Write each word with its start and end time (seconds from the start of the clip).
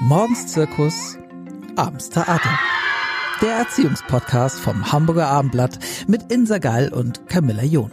Morgens 0.00 0.46
Zirkus, 0.48 1.16
abends 1.76 2.10
Theater. 2.10 2.58
Der 3.40 3.54
Erziehungspodcast 3.54 4.58
vom 4.58 4.90
Hamburger 4.92 5.28
Abendblatt 5.28 5.78
mit 6.06 6.32
Insa 6.32 6.58
Gall 6.58 6.92
und 6.92 7.28
Camilla 7.28 7.62
John. 7.62 7.92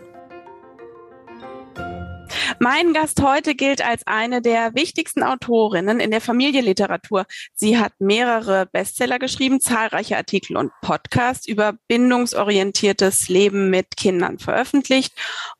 Mein 2.68 2.94
Gast 2.94 3.22
heute 3.22 3.54
gilt 3.54 3.86
als 3.86 4.08
eine 4.08 4.42
der 4.42 4.74
wichtigsten 4.74 5.22
Autorinnen 5.22 6.00
in 6.00 6.10
der 6.10 6.20
Familienliteratur. 6.20 7.28
Sie 7.54 7.78
hat 7.78 7.94
mehrere 8.00 8.66
Bestseller 8.66 9.20
geschrieben, 9.20 9.62
zahlreiche 9.62 10.18
Artikel 10.18 10.58
und 10.58 10.72
Podcasts 10.82 11.48
über 11.48 11.74
bindungsorientiertes 11.88 13.30
Leben 13.30 13.70
mit 13.70 13.96
Kindern 13.98 14.40
veröffentlicht 14.40 15.14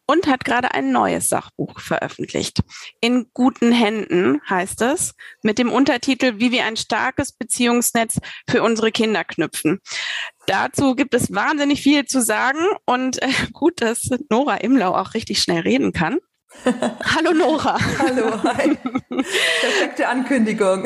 und 0.08 0.26
hat 0.26 0.46
gerade 0.46 0.74
ein 0.74 0.92
neues 0.92 1.30
Sachbuch 1.30 1.80
veröffentlicht. 1.80 2.62
In 3.02 3.28
guten 3.36 3.72
Händen 3.72 4.42
heißt 4.50 4.82
es, 4.82 5.14
mit 5.44 5.60
dem 5.60 5.72
Untertitel 5.72 6.40
Wie 6.40 6.52
wir 6.52 6.66
ein 6.66 6.76
starkes 6.76 7.34
Beziehungsnetz 7.34 8.18
für 8.50 8.64
unsere 8.64 8.92
Kinder 8.92 9.24
knüpfen. 9.24 9.80
Dazu 10.48 10.96
gibt 10.96 11.14
es 11.14 11.32
wahnsinnig 11.32 11.84
viel 11.84 12.06
zu 12.06 12.24
sagen 12.24 12.66
und 12.88 13.22
äh, 13.22 13.30
gut, 13.54 13.84
dass 13.84 14.10
Nora 14.32 14.56
Imlau 14.56 14.96
auch 14.96 15.14
richtig 15.14 15.40
schnell 15.40 15.62
reden 15.62 15.94
kann. 15.94 16.18
Hallo 17.16 17.32
Nora. 17.34 17.78
Hallo, 18.00 18.44
hi. 18.44 18.78
Perfekte 19.62 20.08
Ankündigung. 20.08 20.84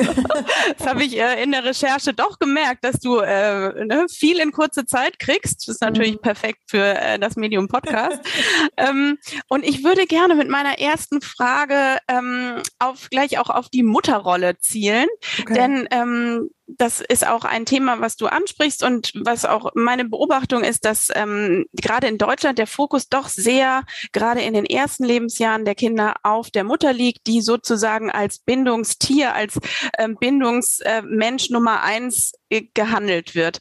Das 0.78 0.86
habe 0.86 1.04
ich 1.04 1.18
äh, 1.18 1.42
in 1.42 1.52
der 1.52 1.64
Recherche 1.64 2.12
doch 2.14 2.38
gemerkt, 2.38 2.84
dass 2.84 2.98
du 3.00 3.18
äh, 3.18 3.84
ne, 3.84 4.06
viel 4.10 4.40
in 4.40 4.52
kurze 4.52 4.86
Zeit 4.86 5.18
kriegst. 5.18 5.68
Das 5.68 5.76
ist 5.76 5.82
natürlich 5.82 6.14
mhm. 6.14 6.20
perfekt 6.20 6.60
für 6.68 6.84
äh, 6.84 7.18
das 7.18 7.36
Medium 7.36 7.68
Podcast. 7.68 8.20
ähm, 8.76 9.18
und 9.48 9.64
ich 9.64 9.84
würde 9.84 10.06
gerne 10.06 10.34
mit 10.34 10.48
meiner 10.48 10.78
ersten 10.78 11.20
Frage 11.20 11.98
ähm, 12.08 12.62
auf 12.78 13.08
gleich 13.10 13.38
auch 13.38 13.50
auf 13.50 13.68
die 13.68 13.82
Mutterrolle 13.82 14.58
zielen. 14.58 15.08
Okay. 15.40 15.54
Denn 15.54 15.88
ähm, 15.90 16.50
das 16.78 17.00
ist 17.00 17.26
auch 17.26 17.44
ein 17.44 17.66
Thema, 17.66 18.00
was 18.00 18.16
du 18.16 18.26
ansprichst 18.26 18.82
und 18.82 19.12
was 19.14 19.44
auch 19.44 19.70
meine 19.74 20.04
Beobachtung 20.04 20.62
ist, 20.62 20.84
dass 20.84 21.08
ähm, 21.14 21.66
gerade 21.72 22.06
in 22.06 22.18
Deutschland 22.18 22.58
der 22.58 22.66
Fokus 22.66 23.08
doch 23.08 23.28
sehr 23.28 23.84
gerade 24.12 24.40
in 24.40 24.54
den 24.54 24.64
ersten 24.64 25.04
Lebensjahren 25.04 25.64
der 25.64 25.74
Kinder 25.74 26.16
auf 26.22 26.50
der 26.50 26.64
Mutter 26.64 26.92
liegt, 26.92 27.26
die 27.26 27.40
sozusagen 27.40 28.10
als 28.10 28.38
Bindungstier, 28.38 29.34
als 29.34 29.58
ähm, 29.98 30.16
Bindungsmensch 30.18 31.50
Nummer 31.50 31.82
eins 31.82 32.32
äh, 32.48 32.62
gehandelt 32.74 33.34
wird. 33.34 33.60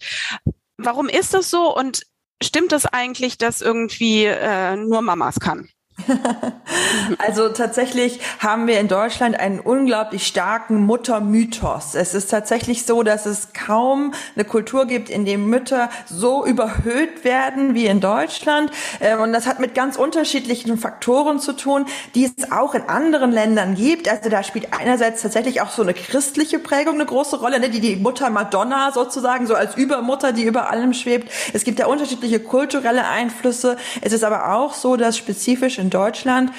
Warum 0.78 1.10
ist 1.10 1.34
das 1.34 1.50
so 1.50 1.76
und 1.76 2.04
stimmt 2.42 2.72
das 2.72 2.86
eigentlich, 2.86 3.38
dass 3.38 3.62
irgendwie 3.62 4.26
äh, 4.26 4.76
nur 4.76 5.02
Mamas 5.02 5.40
kann? 5.40 5.70
also 7.18 7.50
tatsächlich 7.50 8.20
haben 8.40 8.68
wir 8.68 8.80
in 8.80 8.88
Deutschland 8.88 9.40
einen 9.40 9.60
unglaublich 9.60 10.26
starken 10.28 10.86
Muttermythos. 10.86 11.96
Es 11.96 12.14
ist 12.14 12.30
tatsächlich 12.30 12.86
so, 12.86 13.04
dass 13.04 13.26
es 13.26 13.54
kaum 13.54 14.14
eine 14.36 14.46
Kultur 14.46 14.86
gibt, 14.86 15.10
in 15.10 15.26
dem 15.26 15.50
Mütter 15.50 15.90
so 16.06 16.46
überhöht 16.46 17.24
werden 17.24 17.74
wie 17.74 17.86
in 17.86 18.00
Deutschland. 18.00 18.72
Ähm, 19.00 19.22
und 19.22 19.34
das 19.34 19.48
hat 19.48 19.60
mit 19.60 19.76
ganz 19.76 19.96
unterschiedlichen 19.96 20.78
Faktoren 20.78 21.40
zu 21.40 21.54
tun, 21.54 21.86
die 22.16 22.26
es 22.26 22.52
auch 22.52 22.74
in 22.74 22.84
anderen 22.84 23.32
Ländern 23.32 23.76
gibt. 23.76 24.10
Also 24.10 24.30
da 24.30 24.44
spielt 24.44 24.74
einerseits 24.74 25.22
tatsächlich 25.22 25.62
auch 25.62 25.70
so 25.70 25.82
eine 25.82 25.94
christliche 25.94 26.60
Prägung 26.60 26.96
eine 26.96 27.06
große 27.06 27.40
Rolle, 27.40 27.60
ne? 27.60 27.70
die 27.70 27.80
die 27.80 27.96
Mutter 27.96 28.30
Madonna 28.30 28.92
sozusagen 28.92 29.48
so 29.48 29.56
als 29.56 29.76
Übermutter, 29.76 30.32
die 30.32 30.44
über 30.44 30.70
allem 30.70 30.94
schwebt. 30.94 31.32
Es 31.54 31.64
gibt 31.64 31.80
ja 31.80 31.88
unterschiedliche 31.88 32.40
kulturelle 32.40 33.08
Einflüsse. 33.08 33.78
Es 34.02 34.14
ist 34.14 34.24
aber 34.24 34.54
auch 34.54 34.74
so, 34.74 34.96
dass 34.96 35.18
spezifisch 35.18 35.78
in 35.78 35.89
Deutschland 35.90 36.52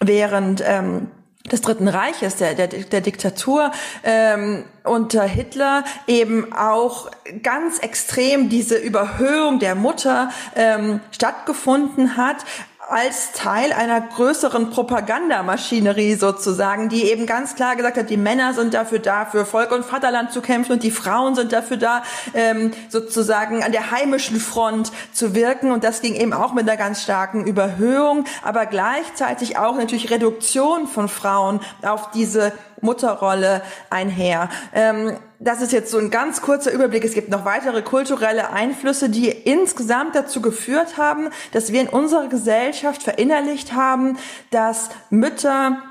während 0.00 0.62
ähm, 0.64 1.10
des 1.50 1.60
Dritten 1.60 1.88
Reiches, 1.88 2.36
der, 2.36 2.54
der, 2.54 2.66
der 2.68 3.00
Diktatur 3.00 3.70
ähm, 4.02 4.64
unter 4.84 5.22
Hitler 5.24 5.84
eben 6.06 6.52
auch 6.52 7.10
ganz 7.42 7.78
extrem 7.78 8.48
diese 8.48 8.76
Überhöhung 8.76 9.58
der 9.58 9.74
Mutter 9.74 10.30
ähm, 10.54 11.00
stattgefunden 11.12 12.16
hat 12.16 12.44
als 12.88 13.32
Teil 13.32 13.72
einer 13.72 14.00
größeren 14.00 14.70
Propagandamaschinerie 14.70 16.14
sozusagen, 16.14 16.88
die 16.88 17.10
eben 17.10 17.26
ganz 17.26 17.56
klar 17.56 17.74
gesagt 17.74 17.96
hat, 17.96 18.10
die 18.10 18.16
Männer 18.16 18.54
sind 18.54 18.74
dafür 18.74 19.00
da, 19.00 19.24
für 19.24 19.44
Volk 19.44 19.72
und 19.72 19.84
Vaterland 19.84 20.30
zu 20.30 20.40
kämpfen 20.40 20.72
und 20.72 20.82
die 20.84 20.92
Frauen 20.92 21.34
sind 21.34 21.52
dafür 21.52 21.78
da, 21.78 22.02
ähm, 22.32 22.72
sozusagen 22.88 23.64
an 23.64 23.72
der 23.72 23.90
heimischen 23.90 24.38
Front 24.38 24.92
zu 25.12 25.34
wirken. 25.34 25.72
Und 25.72 25.82
das 25.82 26.00
ging 26.00 26.14
eben 26.14 26.32
auch 26.32 26.54
mit 26.54 26.68
einer 26.68 26.76
ganz 26.78 27.02
starken 27.02 27.44
Überhöhung, 27.44 28.24
aber 28.44 28.66
gleichzeitig 28.66 29.58
auch 29.58 29.76
natürlich 29.76 30.10
Reduktion 30.10 30.86
von 30.86 31.08
Frauen 31.08 31.60
auf 31.82 32.12
diese 32.12 32.52
Mutterrolle 32.80 33.62
einher. 33.90 34.48
Ähm, 34.72 35.16
das 35.38 35.60
ist 35.60 35.72
jetzt 35.72 35.90
so 35.90 35.98
ein 35.98 36.10
ganz 36.10 36.40
kurzer 36.40 36.72
Überblick. 36.72 37.04
Es 37.04 37.14
gibt 37.14 37.28
noch 37.28 37.44
weitere 37.44 37.82
kulturelle 37.82 38.50
Einflüsse, 38.52 39.10
die 39.10 39.28
insgesamt 39.28 40.14
dazu 40.14 40.40
geführt 40.40 40.96
haben, 40.96 41.28
dass 41.52 41.72
wir 41.72 41.80
in 41.80 41.88
unserer 41.88 42.28
Gesellschaft 42.28 43.02
verinnerlicht 43.02 43.74
haben, 43.74 44.18
dass 44.50 44.88
Mütter 45.10 45.82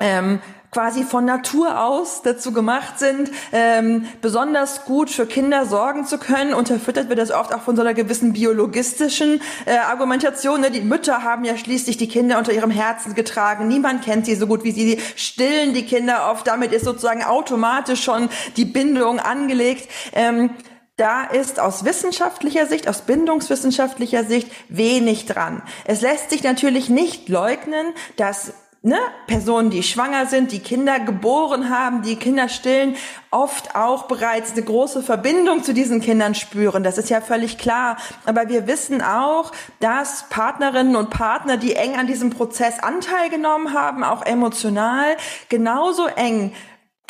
ähm, 0.00 0.40
quasi 0.70 1.02
von 1.02 1.24
Natur 1.24 1.82
aus 1.82 2.22
dazu 2.22 2.52
gemacht 2.52 2.98
sind, 2.98 3.30
ähm, 3.52 4.06
besonders 4.22 4.84
gut 4.84 5.10
für 5.10 5.26
Kinder 5.26 5.66
sorgen 5.66 6.06
zu 6.06 6.18
können. 6.18 6.54
Unterfüttert 6.54 7.08
wird 7.08 7.18
das 7.18 7.30
oft 7.30 7.52
auch 7.52 7.62
von 7.62 7.76
so 7.76 7.82
einer 7.82 7.94
gewissen 7.94 8.32
biologistischen 8.32 9.40
äh, 9.66 9.76
Argumentation. 9.76 10.60
Ne? 10.60 10.70
Die 10.70 10.80
Mütter 10.80 11.22
haben 11.22 11.44
ja 11.44 11.56
schließlich 11.56 11.96
die 11.96 12.08
Kinder 12.08 12.38
unter 12.38 12.52
ihrem 12.52 12.70
Herzen 12.70 13.14
getragen. 13.14 13.66
Niemand 13.66 14.04
kennt 14.04 14.26
sie 14.26 14.36
so 14.36 14.46
gut 14.46 14.62
wie 14.62 14.72
sie. 14.72 14.90
Sie 14.90 15.00
stillen 15.16 15.74
die 15.74 15.84
Kinder 15.84 16.30
oft. 16.30 16.46
Damit 16.46 16.72
ist 16.72 16.84
sozusagen 16.84 17.24
automatisch 17.24 18.02
schon 18.02 18.28
die 18.56 18.64
Bindung 18.64 19.18
angelegt. 19.18 19.88
Ähm, 20.12 20.50
da 20.96 21.22
ist 21.22 21.58
aus 21.58 21.84
wissenschaftlicher 21.84 22.66
Sicht, 22.66 22.86
aus 22.86 23.02
bindungswissenschaftlicher 23.02 24.24
Sicht 24.24 24.48
wenig 24.68 25.24
dran. 25.24 25.62
Es 25.86 26.02
lässt 26.02 26.28
sich 26.28 26.42
natürlich 26.42 26.90
nicht 26.90 27.30
leugnen, 27.30 27.86
dass 28.16 28.52
ne, 28.82 28.98
Personen, 29.26 29.70
die 29.70 29.82
schwanger 29.82 30.26
sind, 30.26 30.52
die 30.52 30.60
Kinder 30.60 31.00
geboren 31.00 31.68
haben, 31.68 32.02
die 32.02 32.16
Kinder 32.16 32.48
stillen, 32.48 32.96
oft 33.30 33.76
auch 33.76 34.04
bereits 34.04 34.52
eine 34.52 34.62
große 34.62 35.02
Verbindung 35.02 35.62
zu 35.62 35.74
diesen 35.74 36.00
Kindern 36.00 36.34
spüren. 36.34 36.82
Das 36.82 36.96
ist 36.96 37.10
ja 37.10 37.20
völlig 37.20 37.58
klar. 37.58 37.98
Aber 38.24 38.48
wir 38.48 38.66
wissen 38.66 39.02
auch, 39.02 39.52
dass 39.80 40.28
Partnerinnen 40.30 40.96
und 40.96 41.10
Partner, 41.10 41.56
die 41.56 41.76
eng 41.76 41.96
an 41.96 42.06
diesem 42.06 42.30
Prozess 42.30 42.78
Anteil 42.80 43.28
genommen 43.28 43.74
haben, 43.74 44.02
auch 44.02 44.24
emotional, 44.24 45.16
genauso 45.48 46.06
eng 46.06 46.52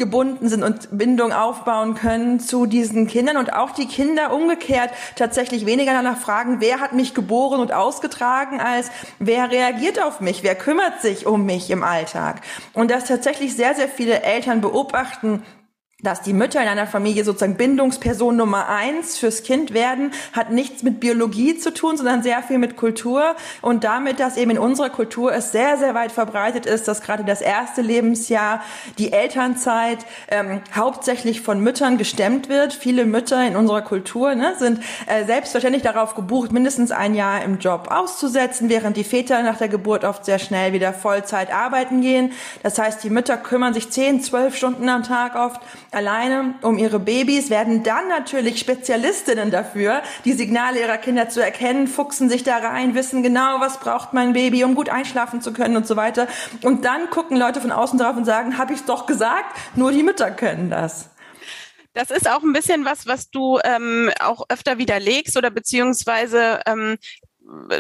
gebunden 0.00 0.48
sind 0.48 0.64
und 0.64 0.88
Bindung 0.90 1.32
aufbauen 1.32 1.94
können 1.94 2.40
zu 2.40 2.66
diesen 2.66 3.06
Kindern 3.06 3.36
und 3.36 3.52
auch 3.52 3.70
die 3.70 3.86
Kinder 3.86 4.32
umgekehrt 4.32 4.90
tatsächlich 5.14 5.66
weniger 5.66 5.92
danach 5.92 6.18
fragen, 6.18 6.56
wer 6.60 6.80
hat 6.80 6.92
mich 6.92 7.14
geboren 7.14 7.60
und 7.60 7.72
ausgetragen, 7.72 8.58
als 8.60 8.90
wer 9.20 9.52
reagiert 9.52 10.02
auf 10.02 10.20
mich, 10.20 10.42
wer 10.42 10.56
kümmert 10.56 11.00
sich 11.02 11.26
um 11.26 11.46
mich 11.46 11.70
im 11.70 11.84
Alltag. 11.84 12.40
Und 12.72 12.90
dass 12.90 13.04
tatsächlich 13.04 13.54
sehr, 13.54 13.76
sehr 13.76 13.88
viele 13.88 14.22
Eltern 14.22 14.60
beobachten, 14.60 15.44
dass 16.02 16.22
die 16.22 16.32
Mütter 16.32 16.62
in 16.62 16.68
einer 16.68 16.86
Familie 16.86 17.24
sozusagen 17.24 17.56
Bindungsperson 17.56 18.36
Nummer 18.36 18.68
eins 18.68 19.18
fürs 19.18 19.42
Kind 19.42 19.74
werden, 19.74 20.12
hat 20.32 20.50
nichts 20.50 20.82
mit 20.82 21.00
Biologie 21.00 21.56
zu 21.56 21.72
tun, 21.72 21.96
sondern 21.96 22.22
sehr 22.22 22.42
viel 22.42 22.58
mit 22.58 22.76
Kultur 22.76 23.36
und 23.62 23.84
damit, 23.84 24.20
dass 24.20 24.36
eben 24.36 24.52
in 24.52 24.58
unserer 24.58 24.90
Kultur 24.90 25.32
es 25.32 25.52
sehr, 25.52 25.76
sehr 25.76 25.94
weit 25.94 26.12
verbreitet 26.12 26.66
ist, 26.66 26.88
dass 26.88 27.02
gerade 27.02 27.24
das 27.24 27.40
erste 27.40 27.82
Lebensjahr, 27.82 28.62
die 28.98 29.12
Elternzeit 29.12 29.98
ähm, 30.28 30.60
hauptsächlich 30.74 31.40
von 31.40 31.60
Müttern 31.60 31.98
gestemmt 31.98 32.48
wird. 32.48 32.72
Viele 32.72 33.04
Mütter 33.04 33.46
in 33.46 33.56
unserer 33.56 33.82
Kultur 33.82 34.34
ne, 34.34 34.54
sind 34.58 34.80
äh, 35.06 35.24
selbstverständlich 35.24 35.82
darauf 35.82 36.14
gebucht, 36.14 36.52
mindestens 36.52 36.90
ein 36.90 37.14
Jahr 37.14 37.42
im 37.42 37.58
Job 37.58 37.88
auszusetzen, 37.90 38.68
während 38.68 38.96
die 38.96 39.04
Väter 39.04 39.42
nach 39.42 39.58
der 39.58 39.68
Geburt 39.68 40.04
oft 40.04 40.24
sehr 40.24 40.38
schnell 40.38 40.72
wieder 40.72 40.92
Vollzeit 40.92 41.52
arbeiten 41.52 42.00
gehen. 42.00 42.32
Das 42.62 42.78
heißt, 42.78 43.02
die 43.04 43.10
Mütter 43.10 43.36
kümmern 43.36 43.74
sich 43.74 43.90
zehn, 43.90 44.22
zwölf 44.22 44.56
Stunden 44.56 44.88
am 44.88 45.02
Tag 45.02 45.34
oft 45.34 45.60
alleine 45.92 46.54
um 46.62 46.78
ihre 46.78 46.98
Babys, 46.98 47.50
werden 47.50 47.82
dann 47.82 48.08
natürlich 48.08 48.60
Spezialistinnen 48.60 49.50
dafür, 49.50 50.02
die 50.24 50.32
Signale 50.32 50.80
ihrer 50.80 50.98
Kinder 50.98 51.28
zu 51.28 51.42
erkennen, 51.42 51.88
fuchsen 51.88 52.28
sich 52.28 52.42
da 52.42 52.58
rein, 52.58 52.94
wissen 52.94 53.22
genau, 53.22 53.60
was 53.60 53.80
braucht 53.80 54.12
mein 54.12 54.32
Baby, 54.32 54.64
um 54.64 54.74
gut 54.74 54.88
einschlafen 54.88 55.42
zu 55.42 55.52
können 55.52 55.76
und 55.76 55.86
so 55.86 55.96
weiter. 55.96 56.28
Und 56.62 56.84
dann 56.84 57.10
gucken 57.10 57.36
Leute 57.36 57.60
von 57.60 57.72
außen 57.72 57.98
drauf 57.98 58.16
und 58.16 58.24
sagen, 58.24 58.58
habe 58.58 58.74
ich 58.74 58.82
doch 58.84 59.06
gesagt, 59.06 59.56
nur 59.76 59.92
die 59.92 60.02
Mütter 60.02 60.30
können 60.30 60.70
das. 60.70 61.10
Das 61.92 62.10
ist 62.10 62.30
auch 62.30 62.42
ein 62.42 62.52
bisschen 62.52 62.84
was, 62.84 63.06
was 63.06 63.30
du 63.30 63.58
ähm, 63.64 64.10
auch 64.20 64.44
öfter 64.48 64.78
widerlegst 64.78 65.36
oder 65.36 65.50
beziehungsweise 65.50 66.60
ähm, 66.66 66.98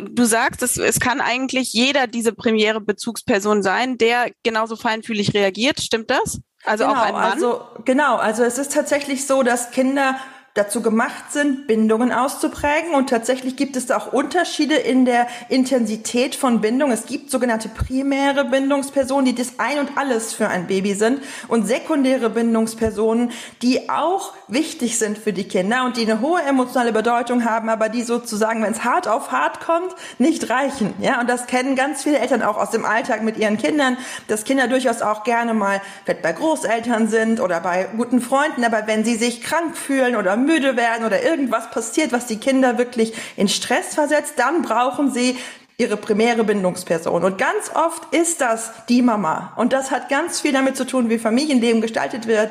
du 0.02 0.24
sagst, 0.24 0.62
es, 0.62 0.76
es 0.76 0.98
kann 0.98 1.20
eigentlich 1.20 1.72
jeder 1.72 2.06
diese 2.06 2.32
primäre 2.32 2.80
Bezugsperson 2.80 3.62
sein, 3.62 3.98
der 3.98 4.32
genauso 4.42 4.74
feinfühlig 4.74 5.34
reagiert. 5.34 5.80
Stimmt 5.80 6.10
das? 6.10 6.40
Also 6.64 6.84
genau, 6.84 6.96
auch 6.96 7.02
ein 7.04 7.12
Mann? 7.14 7.32
Also, 7.32 7.66
genau, 7.84 8.16
also 8.16 8.44
es 8.44 8.58
ist 8.58 8.72
tatsächlich 8.72 9.26
so, 9.26 9.42
dass 9.42 9.70
Kinder 9.70 10.16
dazu 10.54 10.82
gemacht 10.82 11.30
sind, 11.30 11.68
Bindungen 11.68 12.10
auszuprägen. 12.10 12.94
Und 12.94 13.08
tatsächlich 13.08 13.54
gibt 13.54 13.76
es 13.76 13.86
da 13.86 13.96
auch 13.96 14.12
Unterschiede 14.12 14.74
in 14.74 15.04
der 15.04 15.28
Intensität 15.48 16.34
von 16.34 16.60
Bindung. 16.60 16.90
Es 16.90 17.06
gibt 17.06 17.30
sogenannte 17.30 17.68
primäre 17.68 18.44
Bindungspersonen, 18.44 19.26
die 19.26 19.34
das 19.34 19.58
Ein 19.58 19.78
und 19.78 19.96
Alles 19.96 20.32
für 20.32 20.48
ein 20.48 20.66
Baby 20.66 20.94
sind 20.94 21.22
und 21.46 21.68
sekundäre 21.68 22.30
Bindungspersonen, 22.30 23.30
die 23.62 23.88
auch 23.88 24.34
wichtig 24.48 24.98
sind 24.98 25.18
für 25.18 25.32
die 25.32 25.44
Kinder 25.44 25.84
und 25.84 25.96
die 25.96 26.10
eine 26.10 26.20
hohe 26.20 26.42
emotionale 26.42 26.92
Bedeutung 26.92 27.44
haben, 27.44 27.68
aber 27.68 27.88
die 27.88 28.02
sozusagen, 28.02 28.62
wenn 28.62 28.72
es 28.72 28.82
hart 28.82 29.06
auf 29.06 29.30
hart 29.30 29.60
kommt, 29.60 29.94
nicht 30.18 30.50
reichen. 30.50 30.94
Ja, 31.00 31.20
und 31.20 31.30
das 31.30 31.46
kennen 31.46 31.76
ganz 31.76 32.02
viele 32.02 32.18
Eltern 32.18 32.42
auch 32.42 32.56
aus 32.56 32.70
dem 32.70 32.84
Alltag 32.84 33.22
mit 33.22 33.36
ihren 33.36 33.56
Kindern, 33.56 33.96
dass 34.26 34.42
Kinder 34.42 34.66
durchaus 34.66 35.00
auch 35.00 35.22
gerne 35.22 35.54
mal 35.54 35.80
vielleicht 36.04 36.22
bei 36.22 36.32
Großeltern 36.32 37.08
sind 37.08 37.38
oder 37.38 37.60
bei 37.60 37.88
guten 37.96 38.20
Freunden, 38.20 38.64
aber 38.64 38.88
wenn 38.88 39.04
sie 39.04 39.14
sich 39.14 39.42
krank 39.42 39.76
fühlen 39.76 40.16
oder 40.16 40.39
müde 40.40 40.76
werden 40.76 41.06
oder 41.06 41.22
irgendwas 41.22 41.70
passiert, 41.70 42.12
was 42.12 42.26
die 42.26 42.38
Kinder 42.38 42.78
wirklich 42.78 43.12
in 43.36 43.48
Stress 43.48 43.94
versetzt, 43.94 44.34
dann 44.36 44.62
brauchen 44.62 45.12
sie 45.12 45.36
ihre 45.80 45.96
primäre 45.96 46.44
Bindungsperson. 46.44 47.24
Und 47.24 47.38
ganz 47.38 47.70
oft 47.74 48.14
ist 48.14 48.40
das 48.40 48.70
die 48.88 49.00
Mama. 49.00 49.54
Und 49.56 49.72
das 49.72 49.90
hat 49.90 50.10
ganz 50.10 50.40
viel 50.40 50.52
damit 50.52 50.76
zu 50.76 50.84
tun, 50.84 51.08
wie 51.08 51.18
Familienleben 51.18 51.80
gestaltet 51.80 52.26
wird. 52.26 52.50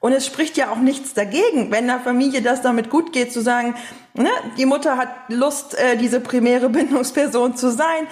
Und 0.00 0.12
es 0.12 0.26
spricht 0.26 0.56
ja 0.56 0.72
auch 0.72 0.78
nichts 0.78 1.14
dagegen, 1.14 1.70
wenn 1.70 1.86
der 1.86 2.00
Familie 2.00 2.42
das 2.42 2.62
damit 2.62 2.90
gut 2.90 3.12
geht, 3.12 3.32
zu 3.32 3.40
sagen, 3.40 3.74
ne, 4.14 4.30
die 4.58 4.66
Mutter 4.66 4.96
hat 4.96 5.10
Lust, 5.28 5.78
äh, 5.78 5.96
diese 5.96 6.18
primäre 6.18 6.68
Bindungsperson 6.70 7.56
zu 7.56 7.70
sein. 7.70 8.08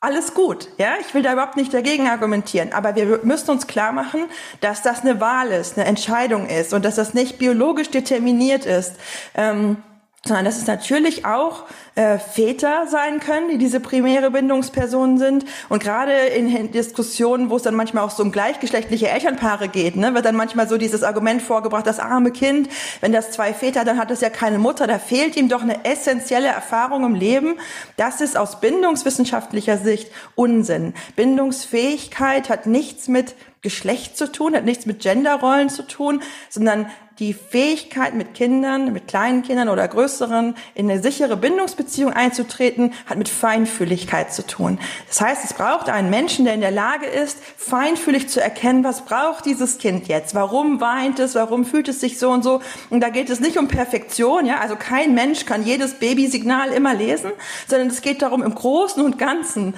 Alles 0.00 0.32
gut, 0.32 0.68
ja. 0.78 0.94
Ich 1.00 1.12
will 1.12 1.22
da 1.22 1.32
überhaupt 1.32 1.56
nicht 1.56 1.74
dagegen 1.74 2.06
argumentieren. 2.06 2.72
Aber 2.72 2.94
wir 2.94 3.20
müssen 3.24 3.50
uns 3.50 3.66
klar 3.66 3.90
machen, 3.90 4.26
dass 4.60 4.82
das 4.82 5.00
eine 5.00 5.20
Wahl 5.20 5.48
ist, 5.50 5.76
eine 5.76 5.88
Entscheidung 5.88 6.46
ist 6.46 6.72
und 6.72 6.84
dass 6.84 6.94
das 6.94 7.14
nicht 7.14 7.38
biologisch 7.38 7.90
determiniert 7.90 8.64
ist. 8.64 8.94
Ähm, 9.34 9.78
sondern 10.24 10.44
dass 10.44 10.58
es 10.58 10.66
natürlich 10.66 11.24
auch 11.24 11.64
äh, 11.94 12.18
Väter 12.18 12.86
sein 12.88 13.20
können, 13.20 13.48
die 13.48 13.58
diese 13.58 13.78
primäre 13.78 14.30
Bindungspersonen 14.30 15.18
sind. 15.18 15.44
Und 15.68 15.82
gerade 15.82 16.12
in 16.12 16.72
Diskussionen, 16.72 17.50
wo 17.50 17.56
es 17.56 17.62
dann 17.62 17.74
manchmal 17.74 18.04
auch 18.04 18.10
so 18.10 18.24
um 18.24 18.32
gleichgeschlechtliche 18.32 19.08
Elternpaare 19.08 19.68
geht, 19.68 19.96
ne, 19.96 20.14
wird 20.14 20.24
dann 20.24 20.36
manchmal 20.36 20.68
so 20.68 20.76
dieses 20.76 21.04
Argument 21.04 21.40
vorgebracht, 21.40 21.86
das 21.86 22.00
arme 22.00 22.32
Kind, 22.32 22.68
wenn 23.00 23.12
das 23.12 23.30
zwei 23.30 23.54
Väter, 23.54 23.84
dann 23.84 23.98
hat 23.98 24.10
es 24.10 24.20
ja 24.20 24.28
keine 24.28 24.58
Mutter, 24.58 24.86
da 24.86 24.98
fehlt 24.98 25.36
ihm 25.36 25.48
doch 25.48 25.62
eine 25.62 25.84
essentielle 25.84 26.48
Erfahrung 26.48 27.04
im 27.04 27.14
Leben. 27.14 27.54
Das 27.96 28.20
ist 28.20 28.36
aus 28.36 28.60
bindungswissenschaftlicher 28.60 29.78
Sicht 29.78 30.10
Unsinn. 30.34 30.94
Bindungsfähigkeit 31.14 32.48
hat 32.48 32.66
nichts 32.66 33.08
mit 33.08 33.34
Geschlecht 33.60 34.16
zu 34.16 34.30
tun, 34.30 34.54
hat 34.54 34.64
nichts 34.64 34.86
mit 34.86 35.00
Genderrollen 35.00 35.68
zu 35.68 35.86
tun, 35.86 36.22
sondern 36.48 36.86
die 37.18 37.34
Fähigkeit, 37.34 38.14
mit 38.14 38.34
Kindern, 38.34 38.92
mit 38.92 39.08
kleinen 39.08 39.42
Kindern 39.42 39.68
oder 39.68 39.88
größeren 39.88 40.54
in 40.74 40.88
eine 40.88 41.02
sichere 41.02 41.36
Bindungsbeziehung 41.36 42.12
einzutreten, 42.12 42.92
hat 43.06 43.18
mit 43.18 43.28
Feinfühligkeit 43.28 44.32
zu 44.32 44.46
tun. 44.46 44.78
Das 45.08 45.20
heißt, 45.20 45.44
es 45.44 45.52
braucht 45.52 45.88
einen 45.88 46.10
Menschen, 46.10 46.44
der 46.44 46.54
in 46.54 46.60
der 46.60 46.70
Lage 46.70 47.06
ist, 47.06 47.38
feinfühlig 47.56 48.28
zu 48.28 48.40
erkennen, 48.40 48.84
was 48.84 49.04
braucht 49.04 49.46
dieses 49.46 49.78
Kind 49.78 50.06
jetzt? 50.06 50.36
Warum 50.36 50.80
weint 50.80 51.18
es? 51.18 51.34
Warum 51.34 51.64
fühlt 51.64 51.88
es 51.88 52.00
sich 52.00 52.20
so 52.20 52.30
und 52.30 52.44
so? 52.44 52.60
Und 52.88 53.00
da 53.00 53.08
geht 53.08 53.30
es 53.30 53.40
nicht 53.40 53.58
um 53.58 53.66
Perfektion, 53.66 54.46
ja? 54.46 54.60
Also 54.60 54.76
kein 54.76 55.14
Mensch 55.14 55.44
kann 55.44 55.64
jedes 55.64 55.94
Babysignal 55.94 56.70
immer 56.70 56.94
lesen, 56.94 57.32
sondern 57.66 57.88
es 57.88 58.00
geht 58.00 58.22
darum, 58.22 58.44
im 58.44 58.54
Großen 58.54 59.04
und 59.04 59.18
Ganzen 59.18 59.74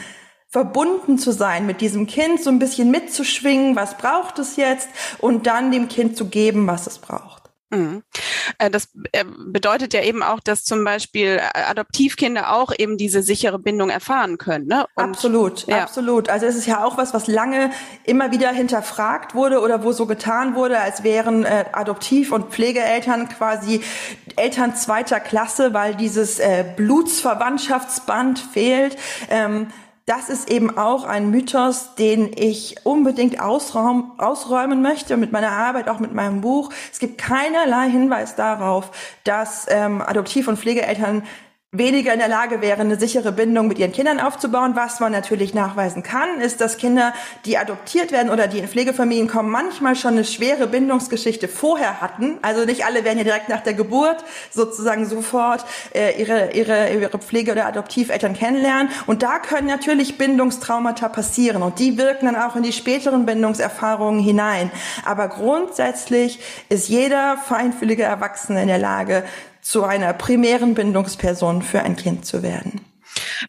verbunden 0.50 1.17
zu 1.17 1.32
sein 1.32 1.64
mit 1.64 1.81
diesem 1.81 2.06
Kind, 2.06 2.43
so 2.43 2.50
ein 2.50 2.58
bisschen 2.58 2.91
mitzuschwingen, 2.91 3.76
was 3.76 3.97
braucht 3.97 4.38
es 4.41 4.56
jetzt 4.56 4.88
und 5.19 5.47
dann 5.47 5.70
dem 5.70 5.88
Kind 5.88 6.17
zu 6.17 6.26
geben, 6.26 6.67
was 6.67 6.87
es 6.87 6.99
braucht. 6.99 7.41
Mhm. 7.73 8.02
Äh, 8.58 8.69
das 8.69 8.88
äh, 9.12 9.25
bedeutet 9.25 9.94
ja 9.94 10.02
eben 10.02 10.25
auch, 10.25 10.41
dass 10.41 10.64
zum 10.64 10.82
Beispiel 10.82 11.38
äh, 11.38 11.62
Adoptivkinder 11.69 12.52
auch 12.52 12.73
eben 12.76 12.97
diese 12.97 13.23
sichere 13.23 13.61
Bindung 13.61 13.91
erfahren 13.91 14.38
können. 14.38 14.67
Ne? 14.67 14.87
Und, 14.97 15.05
absolut, 15.05 15.69
ja. 15.69 15.85
absolut. 15.85 16.29
Also 16.29 16.47
es 16.47 16.56
ist 16.56 16.67
ja 16.67 16.85
auch 16.85 16.99
was, 16.99 17.14
was 17.14 17.29
lange 17.29 17.70
immer 18.05 18.32
wieder 18.32 18.50
hinterfragt 18.50 19.37
wurde 19.37 19.61
oder 19.61 19.85
wo 19.85 19.93
so 19.93 20.06
getan 20.06 20.56
wurde, 20.56 20.81
als 20.81 21.05
wären 21.05 21.44
äh, 21.44 21.67
Adoptiv- 21.73 22.32
und 22.32 22.50
Pflegeeltern 22.50 23.29
quasi 23.29 23.82
Eltern 24.35 24.75
zweiter 24.75 25.20
Klasse, 25.20 25.73
weil 25.73 25.94
dieses 25.94 26.41
äh, 26.41 26.64
Blutsverwandtschaftsband 26.76 28.41
fehlt. 28.41 28.96
Ähm, 29.29 29.69
das 30.11 30.29
ist 30.29 30.51
eben 30.51 30.77
auch 30.77 31.05
ein 31.05 31.31
Mythos, 31.31 31.95
den 31.95 32.33
ich 32.35 32.85
unbedingt 32.85 33.41
ausraum, 33.41 34.11
ausräumen 34.19 34.83
möchte 34.83 35.17
mit 35.17 35.31
meiner 35.31 35.53
Arbeit, 35.53 35.89
auch 35.89 36.01
mit 36.01 36.12
meinem 36.12 36.41
Buch. 36.41 36.71
Es 36.91 36.99
gibt 36.99 37.17
keinerlei 37.17 37.89
Hinweis 37.89 38.35
darauf, 38.35 38.91
dass 39.23 39.67
ähm, 39.71 40.03
Adoptiv- 40.03 40.49
und 40.49 40.59
Pflegeeltern 40.59 41.23
weniger 41.72 42.12
in 42.12 42.19
der 42.19 42.26
Lage 42.26 42.61
wären, 42.62 42.81
eine 42.81 42.99
sichere 42.99 43.31
Bindung 43.31 43.69
mit 43.69 43.78
ihren 43.78 43.93
Kindern 43.93 44.19
aufzubauen. 44.19 44.72
Was 44.75 44.99
man 44.99 45.12
natürlich 45.12 45.55
nachweisen 45.55 46.02
kann, 46.02 46.40
ist, 46.40 46.61
dass 46.61 46.78
Kinder, 46.78 47.12
die 47.44 47.58
adoptiert 47.58 48.11
werden 48.11 48.28
oder 48.28 48.49
die 48.49 48.58
in 48.58 48.67
Pflegefamilien 48.67 49.28
kommen, 49.28 49.50
manchmal 49.50 49.94
schon 49.94 50.14
eine 50.14 50.25
schwere 50.25 50.67
Bindungsgeschichte 50.67 51.46
vorher 51.46 52.00
hatten. 52.00 52.38
Also 52.43 52.64
nicht 52.64 52.84
alle 52.84 53.05
werden 53.05 53.19
ja 53.19 53.25
direkt 53.25 53.49
nach 53.49 53.61
der 53.61 53.75
Geburt 53.75 54.25
sozusagen 54.50 55.06
sofort 55.06 55.64
äh, 55.94 56.20
ihre, 56.20 56.50
ihre, 56.55 56.93
ihre 56.93 57.19
Pflege- 57.19 57.52
oder 57.52 57.67
Adoptiveltern 57.67 58.34
kennenlernen. 58.34 58.90
Und 59.06 59.22
da 59.22 59.38
können 59.38 59.69
natürlich 59.69 60.19
Bindungstraumata 60.19 61.08
passieren 61.08 61.62
und 61.62 61.78
die 61.78 61.96
wirken 61.96 62.26
dann 62.26 62.34
auch 62.34 62.56
in 62.56 62.64
die 62.64 62.72
späteren 62.72 63.26
Bindungserfahrungen 63.26 64.20
hinein. 64.20 64.72
Aber 65.05 65.28
grundsätzlich 65.28 66.40
ist 66.69 66.88
jeder 66.88 67.37
feinfühlige 67.37 68.02
Erwachsene 68.02 68.62
in 68.62 68.69
der 68.69 68.78
Lage, 68.78 69.22
zu 69.62 69.85
einer 69.85 70.12
primären 70.12 70.75
Bindungsperson 70.75 71.62
für 71.62 71.83
ein 71.83 71.97
Kind 71.97 72.25
zu 72.27 72.43
werden. 72.43 72.81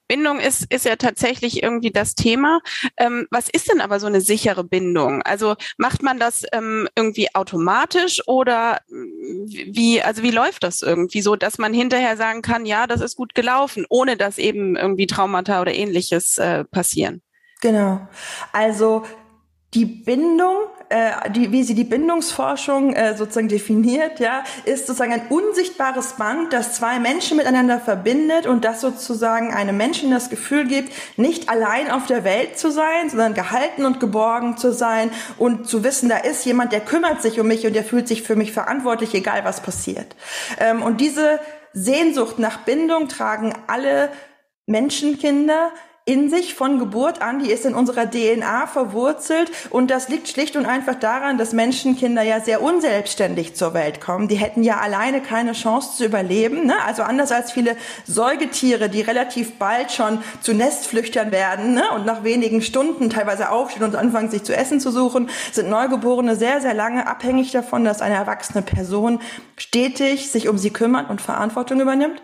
Bindung 0.07 0.39
ist, 0.39 0.71
ist 0.71 0.85
ja 0.85 0.95
tatsächlich 0.95 1.63
irgendwie 1.63 1.91
das 1.91 2.15
Thema. 2.15 2.59
Ähm, 2.97 3.27
was 3.31 3.49
ist 3.49 3.71
denn 3.71 3.81
aber 3.81 3.99
so 3.99 4.07
eine 4.07 4.21
sichere 4.21 4.63
Bindung? 4.63 5.21
Also 5.21 5.55
macht 5.77 6.03
man 6.03 6.19
das 6.19 6.43
ähm, 6.51 6.87
irgendwie 6.95 7.33
automatisch 7.35 8.21
oder 8.27 8.79
wie, 8.87 10.01
also 10.01 10.23
wie 10.23 10.31
läuft 10.31 10.63
das 10.63 10.81
irgendwie 10.81 11.21
so, 11.21 11.35
dass 11.35 11.57
man 11.57 11.73
hinterher 11.73 12.17
sagen 12.17 12.41
kann, 12.41 12.65
ja, 12.65 12.87
das 12.87 13.01
ist 13.01 13.15
gut 13.15 13.35
gelaufen, 13.35 13.85
ohne 13.89 14.17
dass 14.17 14.37
eben 14.37 14.75
irgendwie 14.75 15.07
Traumata 15.07 15.61
oder 15.61 15.73
ähnliches 15.73 16.37
äh, 16.37 16.63
passieren? 16.65 17.21
Genau. 17.61 18.07
Also 18.51 19.03
die 19.73 19.85
Bindung 19.85 20.55
äh, 20.91 21.31
die, 21.31 21.51
wie 21.51 21.63
sie 21.63 21.73
die 21.73 21.83
Bindungsforschung 21.85 22.93
äh, 22.93 23.15
sozusagen 23.15 23.47
definiert, 23.47 24.19
ja, 24.19 24.43
ist 24.65 24.87
sozusagen 24.87 25.13
ein 25.13 25.27
unsichtbares 25.29 26.13
Band, 26.13 26.51
das 26.51 26.73
zwei 26.73 26.99
Menschen 26.99 27.37
miteinander 27.37 27.79
verbindet 27.79 28.45
und 28.45 28.65
das 28.65 28.81
sozusagen 28.81 29.53
einem 29.53 29.77
Menschen 29.77 30.11
das 30.11 30.29
Gefühl 30.29 30.67
gibt, 30.67 30.91
nicht 31.17 31.49
allein 31.49 31.89
auf 31.89 32.05
der 32.07 32.23
Welt 32.23 32.59
zu 32.59 32.71
sein, 32.71 33.09
sondern 33.09 33.33
gehalten 33.33 33.85
und 33.85 33.99
geborgen 33.99 34.57
zu 34.57 34.73
sein 34.73 35.11
und 35.37 35.67
zu 35.67 35.83
wissen, 35.83 36.09
da 36.09 36.17
ist 36.17 36.45
jemand, 36.45 36.73
der 36.73 36.81
kümmert 36.81 37.21
sich 37.21 37.39
um 37.39 37.47
mich 37.47 37.65
und 37.65 37.73
der 37.73 37.85
fühlt 37.85 38.07
sich 38.07 38.23
für 38.23 38.35
mich 38.35 38.51
verantwortlich, 38.51 39.13
egal 39.13 39.45
was 39.45 39.61
passiert. 39.61 40.15
Ähm, 40.59 40.81
und 40.81 40.99
diese 40.99 41.39
Sehnsucht 41.73 42.37
nach 42.37 42.59
Bindung 42.59 43.07
tragen 43.07 43.53
alle 43.67 44.09
Menschenkinder, 44.65 45.71
in 46.11 46.29
sich 46.29 46.55
von 46.55 46.77
Geburt 46.77 47.21
an, 47.21 47.39
die 47.39 47.49
ist 47.49 47.65
in 47.65 47.73
unserer 47.73 48.05
DNA 48.05 48.67
verwurzelt 48.67 49.49
und 49.69 49.89
das 49.89 50.09
liegt 50.09 50.27
schlicht 50.27 50.57
und 50.57 50.65
einfach 50.65 50.95
daran, 50.95 51.37
dass 51.37 51.53
Menschenkinder 51.53 52.21
ja 52.21 52.41
sehr 52.41 52.61
unselbstständig 52.61 53.55
zur 53.55 53.73
Welt 53.73 54.01
kommen. 54.01 54.27
Die 54.27 54.35
hätten 54.35 54.61
ja 54.61 54.79
alleine 54.79 55.21
keine 55.21 55.53
Chance 55.53 55.95
zu 55.95 56.03
überleben. 56.03 56.65
Ne? 56.65 56.73
Also 56.85 57.03
anders 57.03 57.31
als 57.31 57.53
viele 57.53 57.77
Säugetiere, 58.05 58.89
die 58.89 58.99
relativ 58.99 59.53
bald 59.53 59.93
schon 59.93 60.21
zu 60.41 60.53
Nestflüchtern 60.53 61.31
werden 61.31 61.75
ne? 61.75 61.83
und 61.95 62.05
nach 62.05 62.25
wenigen 62.25 62.61
Stunden 62.61 63.09
teilweise 63.09 63.49
aufstehen 63.49 63.85
und 63.85 63.95
anfangen, 63.95 64.29
sich 64.29 64.43
zu 64.43 64.53
essen 64.53 64.81
zu 64.81 64.91
suchen, 64.91 65.29
sind 65.53 65.69
Neugeborene 65.69 66.35
sehr, 66.35 66.59
sehr 66.59 66.73
lange 66.73 67.07
abhängig 67.07 67.51
davon, 67.51 67.85
dass 67.85 68.01
eine 68.01 68.15
erwachsene 68.15 68.63
Person 68.63 69.21
stetig 69.55 70.29
sich 70.29 70.49
um 70.49 70.57
sie 70.57 70.71
kümmert 70.71 71.09
und 71.09 71.21
Verantwortung 71.21 71.79
übernimmt. 71.79 72.21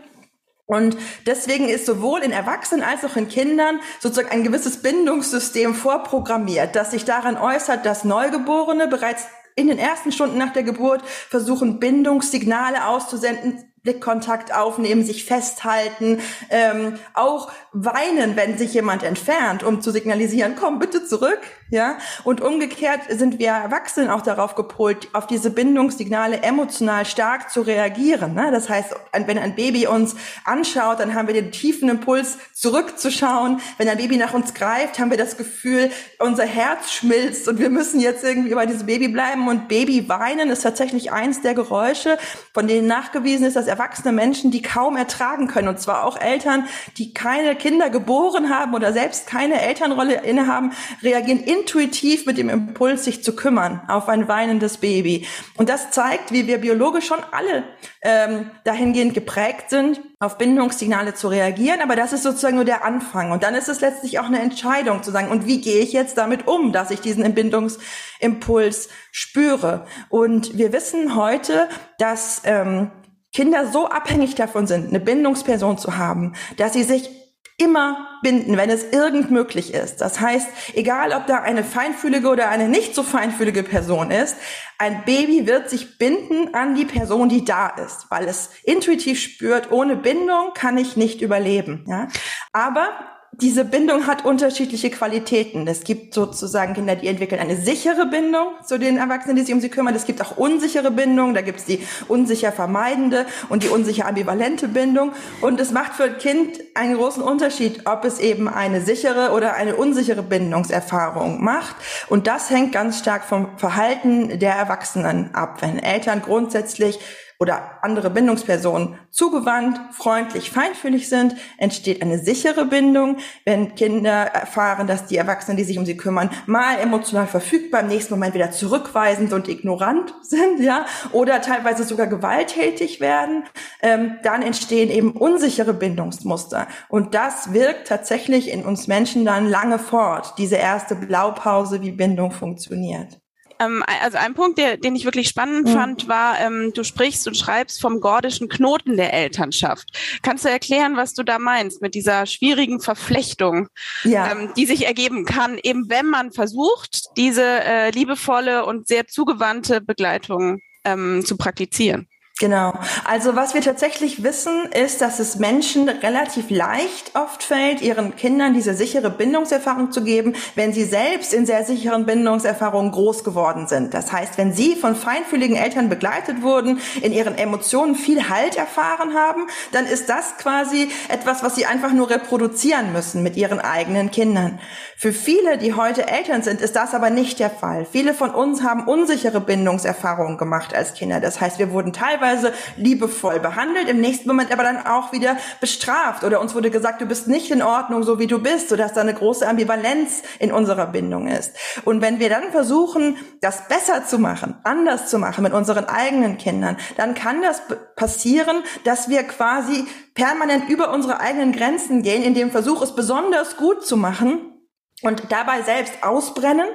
Und 0.67 0.97
deswegen 1.25 1.69
ist 1.69 1.85
sowohl 1.85 2.19
in 2.19 2.33
Erwachsenen 2.33 2.83
als 2.83 3.05
auch 3.05 3.15
in 3.15 3.29
Kindern 3.29 3.79
sozusagen 4.01 4.29
ein 4.29 4.43
gewisses 4.43 4.81
Bindungssystem 4.81 5.73
vorprogrammiert, 5.73 6.75
das 6.75 6.91
sich 6.91 7.05
daran 7.05 7.37
äußert, 7.37 7.85
dass 7.85 8.03
Neugeborene 8.03 8.87
bereits 8.89 9.25
in 9.55 9.67
den 9.67 9.79
ersten 9.79 10.11
Stunden 10.11 10.37
nach 10.37 10.51
der 10.51 10.63
Geburt 10.63 11.01
versuchen, 11.05 11.79
Bindungssignale 11.79 12.85
auszusenden, 12.85 13.73
Blickkontakt 13.87 14.53
aufnehmen, 14.53 15.05
sich 15.05 15.23
festhalten, 15.23 16.19
ähm, 16.49 16.99
auch 17.13 17.49
weinen, 17.71 18.35
wenn 18.35 18.57
sich 18.57 18.73
jemand 18.73 19.01
entfernt, 19.03 19.63
um 19.63 19.81
zu 19.81 19.91
signalisieren, 19.91 20.55
komm 20.59 20.77
bitte 20.79 21.05
zurück, 21.05 21.39
ja. 21.69 21.97
Und 22.23 22.41
umgekehrt 22.41 23.01
sind 23.09 23.39
wir 23.39 23.49
Erwachsenen 23.49 24.09
auch 24.09 24.21
darauf 24.21 24.55
gepolt, 24.55 25.09
auf 25.13 25.27
diese 25.27 25.49
Bindungssignale 25.49 26.41
emotional 26.43 27.05
stark 27.05 27.49
zu 27.49 27.61
reagieren. 27.61 28.33
Ne? 28.33 28.51
Das 28.51 28.69
heißt, 28.69 28.95
wenn 29.25 29.37
ein 29.37 29.55
Baby 29.55 29.87
uns 29.87 30.15
anschaut, 30.45 30.99
dann 30.99 31.13
haben 31.13 31.27
wir 31.27 31.33
den 31.33 31.51
tiefen 31.51 31.89
Impuls, 31.89 32.37
zurückzuschauen. 32.53 33.59
Wenn 33.77 33.89
ein 33.89 33.97
Baby 33.97 34.17
nach 34.17 34.33
uns 34.33 34.53
greift, 34.53 34.99
haben 34.99 35.11
wir 35.11 35.17
das 35.17 35.37
Gefühl, 35.37 35.91
unser 36.19 36.45
Herz 36.45 36.91
schmilzt 36.91 37.47
und 37.47 37.59
wir 37.59 37.69
müssen 37.69 37.99
jetzt 37.99 38.23
irgendwie 38.23 38.55
bei 38.55 38.65
diesem 38.65 38.85
Baby 38.85 39.09
bleiben. 39.09 39.47
Und 39.47 39.67
Baby 39.67 40.07
weinen 40.07 40.49
ist 40.49 40.61
tatsächlich 40.61 41.11
eins 41.11 41.41
der 41.41 41.53
Geräusche, 41.53 42.17
von 42.53 42.67
denen 42.67 42.87
nachgewiesen 42.87 43.45
ist, 43.45 43.55
dass 43.55 43.67
erwachsene 43.77 44.11
Menschen 44.11 44.51
die 44.51 44.61
kaum 44.61 44.97
ertragen 44.97 45.47
können. 45.47 45.67
Und 45.67 45.79
zwar 45.79 46.03
auch 46.03 46.19
Eltern, 46.19 46.67
die 46.97 47.13
keine 47.13 47.55
Kinder 47.55 47.89
geboren 47.89 48.49
haben 48.49 48.73
oder 48.73 48.91
selbst 48.91 49.27
keine 49.27 49.61
Elternrolle 49.61 50.21
innehaben, 50.21 50.71
reagieren 51.03 51.39
intuitiv 51.39 52.25
mit 52.25 52.37
dem 52.37 52.49
Impuls, 52.49 53.05
sich 53.05 53.23
zu 53.23 53.35
kümmern 53.35 53.81
auf 53.87 54.09
ein 54.09 54.27
weinendes 54.27 54.77
Baby. 54.77 55.27
Und 55.55 55.69
das 55.69 55.91
zeigt, 55.91 56.31
wie 56.31 56.47
wir 56.47 56.57
biologisch 56.59 57.05
schon 57.07 57.19
alle 57.31 57.63
ähm, 58.01 58.49
dahingehend 58.63 59.13
geprägt 59.13 59.69
sind, 59.69 60.01
auf 60.19 60.37
Bindungssignale 60.37 61.13
zu 61.13 61.27
reagieren. 61.27 61.81
Aber 61.81 61.95
das 61.95 62.13
ist 62.13 62.23
sozusagen 62.23 62.55
nur 62.55 62.65
der 62.65 62.83
Anfang. 62.83 63.31
Und 63.31 63.43
dann 63.43 63.53
ist 63.53 63.69
es 63.69 63.81
letztlich 63.81 64.19
auch 64.19 64.25
eine 64.25 64.39
Entscheidung 64.39 65.03
zu 65.03 65.11
sagen, 65.11 65.29
und 65.29 65.45
wie 65.45 65.61
gehe 65.61 65.79
ich 65.81 65.93
jetzt 65.93 66.17
damit 66.17 66.47
um, 66.47 66.71
dass 66.71 66.89
ich 66.89 67.01
diesen 67.01 67.31
Bindungsimpuls 67.33 68.89
spüre? 69.11 69.85
Und 70.09 70.57
wir 70.57 70.73
wissen 70.73 71.15
heute, 71.15 71.69
dass 71.99 72.41
ähm, 72.45 72.91
Kinder 73.33 73.67
so 73.67 73.87
abhängig 73.87 74.35
davon 74.35 74.67
sind, 74.67 74.89
eine 74.89 74.99
Bindungsperson 74.99 75.77
zu 75.77 75.97
haben, 75.97 76.33
dass 76.57 76.73
sie 76.73 76.83
sich 76.83 77.09
immer 77.57 78.07
binden, 78.21 78.55
wenn 78.55 78.69
es 78.69 78.83
irgend 78.91 79.31
möglich 79.31 79.73
ist. 79.73 79.99
Das 79.99 80.19
heißt, 80.19 80.47
egal 80.75 81.11
ob 81.11 81.25
da 81.25 81.41
eine 81.41 81.63
feinfühlige 81.63 82.27
oder 82.29 82.49
eine 82.49 82.69
nicht 82.69 82.93
so 82.93 83.01
feinfühlige 83.01 83.63
Person 83.63 84.11
ist, 84.11 84.37
ein 84.77 85.03
Baby 85.05 85.47
wird 85.47 85.69
sich 85.69 85.97
binden 85.97 86.53
an 86.53 86.75
die 86.75 86.85
Person, 86.85 87.29
die 87.29 87.45
da 87.45 87.69
ist, 87.69 88.11
weil 88.11 88.27
es 88.27 88.51
intuitiv 88.63 89.19
spürt, 89.19 89.71
ohne 89.71 89.95
Bindung 89.95 90.53
kann 90.53 90.77
ich 90.77 90.97
nicht 90.97 91.21
überleben. 91.21 91.83
Ja? 91.87 92.09
Aber 92.53 93.16
diese 93.39 93.65
Bindung 93.65 94.07
hat 94.07 94.25
unterschiedliche 94.25 94.89
Qualitäten. 94.89 95.67
Es 95.67 95.83
gibt 95.83 96.15
sozusagen 96.15 96.73
Kinder, 96.73 96.95
die 96.95 97.07
entwickeln 97.07 97.39
eine 97.39 97.55
sichere 97.55 98.07
Bindung 98.07 98.47
zu 98.65 98.79
den 98.79 98.97
Erwachsenen, 98.97 99.35
die 99.35 99.43
sich 99.43 99.53
um 99.53 99.61
sie 99.61 99.69
kümmern. 99.69 99.93
Es 99.93 100.05
gibt 100.05 100.21
auch 100.23 100.37
unsichere 100.37 100.89
Bindungen. 100.89 101.35
Da 101.35 101.41
gibt 101.41 101.59
es 101.59 101.65
die 101.65 101.85
unsicher 102.07 102.51
vermeidende 102.51 103.27
und 103.49 103.61
die 103.61 103.69
unsicher 103.69 104.07
ambivalente 104.07 104.67
Bindung. 104.67 105.11
Und 105.41 105.59
es 105.59 105.71
macht 105.71 105.93
für 105.93 106.05
ein 106.05 106.17
Kind 106.17 106.59
einen 106.73 106.95
großen 106.95 107.21
Unterschied, 107.21 107.81
ob 107.85 108.05
es 108.05 108.19
eben 108.19 108.47
eine 108.49 108.81
sichere 108.81 109.31
oder 109.31 109.53
eine 109.53 109.75
unsichere 109.75 110.23
Bindungserfahrung 110.23 111.43
macht. 111.43 111.75
Und 112.09 112.25
das 112.25 112.49
hängt 112.49 112.71
ganz 112.71 112.97
stark 112.97 113.23
vom 113.23 113.55
Verhalten 113.57 114.39
der 114.39 114.53
Erwachsenen 114.53 115.35
ab. 115.35 115.61
Wenn 115.61 115.77
Eltern 115.77 116.23
grundsätzlich 116.23 116.97
oder 117.39 117.83
andere 117.83 118.09
Bindungspersonen 118.09 118.95
zugewandt, 119.11 119.79
freundlich, 119.93 120.49
feinfühlig 120.49 121.07
sind, 121.07 121.35
entsteht 121.57 122.01
eine 122.01 122.17
sichere 122.17 122.65
Bindung. 122.65 123.17
Wenn 123.45 123.75
Kinder 123.75 124.11
erfahren, 124.11 124.87
dass 124.87 125.05
die 125.05 125.17
Erwachsenen, 125.17 125.57
die 125.57 125.63
sich 125.63 125.77
um 125.77 125.85
sie 125.85 125.97
kümmern, 125.97 126.31
mal 126.47 126.79
emotional 126.79 127.27
verfügbar, 127.27 127.81
im 127.81 127.87
nächsten 127.87 128.13
Moment 128.13 128.33
wieder 128.33 128.51
zurückweisend 128.51 129.33
und 129.33 129.47
ignorant 129.47 130.15
sind, 130.23 130.61
ja, 130.61 130.85
oder 131.11 131.41
teilweise 131.41 131.83
sogar 131.83 132.07
gewalttätig 132.07 132.99
werden, 132.99 133.43
ähm, 133.81 134.17
dann 134.23 134.41
entstehen 134.41 134.89
eben 134.89 135.11
unsichere 135.11 135.73
Bindungsmuster. 135.73 136.67
Und 136.89 137.13
das 137.13 137.53
wirkt 137.53 137.87
tatsächlich 137.87 138.51
in 138.51 138.65
uns 138.65 138.87
Menschen 138.87 139.25
dann 139.25 139.47
lange 139.47 139.77
fort, 139.77 140.33
diese 140.39 140.55
erste 140.55 140.95
Blaupause, 140.95 141.81
wie 141.81 141.91
Bindung 141.91 142.31
funktioniert. 142.31 143.19
Ähm, 143.59 143.83
also 144.01 144.17
ein 144.17 144.33
Punkt, 144.33 144.57
der, 144.57 144.77
den 144.77 144.95
ich 144.95 145.05
wirklich 145.05 145.27
spannend 145.27 145.67
mhm. 145.67 145.73
fand, 145.73 146.07
war, 146.07 146.39
ähm, 146.39 146.71
du 146.73 146.83
sprichst 146.83 147.27
und 147.27 147.35
schreibst 147.35 147.81
vom 147.81 147.99
gordischen 147.99 148.49
Knoten 148.49 148.97
der 148.97 149.13
Elternschaft. 149.13 149.89
Kannst 150.21 150.45
du 150.45 150.49
erklären, 150.49 150.95
was 150.95 151.13
du 151.13 151.23
da 151.23 151.39
meinst 151.39 151.81
mit 151.81 151.95
dieser 151.95 152.25
schwierigen 152.25 152.79
Verflechtung, 152.79 153.67
ja. 154.03 154.31
ähm, 154.31 154.51
die 154.55 154.65
sich 154.65 154.85
ergeben 154.85 155.25
kann, 155.25 155.57
eben 155.61 155.89
wenn 155.89 156.05
man 156.07 156.31
versucht, 156.31 157.05
diese 157.17 157.43
äh, 157.43 157.91
liebevolle 157.91 158.65
und 158.65 158.87
sehr 158.87 159.07
zugewandte 159.07 159.81
Begleitung 159.81 160.59
ähm, 160.83 161.23
zu 161.25 161.37
praktizieren? 161.37 162.07
Genau. 162.39 162.73
Also 163.03 163.35
was 163.35 163.55
wir 163.55 163.61
tatsächlich 163.61 164.21
wissen, 164.21 164.65
ist, 164.71 165.01
dass 165.01 165.19
es 165.19 165.37
Menschen 165.37 165.89
relativ 165.89 166.51
leicht 166.51 167.15
oft 167.15 167.41
fällt, 167.41 167.81
ihren 167.81 168.15
Kindern 168.15 168.53
diese 168.53 168.75
sichere 168.75 169.09
Bindungserfahrung 169.09 169.91
zu 169.91 170.03
geben, 170.03 170.35
wenn 170.53 170.71
sie 170.71 170.83
selbst 170.83 171.33
in 171.33 171.47
sehr 171.47 171.65
sicheren 171.65 172.05
Bindungserfahrungen 172.05 172.91
groß 172.91 173.23
geworden 173.23 173.67
sind. 173.67 173.95
Das 173.95 174.11
heißt, 174.11 174.37
wenn 174.37 174.53
sie 174.53 174.75
von 174.75 174.95
feinfühligen 174.95 175.55
Eltern 175.55 175.89
begleitet 175.89 176.43
wurden, 176.43 176.79
in 177.01 177.11
ihren 177.11 177.35
Emotionen 177.35 177.95
viel 177.95 178.29
Halt 178.29 178.55
erfahren 178.55 179.15
haben, 179.15 179.47
dann 179.71 179.87
ist 179.87 180.07
das 180.07 180.37
quasi 180.37 180.89
etwas, 181.09 181.41
was 181.41 181.55
sie 181.55 181.65
einfach 181.65 181.91
nur 181.91 182.11
reproduzieren 182.11 182.93
müssen 182.93 183.23
mit 183.23 183.35
ihren 183.35 183.59
eigenen 183.59 184.11
Kindern. 184.11 184.59
Für 184.95 185.11
viele, 185.11 185.57
die 185.57 185.73
heute 185.73 186.07
Eltern 186.07 186.43
sind, 186.43 186.61
ist 186.61 186.75
das 186.75 186.93
aber 186.93 187.09
nicht 187.09 187.39
der 187.39 187.49
Fall. 187.49 187.87
Viele 187.91 188.13
von 188.13 188.29
uns 188.29 188.61
haben 188.61 188.87
unsichere 188.87 189.41
Bindungserfahrungen 189.41 190.37
gemacht 190.37 190.75
als 190.75 190.93
Kinder. 190.93 191.19
Das 191.19 191.41
heißt, 191.41 191.57
wir 191.57 191.71
wurden 191.71 191.93
teilweise 191.93 192.26
teilweise 192.27 192.53
liebevoll 192.77 193.39
behandelt, 193.39 193.89
im 193.89 194.01
nächsten 194.01 194.27
Moment 194.27 194.51
aber 194.51 194.63
dann 194.63 194.85
auch 194.85 195.11
wieder 195.11 195.37
bestraft 195.61 196.23
oder 196.23 196.41
uns 196.41 196.55
wurde 196.55 196.69
gesagt, 196.69 197.01
du 197.01 197.05
bist 197.05 197.27
nicht 197.27 197.51
in 197.51 197.61
Ordnung, 197.61 198.03
so 198.03 198.19
wie 198.19 198.27
du 198.27 198.39
bist, 198.39 198.69
sodass 198.69 198.93
da 198.93 199.01
eine 199.01 199.13
große 199.13 199.47
Ambivalenz 199.47 200.23
in 200.39 200.51
unserer 200.51 200.87
Bindung 200.87 201.27
ist. 201.27 201.55
Und 201.85 202.01
wenn 202.01 202.19
wir 202.19 202.29
dann 202.29 202.51
versuchen, 202.51 203.17
das 203.41 203.67
besser 203.67 204.05
zu 204.05 204.19
machen, 204.19 204.55
anders 204.63 205.09
zu 205.09 205.19
machen 205.19 205.43
mit 205.43 205.53
unseren 205.53 205.85
eigenen 205.85 206.37
Kindern, 206.37 206.77
dann 206.97 207.13
kann 207.13 207.41
das 207.41 207.61
passieren, 207.95 208.57
dass 208.83 209.09
wir 209.09 209.23
quasi 209.23 209.85
permanent 210.13 210.69
über 210.69 210.91
unsere 210.91 211.19
eigenen 211.19 211.51
Grenzen 211.51 212.01
gehen, 212.01 212.23
in 212.23 212.33
dem 212.33 212.51
Versuch, 212.51 212.81
es 212.81 212.95
besonders 212.95 213.57
gut 213.57 213.85
zu 213.85 213.97
machen 213.97 214.56
und 215.03 215.31
dabei 215.31 215.61
selbst 215.61 215.93
ausbrennen 216.01 216.67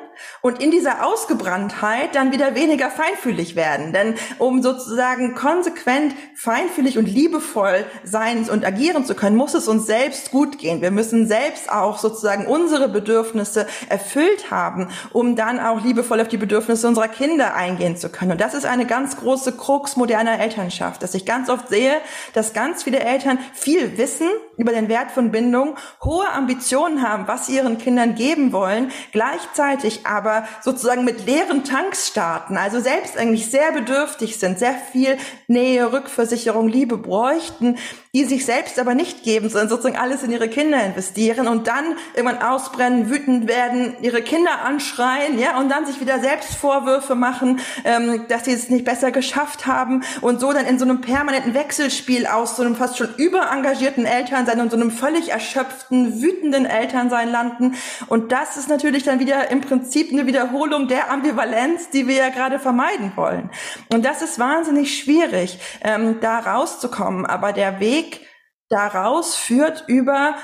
und 0.43 0.62
in 0.62 0.71
dieser 0.71 1.05
Ausgebranntheit 1.05 2.14
dann 2.14 2.31
wieder 2.31 2.55
weniger 2.55 2.88
feinfühlig 2.88 3.57
werden. 3.57 3.93
Denn 3.93 4.14
um 4.38 4.62
sozusagen 4.62 5.35
konsequent 5.35 6.14
feinfühlig 6.37 6.99
und 6.99 7.07
liebevoll 7.07 7.85
sein 8.05 8.49
und 8.49 8.64
agieren 8.64 9.05
zu 9.05 9.17
können, 9.17 9.35
muss 9.35 9.55
es 9.55 9.67
uns 9.67 9.87
selbst 9.87 10.31
gut 10.31 10.59
gehen. 10.59 10.83
Wir 10.83 10.93
müssen 10.93 11.26
selbst 11.26 11.69
auch 11.69 11.99
sozusagen 11.99 12.47
unsere 12.47 12.88
Bedürfnisse 12.88 13.67
erfüllt 13.88 14.52
haben, 14.52 14.88
um 15.12 15.35
dann 15.35 15.59
auch 15.59 15.83
liebevoll 15.83 16.21
auf 16.21 16.29
die 16.29 16.37
Bedürfnisse 16.37 16.87
unserer 16.87 17.09
Kinder 17.09 17.55
eingehen 17.57 17.97
zu 17.97 18.09
können. 18.09 18.33
Und 18.33 18.41
das 18.41 18.55
ist 18.55 18.67
eine 18.67 18.87
ganz 18.87 19.17
große 19.17 19.57
Krux 19.57 19.97
moderner 19.97 20.38
Elternschaft, 20.38 21.02
dass 21.02 21.14
ich 21.14 21.26
ganz 21.26 21.50
oft 21.50 21.69
sehe, 21.69 21.97
dass 22.35 22.52
ganz 22.52 22.85
viele 22.85 23.00
Eltern 23.00 23.41
viel 23.52 23.99
wissen 23.99 24.29
über 24.57 24.71
den 24.71 24.88
Wert 24.88 25.11
von 25.11 25.33
Bindung, 25.33 25.76
hohe 26.05 26.29
Ambitionen 26.31 27.02
haben, 27.02 27.26
was 27.26 27.49
ihren 27.49 27.79
Kindern 27.79 28.12
geben 28.12 28.52
wollen, 28.52 28.92
gleichzeitig 29.12 30.07
aber 30.07 30.47
sozusagen 30.62 31.04
mit 31.04 31.26
leeren 31.26 31.64
Tanks 31.64 32.09
starten, 32.09 32.57
also 32.57 32.81
selbst 32.81 33.16
eigentlich 33.16 33.50
sehr 33.50 33.73
bedürftig 33.73 34.38
sind, 34.38 34.59
sehr 34.59 34.75
viel 34.75 35.19
Nähe, 35.47 35.92
Rückversicherung, 35.92 36.69
Liebe 36.69 36.99
bräuchten, 36.99 37.78
die 38.14 38.26
sich 38.26 38.45
selbst 38.45 38.78
aber 38.78 38.95
nicht 38.95 39.23
geben, 39.23 39.49
sondern 39.49 39.71
sozusagen 39.71 39.97
alles 39.97 40.23
in 40.23 40.31
ihre 40.31 40.49
Kinder 40.49 40.85
investieren 40.85 41.49
und 41.49 41.66
dann 41.66 41.97
irgendwann 42.14 42.42
ausbrennen, 42.42 43.09
wütend 43.09 43.49
werden, 43.49 43.97
ihre 44.02 44.21
Kinder 44.21 44.66
anschreien, 44.66 45.38
ja, 45.38 45.59
und 45.59 45.71
dann 45.71 45.87
sich 45.87 45.99
wieder 45.99 46.21
selbst 46.21 46.54
Vorwürfe 46.57 47.14
machen, 47.14 47.61
ähm, 47.85 48.26
dass 48.28 48.45
sie 48.45 48.52
es 48.52 48.69
nicht 48.69 48.85
besser 48.85 49.12
geschafft 49.12 49.66
haben 49.66 50.02
und 50.21 50.40
so 50.40 50.52
dann 50.52 50.66
in 50.66 50.78
so 50.78 50.85
einem 50.85 51.00
permanenten 51.00 51.54
Wechselspiel 51.54 52.26
aus 52.26 52.57
so 52.57 52.62
einem 52.62 52.76
fast 52.76 52.99
schon 52.99 53.14
überengagierten 53.16 54.04
Elternsein 54.04 54.61
und 54.61 54.71
so 54.71 54.76
einem 54.76 54.90
völlig 54.90 55.31
erschöpften, 55.31 56.21
wütenden 56.21 56.66
Elternsein 56.66 57.31
landen. 57.31 57.76
Und 58.09 58.31
das 58.31 58.59
ist 58.59 58.69
natürlich 58.69 59.04
dann 59.04 59.21
wieder 59.21 59.50
im 59.50 59.62
Prinzip 59.62 60.12
eine 60.12 60.26
Wiederholung 60.26 60.87
der 60.87 61.11
Ambivalenz, 61.11 61.88
die 61.88 62.07
wir 62.07 62.16
ja 62.16 62.28
gerade 62.28 62.59
vermeiden 62.59 63.12
wollen. 63.16 63.49
Und 63.90 64.04
das 64.04 64.21
ist 64.21 64.38
wahnsinnig 64.38 64.99
schwierig, 64.99 65.59
ähm, 65.83 66.19
da 66.21 66.40
rauszukommen. 66.40 67.25
Aber 67.25 67.54
der 67.54 67.81
Weg 67.81 68.02
Weg 68.03 68.27
daraus 68.69 69.37
führt 69.37 69.85
über 69.87 70.35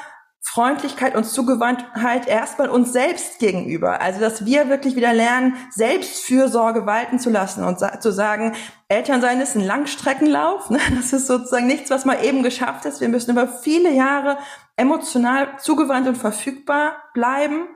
Freundlichkeit 0.41 1.15
und 1.15 1.25
Zugewandtheit 1.25 2.27
erstmal 2.27 2.71
uns 2.71 2.93
selbst 2.93 3.38
gegenüber. 3.38 4.00
Also, 4.00 4.21
dass 4.21 4.47
wir 4.47 4.69
wirklich 4.69 4.97
wieder 4.97 5.12
lernen, 5.12 5.55
Selbstfürsorge 5.71 6.87
walten 6.87 7.19
zu 7.19 7.29
lassen 7.29 7.65
und 7.65 7.79
sa 7.79 8.00
zu 8.00 8.12
sagen, 8.12 8.55
Elternsein 8.88 9.41
ist 9.41 9.57
ein 9.57 9.65
Langstreckenlauf. 9.65 10.71
Ne? 10.79 10.79
Das 10.97 11.12
ist 11.12 11.27
sozusagen 11.27 11.67
nichts, 11.67 11.91
was 11.91 12.05
mal 12.05 12.25
eben 12.25 12.43
geschafft 12.43 12.85
ist. 12.85 13.00
Wir 13.00 13.09
müssen 13.09 13.31
über 13.33 13.49
viele 13.49 13.93
Jahre 13.93 14.38
emotional 14.78 15.49
zugewandt 15.58 16.06
und 16.06 16.16
verfügbar 16.16 16.92
bleiben. 17.12 17.66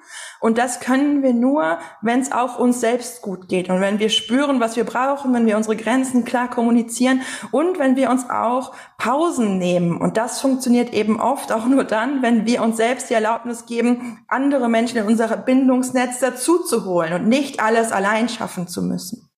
Und 0.40 0.56
das 0.56 0.80
können 0.80 1.22
wir 1.22 1.32
nur, 1.32 1.78
wenn 2.00 2.20
es 2.20 2.30
auch 2.30 2.58
uns 2.58 2.80
selbst 2.80 3.22
gut 3.22 3.48
geht 3.48 3.68
und 3.68 3.80
wenn 3.80 3.98
wir 3.98 4.08
spüren, 4.08 4.60
was 4.60 4.76
wir 4.76 4.84
brauchen, 4.84 5.34
wenn 5.34 5.46
wir 5.46 5.56
unsere 5.56 5.76
Grenzen 5.76 6.24
klar 6.24 6.48
kommunizieren 6.48 7.22
und 7.50 7.78
wenn 7.78 7.96
wir 7.96 8.08
uns 8.08 8.30
auch 8.30 8.72
Pausen 8.98 9.58
nehmen. 9.58 10.00
Und 10.00 10.16
das 10.16 10.40
funktioniert 10.40 10.92
eben 10.92 11.20
oft 11.20 11.52
auch 11.52 11.66
nur 11.66 11.84
dann, 11.84 12.22
wenn 12.22 12.46
wir 12.46 12.62
uns 12.62 12.76
selbst 12.76 13.10
die 13.10 13.14
Erlaubnis 13.14 13.66
geben, 13.66 14.24
andere 14.28 14.68
Menschen 14.68 14.98
in 14.98 15.06
unser 15.06 15.36
Bindungsnetz 15.36 16.20
dazuzuholen 16.20 17.14
und 17.14 17.26
nicht 17.26 17.60
alles 17.60 17.90
allein 17.90 18.28
schaffen 18.28 18.68
zu 18.68 18.80
müssen. 18.80 19.31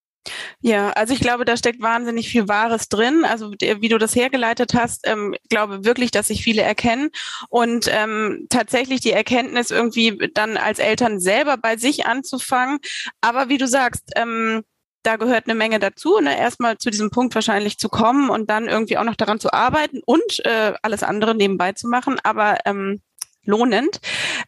Ja, 0.67 0.93
also 0.93 1.13
ich 1.13 1.21
glaube, 1.21 1.45
da 1.45 1.59
steckt 1.59 1.83
wahnsinnig 1.83 2.31
viel 2.31 2.49
Wahres 2.49 2.89
drin. 2.89 3.27
Also 3.27 3.53
wie 3.53 3.89
du 3.91 3.99
das 3.99 4.17
hergeleitet 4.17 4.73
hast, 4.73 5.07
ähm, 5.07 5.35
glaube 5.51 5.85
wirklich, 5.85 6.11
dass 6.11 6.29
sich 6.29 6.43
viele 6.43 6.63
erkennen 6.63 7.11
und 7.51 7.87
ähm, 7.93 8.47
tatsächlich 8.49 9.03
die 9.03 9.13
Erkenntnis 9.13 9.71
irgendwie 9.71 10.31
dann 10.33 10.57
als 10.57 10.79
Eltern 10.79 11.21
selber 11.21 11.59
bei 11.59 11.77
sich 11.77 12.07
anzufangen. 12.07 12.79
Aber 13.21 13.51
wie 13.51 13.59
du 13.59 13.69
sagst, 13.69 14.13
ähm, 14.17 14.63
da 15.03 15.17
gehört 15.17 15.45
eine 15.45 15.55
Menge 15.55 15.81
dazu, 15.81 16.19
ne? 16.19 16.39
erstmal 16.39 16.79
zu 16.79 16.89
diesem 16.89 17.11
Punkt 17.11 17.35
wahrscheinlich 17.35 17.77
zu 17.77 17.91
kommen 17.91 18.31
und 18.31 18.49
dann 18.49 18.67
irgendwie 18.67 18.97
auch 18.97 19.05
noch 19.05 19.17
daran 19.17 19.41
zu 19.41 19.53
arbeiten 19.53 20.01
und 20.07 20.47
äh, 20.47 20.73
alles 20.81 21.03
andere 21.03 21.35
nebenbei 21.35 21.73
zu 21.73 21.89
machen. 21.89 22.19
Aber 22.23 22.57
ähm, 22.65 23.03
lohnend. 23.45 24.01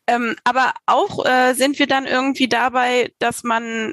Ähm, 0.06 0.34
aber 0.44 0.72
auch 0.86 1.26
äh, 1.26 1.52
sind 1.52 1.78
wir 1.78 1.86
dann 1.86 2.06
irgendwie 2.06 2.48
dabei, 2.48 3.12
dass 3.18 3.42
man 3.42 3.92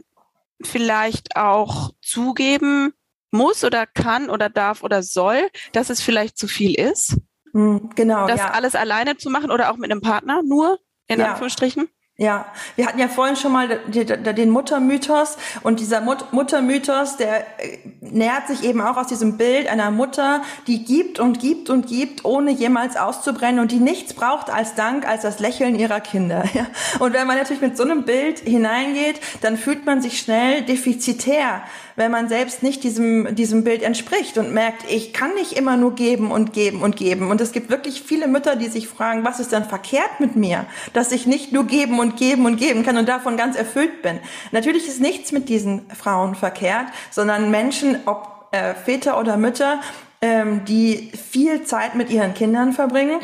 vielleicht 0.62 1.36
auch 1.36 1.92
zugeben 2.02 2.94
muss 3.32 3.64
oder 3.64 3.86
kann 3.88 4.30
oder 4.30 4.50
darf 4.50 4.84
oder 4.84 5.04
soll, 5.04 5.50
dass 5.72 5.90
es 5.90 6.02
vielleicht 6.02 6.38
zu 6.38 6.48
viel 6.48 6.76
ist? 6.80 7.18
Hm, 7.54 7.90
genau. 7.96 8.28
Das 8.28 8.40
ja. 8.40 8.52
alles 8.52 8.76
alleine 8.76 9.18
zu 9.18 9.30
machen 9.30 9.52
oder 9.52 9.72
auch 9.72 9.78
mit 9.78 9.92
einem 9.92 10.02
Partner 10.02 10.42
nur, 10.44 10.80
in 11.08 11.20
ja. 11.20 11.32
Anführungsstrichen? 11.32 11.90
Ja, 12.15 12.46
wir 12.75 12.86
hatten 12.86 13.00
ja 13.00 13.08
vorhin 13.08 13.36
schon 13.36 13.51
mal 13.51 13.67
den 13.67 14.50
Muttermythos 14.51 15.36
und 15.63 15.79
dieser 15.79 16.00
Mut 16.00 16.32
Muttermythos, 16.32 17.17
der 17.17 17.39
äh, 17.60 17.79
nähert 18.01 18.46
sich 18.48 18.63
eben 18.63 18.82
auch 18.82 18.98
aus 18.98 19.08
diesem 19.08 19.36
Bild 19.36 19.67
einer 19.67 19.89
Mutter, 19.89 20.43
die 20.67 20.86
gibt 20.86 21.20
und 21.20 21.39
gibt 21.39 21.72
und 21.72 21.88
gibt, 21.88 22.24
ohne 22.24 22.51
jemals 22.51 22.98
auszubrennen 22.98 23.60
und 23.60 23.72
die 23.72 23.79
nichts 23.79 24.13
braucht 24.13 24.51
als 24.51 24.75
Dank, 24.75 25.08
als 25.08 25.24
das 25.24 25.39
Lächeln 25.39 25.74
ihrer 25.75 26.00
Kinder. 26.01 26.43
Ja? 26.53 26.67
Und 27.00 27.13
wenn 27.13 27.25
man 27.25 27.36
natürlich 27.38 27.63
mit 27.63 27.75
so 27.75 27.84
einem 27.84 28.03
Bild 28.03 28.38
hineingeht, 28.39 29.20
dann 29.41 29.58
fühlt 29.58 29.88
man 29.88 30.03
sich 30.03 30.20
schnell 30.20 30.62
defizitär, 30.62 31.63
wenn 31.96 32.12
man 32.12 32.30
selbst 32.30 32.64
nicht 32.64 32.84
diesem, 32.84 33.36
diesem 33.36 33.64
Bild 33.64 33.84
entspricht 33.84 34.38
und 34.38 34.54
merkt, 34.54 34.90
ich 34.90 35.14
kann 35.14 35.34
nicht 35.36 35.54
immer 35.54 35.78
nur 35.78 35.96
geben 35.96 36.32
und 36.32 36.54
geben 36.54 36.82
und 36.82 36.96
geben. 36.96 37.30
Und 37.30 37.42
es 37.42 37.52
gibt 37.52 37.70
wirklich 37.70 38.02
viele 38.02 38.28
Mütter, 38.28 38.56
die 38.56 38.68
sich 38.68 38.88
fragen, 38.88 39.24
was 39.24 39.40
ist 39.40 39.52
denn 39.52 39.66
verkehrt 39.66 40.20
mit 40.20 40.36
mir, 40.36 40.66
dass 40.94 41.12
ich 41.12 41.26
nicht 41.26 41.52
nur 41.52 41.66
geben 41.66 42.00
und 42.00 42.18
geben 42.18 42.46
und 42.46 42.58
geben 42.58 42.84
kann 42.84 42.98
und 42.98 43.08
davon 43.10 43.38
ganz 43.38 43.56
erfüllt 43.56 44.02
bin. 44.02 44.20
Natürlich 44.52 44.88
ist 44.88 45.02
nichts 45.02 45.32
mit 45.32 45.50
diesen 45.50 45.90
Frauen 45.90 46.36
verkehrt, 46.36 46.88
sondern 47.12 47.52
Menschen, 47.52 47.98
ob 48.06 48.48
äh, 48.52 48.74
Väter 48.74 49.20
oder 49.20 49.38
Mütter, 49.38 49.82
ähm, 50.22 50.66
die 50.66 51.12
viel 51.32 51.64
Zeit 51.64 51.96
mit 51.96 52.10
ihren 52.10 52.34
Kindern 52.34 52.74
verbringen 52.74 53.20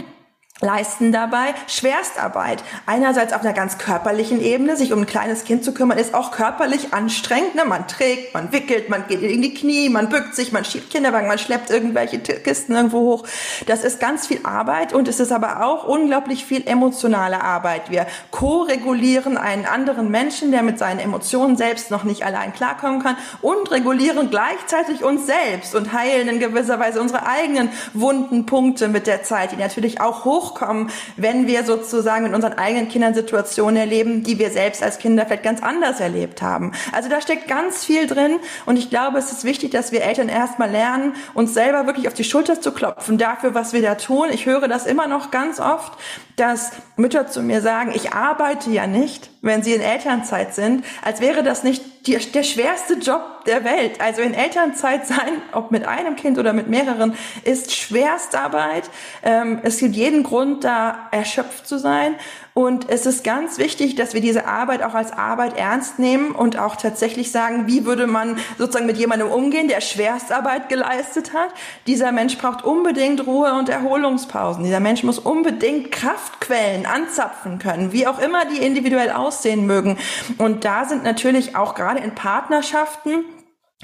leisten 0.61 1.11
dabei 1.11 1.53
Schwerstarbeit. 1.67 2.63
Einerseits 2.85 3.33
auf 3.33 3.41
einer 3.41 3.53
ganz 3.53 3.77
körperlichen 3.77 4.41
Ebene, 4.41 4.75
sich 4.75 4.91
um 4.91 4.99
ein 4.99 5.05
kleines 5.05 5.45
Kind 5.45 5.63
zu 5.63 5.73
kümmern, 5.73 5.97
ist 5.97 6.13
auch 6.13 6.31
körperlich 6.31 6.93
anstrengend. 6.93 7.55
Ne? 7.55 7.63
Man 7.65 7.87
trägt, 7.87 8.33
man 8.33 8.51
wickelt, 8.51 8.89
man 8.89 9.07
geht 9.07 9.21
in 9.21 9.41
die 9.41 9.53
Knie, 9.53 9.89
man 9.89 10.09
bückt 10.09 10.35
sich, 10.35 10.51
man 10.51 10.65
schiebt 10.65 10.89
Kinderwagen, 10.89 11.27
man 11.27 11.37
schleppt 11.37 11.69
irgendwelche 11.69 12.19
Kisten 12.19 12.73
irgendwo 12.73 12.99
hoch. 12.99 13.27
Das 13.67 13.83
ist 13.83 13.99
ganz 13.99 14.27
viel 14.27 14.41
Arbeit 14.43 14.91
und 14.91 15.07
es 15.07 15.19
ist 15.19 15.31
aber 15.31 15.63
auch 15.65 15.85
unglaublich 15.85 16.43
viel 16.43 16.67
emotionale 16.67 17.41
Arbeit. 17.41 17.89
Wir 17.89 18.05
ko-regulieren 18.31 19.37
einen 19.37 19.65
anderen 19.65 20.11
Menschen, 20.11 20.51
der 20.51 20.63
mit 20.63 20.77
seinen 20.77 20.99
Emotionen 20.99 21.55
selbst 21.55 21.89
noch 21.89 22.03
nicht 22.03 22.25
allein 22.25 22.53
klarkommen 22.53 23.01
kann 23.01 23.15
und 23.41 23.71
regulieren 23.71 24.29
gleichzeitig 24.29 25.03
uns 25.03 25.25
selbst 25.25 25.73
und 25.73 25.93
heilen 25.93 26.27
in 26.27 26.39
gewisser 26.39 26.79
Weise 26.79 26.99
unsere 26.99 27.25
eigenen 27.25 27.69
wunden 27.93 28.45
Punkte 28.45 28.89
mit 28.89 29.07
der 29.07 29.23
Zeit, 29.23 29.53
die 29.53 29.55
natürlich 29.55 30.01
auch 30.01 30.25
hoch 30.25 30.48
hochkommen, 30.49 30.89
wenn 31.17 31.47
wir 31.47 31.63
sozusagen 31.63 32.23
mit 32.23 32.33
unseren 32.33 32.53
eigenen 32.53 32.89
Kindern 32.89 33.13
Situationen 33.13 33.77
erleben, 33.77 34.23
die 34.23 34.39
wir 34.39 34.49
selbst 34.49 34.83
als 34.83 34.99
Kinder 34.99 35.25
vielleicht 35.25 35.43
ganz 35.43 35.61
anders 35.61 35.99
erlebt 35.99 36.41
haben. 36.41 36.71
Also 36.91 37.09
da 37.09 37.21
steckt 37.21 37.47
ganz 37.47 37.85
viel 37.85 38.07
drin 38.07 38.39
und 38.65 38.77
ich 38.77 38.89
glaube, 38.89 39.17
es 39.17 39.31
ist 39.31 39.43
wichtig, 39.43 39.71
dass 39.71 39.91
wir 39.91 40.03
Eltern 40.03 40.29
erstmal 40.29 40.69
lernen, 40.69 41.13
uns 41.33 41.53
selber 41.53 41.85
wirklich 41.85 42.07
auf 42.07 42.13
die 42.13 42.23
Schulter 42.23 42.61
zu 42.61 42.71
klopfen 42.71 43.17
dafür, 43.17 43.53
was 43.53 43.73
wir 43.73 43.81
da 43.81 43.95
tun. 43.95 44.27
Ich 44.31 44.45
höre 44.45 44.67
das 44.67 44.85
immer 44.85 45.07
noch 45.07 45.31
ganz 45.31 45.59
oft, 45.59 45.93
dass 46.35 46.71
Mütter 46.95 47.27
zu 47.27 47.41
mir 47.41 47.61
sagen, 47.61 47.91
ich 47.93 48.13
arbeite 48.13 48.69
ja 48.69 48.87
nicht, 48.87 49.29
wenn 49.41 49.63
sie 49.63 49.73
in 49.73 49.81
Elternzeit 49.81 50.53
sind, 50.53 50.83
als 51.01 51.21
wäre 51.21 51.43
das 51.43 51.63
nicht 51.63 52.07
die, 52.07 52.17
der 52.17 52.43
schwerste 52.43 52.95
Job 52.95 53.45
der 53.45 53.63
Welt. 53.63 54.01
Also 54.01 54.21
in 54.21 54.33
Elternzeit 54.33 55.05
sein, 55.07 55.41
ob 55.53 55.71
mit 55.71 55.85
einem 55.85 56.15
Kind 56.15 56.37
oder 56.37 56.53
mit 56.53 56.67
mehreren, 56.67 57.15
ist 57.43 57.73
Schwerstarbeit. 57.73 58.89
Ähm, 59.23 59.59
es 59.63 59.77
gibt 59.79 59.95
jeden 59.95 60.23
Grund, 60.23 60.63
da 60.63 61.07
erschöpft 61.11 61.67
zu 61.67 61.77
sein. 61.77 62.15
Und 62.53 62.89
es 62.89 63.05
ist 63.05 63.23
ganz 63.23 63.57
wichtig, 63.57 63.95
dass 63.95 64.13
wir 64.13 64.21
diese 64.21 64.47
Arbeit 64.47 64.83
auch 64.83 64.93
als 64.93 65.11
Arbeit 65.11 65.57
ernst 65.57 65.99
nehmen 65.99 66.31
und 66.31 66.57
auch 66.57 66.75
tatsächlich 66.75 67.31
sagen, 67.31 67.67
wie 67.67 67.85
würde 67.85 68.07
man 68.07 68.37
sozusagen 68.57 68.85
mit 68.85 68.97
jemandem 68.97 69.29
umgehen, 69.29 69.67
der 69.67 69.81
Schwerstarbeit 69.81 70.67
geleistet 70.69 71.33
hat. 71.33 71.53
Dieser 71.87 72.11
Mensch 72.11 72.37
braucht 72.37 72.63
unbedingt 72.63 73.25
Ruhe 73.25 73.53
und 73.53 73.69
Erholungspausen. 73.69 74.63
Dieser 74.63 74.79
Mensch 74.79 75.03
muss 75.03 75.19
unbedingt 75.19 75.91
Kraftquellen 75.91 76.85
anzapfen 76.85 77.59
können, 77.59 77.93
wie 77.93 78.07
auch 78.07 78.19
immer 78.19 78.45
die 78.45 78.57
individuell 78.57 79.11
aussehen 79.11 79.65
mögen. 79.65 79.97
Und 80.37 80.65
da 80.65 80.85
sind 80.85 81.03
natürlich 81.03 81.55
auch 81.55 81.75
gerade 81.75 81.99
in 81.99 82.15
Partnerschaften 82.15 83.25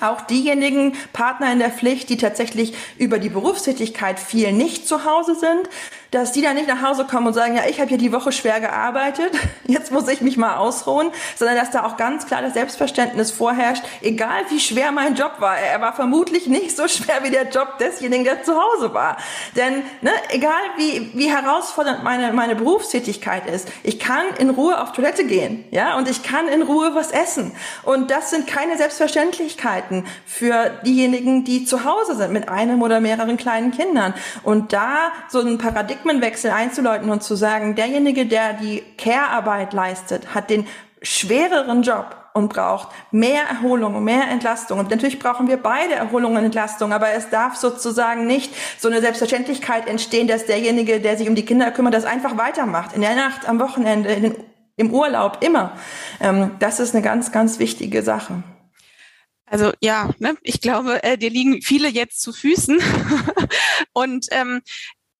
auch 0.01 0.19
diejenigen 0.21 0.93
Partner 1.13 1.53
in 1.53 1.59
der 1.59 1.69
Pflicht, 1.69 2.09
die 2.09 2.17
tatsächlich 2.17 2.73
über 2.97 3.17
die 3.17 3.29
Berufstätigkeit 3.29 4.19
viel 4.19 4.51
nicht 4.51 4.89
zu 4.89 5.05
Hause 5.05 5.35
sind, 5.35 5.69
dass 6.15 6.31
die 6.31 6.41
dann 6.41 6.55
nicht 6.55 6.69
nach 6.69 6.81
Hause 6.81 7.03
kommen 7.03 7.27
und 7.27 7.33
sagen, 7.33 7.57
ja, 7.57 7.63
ich 7.67 7.81
habe 7.81 7.89
hier 7.89 7.97
die 7.97 8.13
Woche 8.13 8.31
schwer 8.31 8.61
gearbeitet, 8.61 9.31
jetzt 9.67 9.91
muss 9.91 10.07
ich 10.07 10.21
mich 10.21 10.37
mal 10.37 10.55
ausruhen, 10.55 11.11
sondern 11.35 11.57
dass 11.57 11.71
da 11.71 11.83
auch 11.83 11.97
ganz 11.97 12.25
klar 12.25 12.41
das 12.41 12.53
Selbstverständnis 12.53 13.31
vorherrscht, 13.31 13.83
egal 14.01 14.43
wie 14.49 14.61
schwer 14.61 14.93
mein 14.93 15.15
Job 15.15 15.33
war, 15.39 15.57
er 15.57 15.81
war 15.81 15.93
vermutlich 15.93 16.47
nicht 16.47 16.75
so 16.75 16.87
schwer 16.87 17.23
wie 17.23 17.31
der 17.31 17.49
Job 17.49 17.79
desjenigen, 17.79 18.23
der 18.23 18.43
zu 18.43 18.53
Hause 18.53 18.93
war. 18.93 19.17
Denn 19.57 19.83
ne, 20.01 20.11
egal 20.29 20.53
wie, 20.77 21.11
wie 21.13 21.29
herausfordernd 21.29 22.03
meine, 22.03 22.31
meine 22.31 22.55
Berufstätigkeit 22.55 23.49
ist, 23.49 23.67
ich 23.83 23.99
kann 23.99 24.23
in 24.39 24.49
Ruhe 24.49 24.81
auf 24.81 24.93
Toilette 24.93 25.25
gehen, 25.25 25.65
ja, 25.71 25.97
und 25.97 26.09
ich 26.09 26.23
kann 26.23 26.47
in 26.47 26.61
Ruhe 26.61 26.95
was 26.95 27.11
essen. 27.11 27.51
Und 27.83 28.09
das 28.09 28.29
sind 28.29 28.47
keine 28.47 28.77
Selbstverständlichkeiten 28.77 30.05
für 30.25 30.69
diejenigen, 30.85 31.43
die 31.43 31.65
zu 31.65 31.83
Hause 31.83 32.15
sind 32.15 32.31
mit 32.31 32.47
einem 32.47 32.81
oder 32.81 33.01
mehreren 33.01 33.35
kleinen 33.35 33.71
Kindern. 33.71 34.13
Und 34.43 34.71
da 34.71 35.11
so 35.27 35.41
ein 35.41 35.57
Paradigma 35.57 36.04
Paradigmenwechsel 36.05 36.51
einzuläuten 36.51 37.09
und 37.09 37.23
zu 37.23 37.35
sagen, 37.35 37.75
derjenige, 37.75 38.25
der 38.25 38.53
die 38.53 38.83
Care-Arbeit 38.97 39.73
leistet, 39.73 40.33
hat 40.35 40.49
den 40.49 40.67
schwereren 41.01 41.81
Job 41.81 42.15
und 42.33 42.49
braucht 42.49 42.89
mehr 43.11 43.43
Erholung 43.43 43.95
und 43.95 44.03
mehr 44.03 44.29
Entlastung. 44.29 44.79
Und 44.79 44.89
natürlich 44.89 45.19
brauchen 45.19 45.47
wir 45.47 45.57
beide 45.57 45.95
Erholung 45.95 46.35
und 46.35 46.43
Entlastung, 46.43 46.93
aber 46.93 47.11
es 47.11 47.29
darf 47.29 47.55
sozusagen 47.55 48.27
nicht 48.27 48.53
so 48.79 48.87
eine 48.87 49.01
Selbstverständlichkeit 49.01 49.87
entstehen, 49.87 50.27
dass 50.27 50.45
derjenige, 50.45 50.99
der 50.99 51.17
sich 51.17 51.27
um 51.27 51.35
die 51.35 51.45
Kinder 51.45 51.71
kümmert, 51.71 51.93
das 51.93 52.05
einfach 52.05 52.37
weitermacht. 52.37 52.93
In 52.93 53.01
der 53.01 53.15
Nacht, 53.15 53.47
am 53.47 53.59
Wochenende, 53.59 54.19
den, 54.19 54.35
im 54.77 54.93
Urlaub, 54.93 55.39
immer. 55.41 55.77
Ähm, 56.19 56.51
das 56.59 56.79
ist 56.79 56.93
eine 56.93 57.03
ganz, 57.03 57.31
ganz 57.31 57.59
wichtige 57.59 58.01
Sache. 58.01 58.43
Also 59.47 59.71
ja, 59.79 60.09
ne, 60.17 60.35
ich 60.41 60.59
glaube, 60.59 61.03
äh, 61.03 61.17
dir 61.17 61.29
liegen 61.29 61.61
viele 61.61 61.87
jetzt 61.87 62.21
zu 62.21 62.33
Füßen. 62.33 62.79
und 63.93 64.27
ähm, 64.31 64.61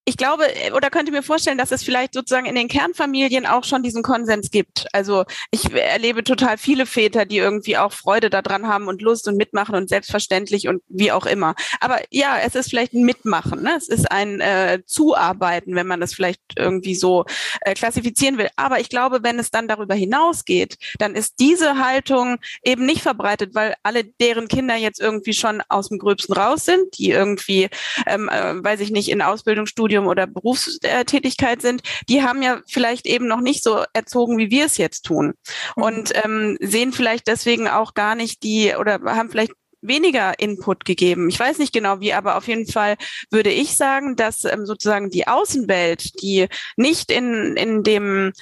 ich 0.06 0.18
glaube 0.18 0.46
äh, 0.56 0.72
oder 0.72 0.89
könnte 0.89 1.12
mir 1.12 1.24
vorstellen, 1.24 1.58
dass 1.58 1.72
es 1.72 1.84
vielleicht 1.84 2.13
sozusagen 2.13 2.46
in 2.46 2.56
den 2.56 2.68
Kernfamilien 2.68 3.46
auch 3.46 3.63
schon 3.63 3.84
diesen 3.84 4.04
Konsens 4.04 4.52
gibt. 4.52 4.86
Also 4.94 5.26
ich 5.52 5.72
erlebe 5.74 6.24
total 6.24 6.58
viele 6.58 6.86
Väter, 6.86 7.26
die 7.26 7.38
irgendwie 7.38 7.78
auch 7.78 7.91
Freude 7.91 8.30
daran 8.30 8.68
haben 8.68 8.88
und 8.88 9.02
Lust 9.02 9.28
und 9.28 9.36
mitmachen 9.36 9.76
und 9.76 9.89
selbstverständlich 9.89 10.68
und 10.68 10.84
wie 10.88 11.12
auch 11.12 11.26
immer. 11.26 11.56
Aber 11.80 12.00
ja, 12.12 12.38
es 12.39 12.54
ist 12.54 12.70
vielleicht 12.70 12.94
ein 12.94 13.04
Mitmachen. 13.04 13.63
Ne? 13.63 13.74
Es 13.76 13.88
ist 13.88 14.12
ein 14.12 14.39
äh, 14.41 14.82
Zuarbeiten, 14.86 15.76
wenn 15.76 15.88
man 15.88 16.00
das 16.00 16.13
vielleicht 16.13 16.41
irgendwie 16.56 16.96
so 16.96 17.26
äh, 17.62 17.74
klassifizieren 17.74 18.38
will. 18.38 18.50
Aber 18.56 18.80
ich 18.80 18.89
glaube, 18.89 19.24
wenn 19.24 19.39
es 19.39 19.50
dann 19.50 19.68
darüber 19.68 19.96
hinausgeht, 19.96 20.78
dann 21.00 21.15
ist 21.15 21.39
diese 21.39 21.84
Haltung 21.84 22.38
eben 22.63 22.86
nicht 22.86 23.02
verbreitet, 23.02 23.56
weil 23.56 23.74
alle 23.82 24.04
deren 24.04 24.48
Kinder 24.48 24.76
jetzt 24.76 25.00
irgendwie 25.00 25.34
schon 25.34 25.63
aus 25.68 25.89
dem 25.89 25.98
Gröbsten 25.98 26.36
raus 26.36 26.65
sind, 26.65 26.98
die 27.00 27.10
irgendwie, 27.10 27.70
ähm, 28.06 28.30
äh, 28.30 28.63
weiß 28.63 28.82
ich 28.82 28.91
nicht, 28.91 29.10
in 29.10 29.24
Ausbildungsstudien 29.24 29.95
Studium 29.96 30.08
oder 30.08 30.28
Berufstätigkeit 30.28 31.62
sind, 31.62 31.82
die 32.10 32.22
haben 32.22 32.42
ja 32.42 32.62
vielleicht 32.68 33.06
eben 33.06 33.28
noch 33.28 33.42
nicht 33.42 33.64
so 33.64 33.84
erzogen, 33.94 34.38
wie 34.38 34.52
wir 34.52 34.66
es 34.66 34.78
jetzt 34.78 35.04
tun. 35.04 35.34
Mhm. 35.76 35.84
Und 35.84 36.12
ähm, 36.24 36.58
sehen 36.60 36.92
vielleicht 36.92 37.28
deswegen 37.28 37.68
auch 37.68 37.94
gar 37.94 38.16
nicht 38.16 38.44
die 38.44 38.74
oder 38.76 39.00
haben 39.06 39.30
vielleicht 39.30 39.54
weniger 39.82 40.40
Input 40.40 40.84
gegeben. 40.84 41.30
Ich 41.30 41.40
weiß 41.40 41.60
nicht 41.60 41.72
genau 41.72 42.00
wie, 42.00 42.14
aber 42.14 42.38
auf 42.38 42.48
jeden 42.48 42.66
Fall 42.66 42.96
würde 43.30 43.52
ich 43.52 43.78
sagen, 43.78 44.16
dass 44.16 44.44
ähm, 44.44 44.66
sozusagen 44.66 45.12
die 45.12 45.28
Außenwelt, 45.28 46.22
die 46.22 46.48
nicht 46.76 47.12
in, 47.12 47.56
in 47.56 47.84
dem 47.84 48.34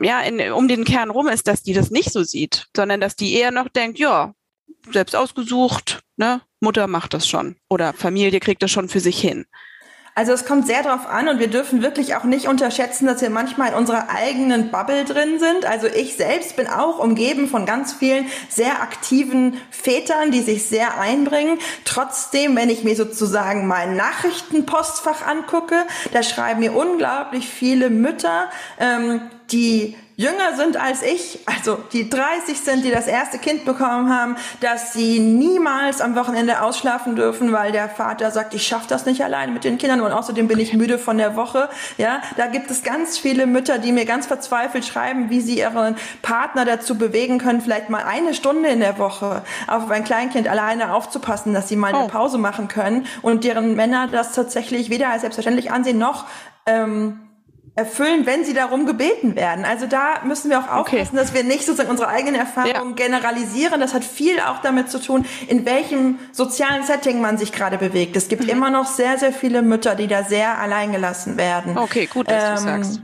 ja, 0.00 0.20
in, 0.20 0.52
um 0.52 0.68
den 0.68 0.84
Kern 0.84 1.10
rum 1.10 1.28
ist, 1.28 1.46
dass 1.46 1.62
die 1.62 1.72
das 1.72 1.90
nicht 1.90 2.12
so 2.12 2.22
sieht, 2.22 2.66
sondern 2.74 3.00
dass 3.00 3.16
die 3.16 3.34
eher 3.34 3.50
noch 3.50 3.68
denkt, 3.68 3.98
ja, 3.98 4.32
selbst 4.92 5.14
ausgesucht, 5.14 6.00
ne, 6.16 6.40
Mutter 6.60 6.86
macht 6.86 7.14
das 7.14 7.28
schon 7.28 7.56
oder 7.68 7.92
Familie 7.92 8.40
kriegt 8.40 8.62
das 8.62 8.70
schon 8.70 8.88
für 8.88 9.00
sich 9.00 9.20
hin. 9.20 9.46
Also 10.16 10.32
es 10.32 10.46
kommt 10.46 10.66
sehr 10.66 10.82
darauf 10.82 11.06
an 11.06 11.28
und 11.28 11.40
wir 11.40 11.48
dürfen 11.48 11.82
wirklich 11.82 12.16
auch 12.16 12.24
nicht 12.24 12.48
unterschätzen, 12.48 13.04
dass 13.04 13.20
wir 13.20 13.28
manchmal 13.28 13.68
in 13.68 13.74
unserer 13.74 14.08
eigenen 14.08 14.70
Bubble 14.70 15.04
drin 15.04 15.38
sind. 15.38 15.66
Also 15.66 15.88
ich 15.88 16.16
selbst 16.16 16.56
bin 16.56 16.68
auch 16.68 16.98
umgeben 16.98 17.48
von 17.48 17.66
ganz 17.66 17.92
vielen 17.92 18.24
sehr 18.48 18.80
aktiven 18.80 19.58
Vätern, 19.70 20.30
die 20.30 20.40
sich 20.40 20.64
sehr 20.64 20.98
einbringen. 20.98 21.58
Trotzdem, 21.84 22.56
wenn 22.56 22.70
ich 22.70 22.82
mir 22.82 22.96
sozusagen 22.96 23.66
mein 23.66 23.94
Nachrichtenpostfach 23.94 25.26
angucke, 25.26 25.84
da 26.14 26.22
schreiben 26.22 26.60
mir 26.60 26.74
unglaublich 26.74 27.46
viele 27.46 27.90
Mütter, 27.90 28.48
ähm, 28.80 29.20
die 29.52 29.96
jünger 30.16 30.56
sind 30.56 30.78
als 30.78 31.02
ich, 31.02 31.40
also 31.46 31.78
die 31.92 32.08
30 32.08 32.58
sind, 32.58 32.84
die 32.84 32.90
das 32.90 33.06
erste 33.06 33.38
Kind 33.38 33.66
bekommen 33.66 34.12
haben, 34.12 34.36
dass 34.60 34.94
sie 34.94 35.18
niemals 35.18 36.00
am 36.00 36.16
Wochenende 36.16 36.62
ausschlafen 36.62 37.16
dürfen, 37.16 37.52
weil 37.52 37.70
der 37.70 37.88
Vater 37.90 38.30
sagt, 38.30 38.54
ich 38.54 38.66
schaffe 38.66 38.86
das 38.88 39.04
nicht 39.04 39.22
alleine 39.22 39.52
mit 39.52 39.64
den 39.64 39.76
Kindern 39.76 40.00
und 40.00 40.12
außerdem 40.12 40.48
bin 40.48 40.58
ich 40.58 40.72
müde 40.72 40.98
von 40.98 41.18
der 41.18 41.36
Woche. 41.36 41.68
Ja, 41.98 42.22
da 42.38 42.46
gibt 42.46 42.70
es 42.70 42.82
ganz 42.82 43.18
viele 43.18 43.46
Mütter, 43.46 43.78
die 43.78 43.92
mir 43.92 44.06
ganz 44.06 44.26
verzweifelt 44.26 44.86
schreiben, 44.86 45.28
wie 45.28 45.42
sie 45.42 45.58
ihren 45.58 45.96
Partner 46.22 46.64
dazu 46.64 46.96
bewegen 46.96 47.38
können, 47.38 47.60
vielleicht 47.60 47.90
mal 47.90 48.04
eine 48.04 48.32
Stunde 48.32 48.70
in 48.70 48.80
der 48.80 48.98
Woche 48.98 49.42
auf 49.66 49.90
ein 49.90 50.04
Kleinkind 50.04 50.48
alleine 50.48 50.94
aufzupassen, 50.94 51.52
dass 51.52 51.68
sie 51.68 51.76
mal 51.76 51.88
eine 51.88 52.04
oh. 52.04 52.08
Pause 52.08 52.38
machen 52.38 52.68
können 52.68 53.06
und 53.20 53.44
deren 53.44 53.76
Männer 53.76 54.08
das 54.10 54.32
tatsächlich 54.32 54.88
weder 54.88 55.10
als 55.10 55.20
selbstverständlich 55.20 55.70
ansehen 55.70 55.98
noch 55.98 56.24
ähm, 56.64 57.20
erfüllen, 57.76 58.24
wenn 58.24 58.42
sie 58.42 58.54
darum 58.54 58.86
gebeten 58.86 59.36
werden. 59.36 59.66
Also 59.66 59.86
da 59.86 60.22
müssen 60.24 60.50
wir 60.50 60.58
auch 60.58 60.68
aufpassen, 60.68 60.98
okay. 60.98 61.08
dass 61.12 61.34
wir 61.34 61.44
nicht 61.44 61.66
sozusagen 61.66 61.90
unsere 61.90 62.08
eigenen 62.08 62.34
Erfahrungen 62.34 62.96
ja. 62.96 63.04
generalisieren. 63.04 63.80
Das 63.80 63.92
hat 63.92 64.02
viel 64.02 64.40
auch 64.40 64.62
damit 64.62 64.90
zu 64.90 64.98
tun, 64.98 65.26
in 65.46 65.66
welchem 65.66 66.18
sozialen 66.32 66.84
Setting 66.84 67.20
man 67.20 67.36
sich 67.36 67.52
gerade 67.52 67.76
bewegt. 67.76 68.16
Es 68.16 68.28
gibt 68.28 68.44
mhm. 68.44 68.48
immer 68.48 68.70
noch 68.70 68.86
sehr, 68.86 69.18
sehr 69.18 69.32
viele 69.32 69.60
Mütter, 69.60 69.94
die 69.94 70.06
da 70.06 70.24
sehr 70.24 70.58
alleingelassen 70.58 71.36
werden. 71.36 71.76
Okay, 71.76 72.06
gut, 72.06 72.30
dass 72.30 72.42
ähm, 72.42 72.54
du 72.54 72.62
sagst. 72.62 73.00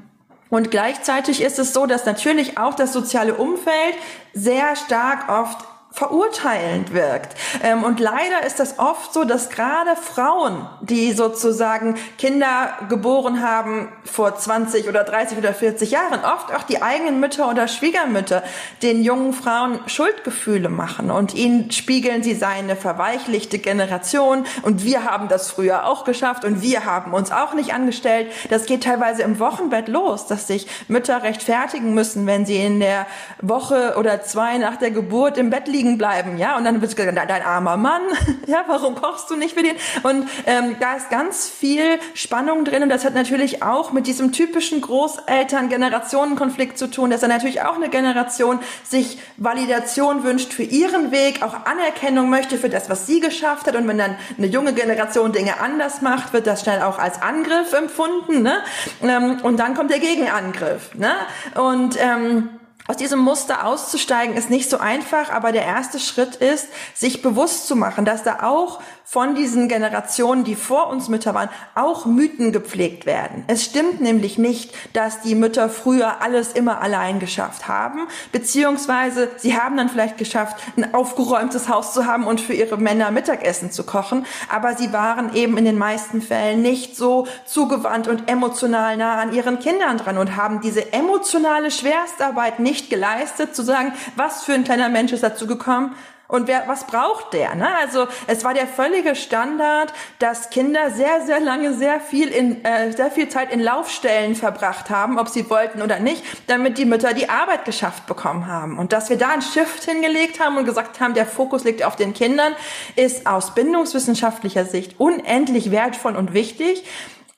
Und 0.49 0.71
gleichzeitig 0.71 1.43
ist 1.43 1.59
es 1.59 1.75
so, 1.75 1.87
dass 1.87 2.07
natürlich 2.07 2.59
auch 2.59 2.75
das 2.75 2.95
soziale 2.95 3.35
Umfeld 3.35 3.95
sehr 4.33 4.75
stark 4.77 5.29
oft 5.29 5.67
verurteilend 5.93 6.95
wirkt. 6.95 7.37
Ähm, 7.63 7.85
und 7.85 8.01
leider 8.01 8.47
ist 8.47 8.59
das 8.59 8.79
oft 8.79 9.13
so, 9.13 9.25
dass 9.25 9.51
gerade 9.51 9.95
Frauen, 9.95 10.67
die 10.81 11.13
sozusagen 11.13 11.97
Kinder 12.17 12.73
geboren 12.89 13.43
haben 13.43 13.93
vor 14.05 14.37
20 14.37 14.89
oder 14.89 15.05
30 15.05 15.37
oder 15.37 15.53
40 15.53 15.91
Jahren, 15.91 16.25
oft 16.25 16.55
auch 16.55 16.63
die 16.63 16.81
eigenen 16.81 17.21
Mütter 17.21 17.49
oder 17.51 17.69
Schwiegermütter 17.69 18.43
den 18.83 19.03
jungen 19.03 19.35
Frauen 19.35 19.81
Schuldgefühle 19.87 20.71
machen 20.71 21.11
und 21.11 21.35
ihnen 21.35 21.71
spiegeln, 21.71 22.23
sie 22.23 22.35
seien 22.35 22.65
eine 22.65 22.77
verweichlichte 22.77 23.59
Generation 23.59 24.45
und 24.63 24.85
wir 24.85 25.05
haben 25.05 25.29
das 25.29 25.51
früher 25.51 25.87
auch 25.87 26.05
geschafft 26.05 26.45
und 26.45 26.63
wir 26.63 26.87
haben 26.87 27.13
uns 27.13 27.31
auch 27.31 27.53
nicht 27.53 27.75
angestellt. 27.75 28.33
Das 28.49 28.65
geht 28.65 28.85
teilweise 28.85 29.23
im 29.23 29.39
Wochenbett 29.39 29.89
los, 29.89 30.27
dass 30.27 30.47
sich 30.47 30.67
Mütter 30.89 31.23
rechtfertigen 31.23 31.93
müssen, 31.93 32.27
wenn 32.27 32.47
sie 32.47 32.57
in 32.57 32.81
der 32.81 33.07
Woche 33.43 33.97
oder 33.99 34.23
zwei 34.23 34.57
nach 34.57 34.77
der 34.77 34.91
Geburt 34.91 35.37
im 35.37 35.51
Bett 35.51 35.69
liegen 35.69 35.82
liegen 35.83 35.99
bleiben, 35.99 36.39
ja, 36.39 36.57
und 36.57 36.65
dann 36.65 36.81
wird 36.81 36.95
gesagt, 36.95 37.17
dein 37.17 37.43
armer 37.43 37.77
Mann, 37.77 38.03
ja, 38.47 38.65
warum 38.69 38.95
kochst 38.95 39.29
du 39.31 39.37
nicht 39.37 39.55
für 39.55 39.65
den? 39.65 39.75
Und 40.05 40.29
ähm, 40.47 40.77
da 40.79 40.95
ist 40.95 41.11
ganz 41.11 41.49
viel 41.49 41.99
Spannung 42.15 42.65
drin 42.65 42.85
und 42.85 42.89
das 42.89 43.05
hat 43.05 43.15
natürlich 43.15 43.63
auch 43.65 43.93
mit 43.93 44.07
diesem 44.07 44.31
typischen 44.33 44.81
Großeltern-Generationen-Konflikt 44.81 46.79
zu 46.79 46.89
tun, 46.89 47.11
dass 47.11 47.23
er 47.23 47.29
natürlich 47.29 47.63
auch 47.63 47.75
eine 47.75 47.89
Generation 47.89 48.61
sich 48.85 49.19
Validation 49.37 50.23
wünscht 50.23 50.53
für 50.53 50.63
ihren 50.63 51.11
Weg, 51.11 51.43
auch 51.43 51.67
Anerkennung 51.67 52.31
möchte 52.31 52.59
für 52.59 52.69
das, 52.69 52.89
was 52.89 53.07
sie 53.07 53.19
geschafft 53.19 53.67
hat 53.67 53.75
und 53.75 53.89
wenn 53.89 53.99
dann 53.99 54.17
eine 54.39 54.47
junge 54.47 54.73
Generation 54.73 55.33
Dinge 55.33 55.61
anders 55.61 56.01
macht, 56.01 56.33
wird 56.33 56.47
das 56.47 56.61
schnell 56.61 56.83
auch 56.83 56.99
als 56.99 57.21
Angriff 57.21 57.73
empfunden, 57.73 58.43
ne? 58.43 58.63
Ähm, 59.03 59.41
und 59.43 59.59
dann 59.59 59.75
kommt 59.75 59.91
der 59.91 59.99
Gegenangriff, 59.99 60.95
ne? 60.95 61.13
Und 61.57 61.97
ähm, 62.01 62.51
aus 62.89 62.97
diesem 62.97 63.21
Muster 63.21 63.65
auszusteigen 63.65 64.37
ist 64.37 64.51
nicht 64.51 64.69
so 64.69 64.79
einfach, 64.79 65.31
aber 65.31 65.53
der 65.53 65.65
erste 65.65 66.01
Schritt 66.01 66.37
ist, 66.37 66.69
sich 66.95 67.23
bewusst 67.23 67.67
zu 67.69 67.77
machen, 67.77 68.05
dass 68.05 68.25
da 68.25 68.43
auch 68.43 68.81
von 69.05 69.35
diesen 69.35 69.69
Generationen, 69.69 70.45
die 70.45 70.55
vor 70.55 70.89
uns 70.89 71.09
Mütter 71.09 71.35
waren, 71.35 71.49
auch 71.75 72.07
Mythen 72.07 72.53
gepflegt 72.53 73.07
werden. 73.07 73.45
Es 73.47 73.65
stimmt 73.65 74.01
nämlich 74.01 74.39
nicht, 74.39 74.75
dass 74.95 75.21
die 75.21 75.35
Mütter 75.35 75.69
früher 75.69 76.23
alles 76.23 76.53
immer 76.53 76.81
allein 76.81 77.19
geschafft 77.19 77.69
haben, 77.69 78.07
beziehungsweise 78.33 79.31
sie 79.37 79.57
haben 79.57 79.77
dann 79.77 79.89
vielleicht 79.89 80.19
geschafft, 80.19 80.57
ein 80.77 80.95
aufgeräumtes 80.95 81.69
Haus 81.69 81.93
zu 81.93 82.07
haben 82.07 82.27
und 82.27 82.41
für 82.41 82.55
ihre 82.55 82.77
Männer 82.77 83.11
Mittagessen 83.11 83.71
zu 83.71 83.85
kochen, 83.85 84.27
aber 84.49 84.75
sie 84.75 84.93
waren 84.93 85.35
eben 85.35 85.57
in 85.57 85.65
den 85.65 85.79
meisten 85.79 86.23
Fällen 86.23 86.63
nicht 86.63 86.97
so 86.97 87.27
zugewandt 87.45 88.09
und 88.09 88.31
emotional 88.31 88.97
nah 88.97 89.21
an 89.21 89.33
ihren 89.33 89.59
Kindern 89.59 89.99
dran 89.99 90.19
und 90.19 90.37
haben 90.37 90.61
diese 90.61 90.93
emotionale 90.93 91.71
Schwerstarbeit 91.71 92.61
nicht 92.61 92.91
geleistet, 92.91 93.55
zu 93.55 93.63
sagen, 93.63 93.93
was 94.17 94.45
für 94.45 94.55
ein 94.55 94.65
kleiner 94.65 94.89
Mensch 94.89 95.13
ist 95.13 95.23
dazu 95.23 95.47
gekommen, 95.47 95.95
und 96.29 96.49
wer, 96.49 96.67
was 96.67 96.87
braucht 96.87 97.35
der? 97.35 97.55
Ne? 97.55 97.69
Also 97.77 98.07
es 98.27 98.43
war 98.43 98.55
der 98.55 98.67
völlige 98.67 99.15
Standard, 99.15 99.93
dass 100.19 100.49
Kinder 100.49 100.91
sehr, 100.91 101.21
sehr 101.27 101.41
lange 101.41 101.75
sehr 101.75 102.01
viel 102.01 102.29
in 102.29 102.65
äh, 102.65 102.91
sehr 102.93 103.11
viel 103.11 103.29
Zeit 103.29 103.53
in 103.53 103.61
Laufstellen 103.61 104.35
verbracht 104.35 104.89
haben, 104.89 105.19
ob 105.19 105.29
sie 105.29 105.51
wollten 105.51 105.83
oder 105.83 105.99
nicht, 105.99 106.25
damit 106.47 106.79
die 106.79 106.87
Mütter 106.87 107.13
die 107.13 107.29
Arbeit 107.29 107.67
geschafft 107.67 108.07
bekommen 108.07 108.47
haben. 108.47 108.79
Und 108.79 108.95
dass 108.95 109.11
wir 109.11 109.19
da 109.19 109.29
ein 109.29 109.43
Shift 109.43 109.85
hingelegt 109.85 110.41
haben 110.41 110.57
und 110.57 110.65
gesagt 110.65 111.01
haben, 111.01 111.13
der 111.13 111.27
Fokus 111.27 111.65
liegt 111.65 111.85
auf 111.85 111.97
den 111.97 112.15
Kindern, 112.15 112.55
ist 112.97 113.27
aus 113.27 113.55
bindungswissenschaftlicher 113.55 114.65
Sicht 114.65 114.99
unendlich 114.99 115.71
wertvoll 115.71 116.17
und 116.17 116.33
wichtig. 116.33 116.85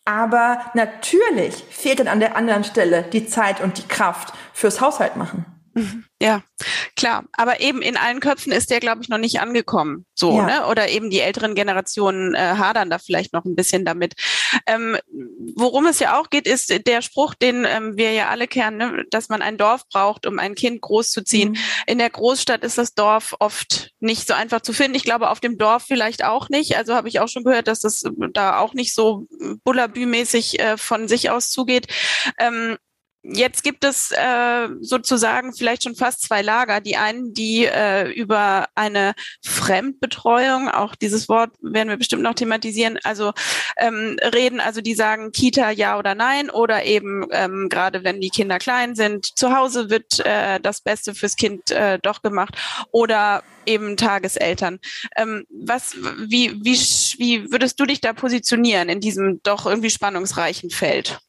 Aber 0.04 0.60
natürlich 0.74 1.64
fehlt 1.70 1.98
dann 1.98 2.08
an 2.08 2.20
der 2.20 2.36
anderen 2.36 2.62
Stelle 2.62 3.02
die 3.02 3.26
Zeit 3.26 3.60
und 3.60 3.78
die 3.78 3.88
Kraft 3.88 4.34
fürs 4.52 4.80
Haushalt 4.80 5.16
machen. 5.16 5.46
Ja, 6.22 6.42
klar. 6.96 7.26
Aber 7.32 7.60
eben 7.60 7.82
in 7.82 7.98
allen 7.98 8.20
Köpfen 8.20 8.50
ist 8.50 8.70
der, 8.70 8.80
glaube 8.80 9.02
ich, 9.02 9.10
noch 9.10 9.18
nicht 9.18 9.40
angekommen. 9.40 10.06
So, 10.14 10.38
ja. 10.38 10.46
ne? 10.46 10.66
Oder 10.68 10.88
eben 10.88 11.10
die 11.10 11.20
älteren 11.20 11.54
Generationen 11.54 12.34
äh, 12.34 12.38
hadern 12.38 12.88
da 12.88 12.98
vielleicht 12.98 13.34
noch 13.34 13.44
ein 13.44 13.54
bisschen 13.54 13.84
damit. 13.84 14.14
Ähm, 14.66 14.96
worum 15.54 15.84
es 15.84 15.98
ja 15.98 16.18
auch 16.18 16.30
geht, 16.30 16.46
ist 16.46 16.72
der 16.86 17.02
Spruch, 17.02 17.34
den 17.34 17.66
ähm, 17.66 17.98
wir 17.98 18.12
ja 18.12 18.30
alle 18.30 18.48
kennen, 18.48 18.78
ne? 18.78 19.04
dass 19.10 19.28
man 19.28 19.42
ein 19.42 19.58
Dorf 19.58 19.86
braucht, 19.92 20.24
um 20.24 20.38
ein 20.38 20.54
Kind 20.54 20.80
großzuziehen. 20.80 21.50
Mhm. 21.50 21.56
In 21.88 21.98
der 21.98 22.08
Großstadt 22.08 22.64
ist 22.64 22.78
das 22.78 22.94
Dorf 22.94 23.34
oft 23.38 23.90
nicht 24.00 24.26
so 24.26 24.32
einfach 24.32 24.62
zu 24.62 24.72
finden. 24.72 24.96
Ich 24.96 25.04
glaube, 25.04 25.28
auf 25.28 25.40
dem 25.40 25.58
Dorf 25.58 25.84
vielleicht 25.86 26.24
auch 26.24 26.48
nicht. 26.48 26.78
Also 26.78 26.94
habe 26.94 27.08
ich 27.08 27.20
auch 27.20 27.28
schon 27.28 27.44
gehört, 27.44 27.68
dass 27.68 27.80
das 27.80 28.02
da 28.32 28.60
auch 28.60 28.72
nicht 28.72 28.94
so 28.94 29.26
bullabü-mäßig 29.66 30.58
äh, 30.58 30.76
von 30.78 31.06
sich 31.06 31.28
aus 31.28 31.50
zugeht. 31.50 31.88
Ähm, 32.38 32.78
Jetzt 33.26 33.64
gibt 33.64 33.84
es 33.84 34.10
äh, 34.10 34.68
sozusagen 34.82 35.54
vielleicht 35.54 35.84
schon 35.84 35.94
fast 35.94 36.22
zwei 36.22 36.42
Lager. 36.42 36.82
Die 36.82 36.96
einen, 36.96 37.32
die 37.32 37.64
äh, 37.64 38.10
über 38.12 38.68
eine 38.74 39.14
Fremdbetreuung, 39.42 40.68
auch 40.68 40.94
dieses 40.94 41.26
Wort 41.30 41.50
werden 41.62 41.88
wir 41.88 41.96
bestimmt 41.96 42.22
noch 42.22 42.34
thematisieren, 42.34 42.98
also 43.02 43.32
ähm, 43.78 44.18
reden, 44.22 44.60
also 44.60 44.82
die 44.82 44.94
sagen 44.94 45.32
Kita 45.32 45.70
ja 45.70 45.98
oder 45.98 46.14
nein 46.14 46.50
oder 46.50 46.84
eben 46.84 47.26
ähm, 47.30 47.70
gerade 47.70 48.04
wenn 48.04 48.20
die 48.20 48.28
Kinder 48.28 48.58
klein 48.58 48.94
sind, 48.94 49.24
zu 49.38 49.56
Hause 49.56 49.88
wird 49.88 50.20
äh, 50.20 50.60
das 50.60 50.82
Beste 50.82 51.14
fürs 51.14 51.36
Kind 51.36 51.70
äh, 51.70 51.98
doch 51.98 52.20
gemacht 52.20 52.58
oder 52.90 53.42
eben 53.64 53.96
Tageseltern. 53.96 54.80
Ähm, 55.16 55.46
was, 55.48 55.96
wie, 56.18 56.62
wie, 56.62 56.76
wie 57.18 57.50
würdest 57.50 57.80
du 57.80 57.86
dich 57.86 58.02
da 58.02 58.12
positionieren 58.12 58.90
in 58.90 59.00
diesem 59.00 59.42
doch 59.42 59.64
irgendwie 59.64 59.88
spannungsreichen 59.88 60.68
Feld? 60.68 61.20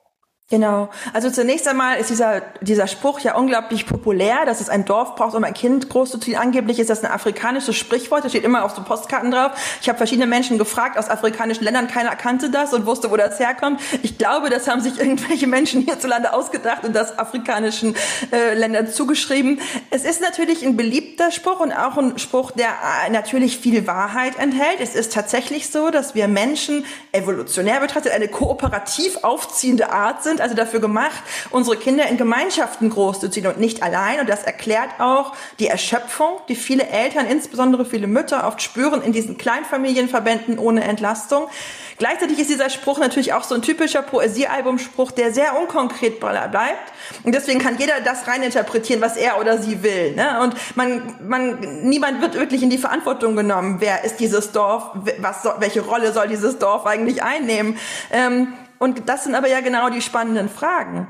Genau. 0.52 0.90
Also 1.12 1.32
zunächst 1.32 1.68
einmal 1.68 1.98
ist 1.98 2.12
dieser, 2.12 2.42
dieser 2.62 2.86
Spruch 2.86 3.20
ja 3.22 3.36
unglaublich 3.36 3.88
populär, 3.88 4.46
dass 4.46 4.62
es 4.62 4.70
ein 4.70 4.86
Dorf 4.86 5.16
braucht, 5.16 5.34
um 5.34 5.44
ein 5.44 5.56
Kind 5.56 5.90
großzuziehen. 5.90 6.38
Angeblich 6.38 6.78
ist 6.78 6.92
das 6.92 7.04
ein 7.04 7.10
afrikanisches 7.10 7.76
Sprichwort, 7.76 8.24
das 8.24 8.32
steht 8.32 8.44
immer 8.44 8.64
auf 8.64 8.76
so 8.76 8.84
Postkarten 8.84 9.32
drauf. 9.32 9.54
Ich 9.82 9.90
habe 9.90 9.98
verschiedene 9.98 10.28
Menschen 10.28 10.60
gefragt 10.60 11.00
aus 11.00 11.10
afrikanischen 11.10 11.64
Ländern, 11.64 11.88
keiner 11.88 12.16
kannte 12.16 12.52
das 12.52 12.74
und 12.76 12.86
wusste, 12.86 13.10
wo 13.10 13.18
das 13.18 13.40
herkommt. 13.40 13.82
Ich 14.04 14.20
glaube, 14.20 14.52
das 14.52 14.68
haben 14.68 14.82
sich 14.82 15.00
irgendwelche 15.00 15.48
Menschen 15.48 15.82
hierzulande 15.82 16.32
ausgedacht 16.32 16.84
und 16.84 16.96
das 16.96 17.18
afrikanischen 17.18 17.96
äh, 18.32 18.54
Ländern 18.54 18.86
zugeschrieben. 18.86 19.60
Es 19.90 20.06
ist 20.06 20.22
natürlich 20.22 20.64
ein 20.64 20.78
beliebter 20.78 21.32
Spruch 21.32 21.60
und 21.60 21.72
auch 21.72 21.98
ein 21.98 22.20
Spruch, 22.20 22.52
der 22.52 22.68
äh, 22.68 23.10
natürlich 23.10 23.58
viel 23.58 23.88
Wahrheit 23.88 24.38
enthält. 24.38 24.80
Es 24.80 24.94
ist 24.94 25.12
tatsächlich 25.12 25.72
so, 25.72 25.90
dass 25.90 26.14
wir 26.14 26.28
Menschen 26.28 26.86
evolutionär 27.14 27.80
betrachtet 27.80 28.12
eine 28.12 28.28
kooperativ 28.28 29.24
aufziehende 29.24 29.92
Art 29.92 30.24
sind 30.24 30.35
sind 30.36 30.42
also 30.42 30.56
dafür 30.56 30.82
gemacht, 30.82 31.24
unsere 31.50 31.78
Kinder 31.78 32.08
in 32.08 32.18
Gemeinschaften 32.18 32.90
großzuziehen 32.90 33.48
und 33.48 33.58
nicht 33.58 33.82
allein. 33.82 34.20
Und 34.20 34.28
das 34.28 34.44
erklärt 34.44 35.00
auch 35.00 35.34
die 35.60 35.68
Erschöpfung, 35.68 36.40
die 36.50 36.56
viele 36.56 36.88
Eltern, 36.88 37.26
insbesondere 37.26 37.86
viele 37.86 38.08
Mütter 38.08 38.46
oft 38.46 38.62
spüren 38.62 39.02
in 39.02 39.14
diesen 39.14 39.38
Kleinfamilienverbänden 39.38 40.60
ohne 40.60 40.84
Entlastung. 40.84 41.48
Gleichzeitig 41.98 42.40
ist 42.40 42.50
dieser 42.50 42.70
Spruch 42.70 43.00
natürlich 43.00 43.32
auch 43.32 43.44
so 43.44 43.56
ein 43.56 43.62
typischer 43.62 44.02
Poesiealbumspruch, 44.02 45.12
der 45.12 45.34
sehr 45.34 45.58
unkonkret 45.58 46.20
bleibt. 46.20 46.92
Und 47.24 47.34
deswegen 47.34 47.60
kann 47.60 47.78
jeder 47.78 48.02
das 48.04 48.28
reininterpretieren, 48.28 49.02
was 49.02 49.16
er 49.16 49.40
oder 49.40 49.60
sie 49.60 49.82
will. 49.82 50.14
Ne? 50.14 50.42
Und 50.42 50.56
man, 50.76 51.16
man, 51.26 51.88
niemand 51.88 52.22
wird 52.22 52.34
wirklich 52.34 52.62
in 52.64 52.70
die 52.70 52.78
Verantwortung 52.78 53.38
genommen. 53.38 53.78
Wer 53.80 54.04
ist 54.04 54.18
dieses 54.18 54.52
Dorf? 54.52 54.92
Was, 55.20 55.48
welche 55.60 55.82
Rolle 55.82 56.12
soll 56.12 56.28
dieses 56.28 56.60
Dorf 56.60 56.86
eigentlich 56.86 57.24
einnehmen? 57.24 57.78
Ähm, 58.12 58.54
und 58.80 59.10
das 59.10 59.24
sind 59.24 59.36
aber 59.36 59.48
ja 59.48 59.62
genau 59.62 59.90
die 59.90 60.02
spannenden 60.02 60.50
Fragen. 60.50 61.08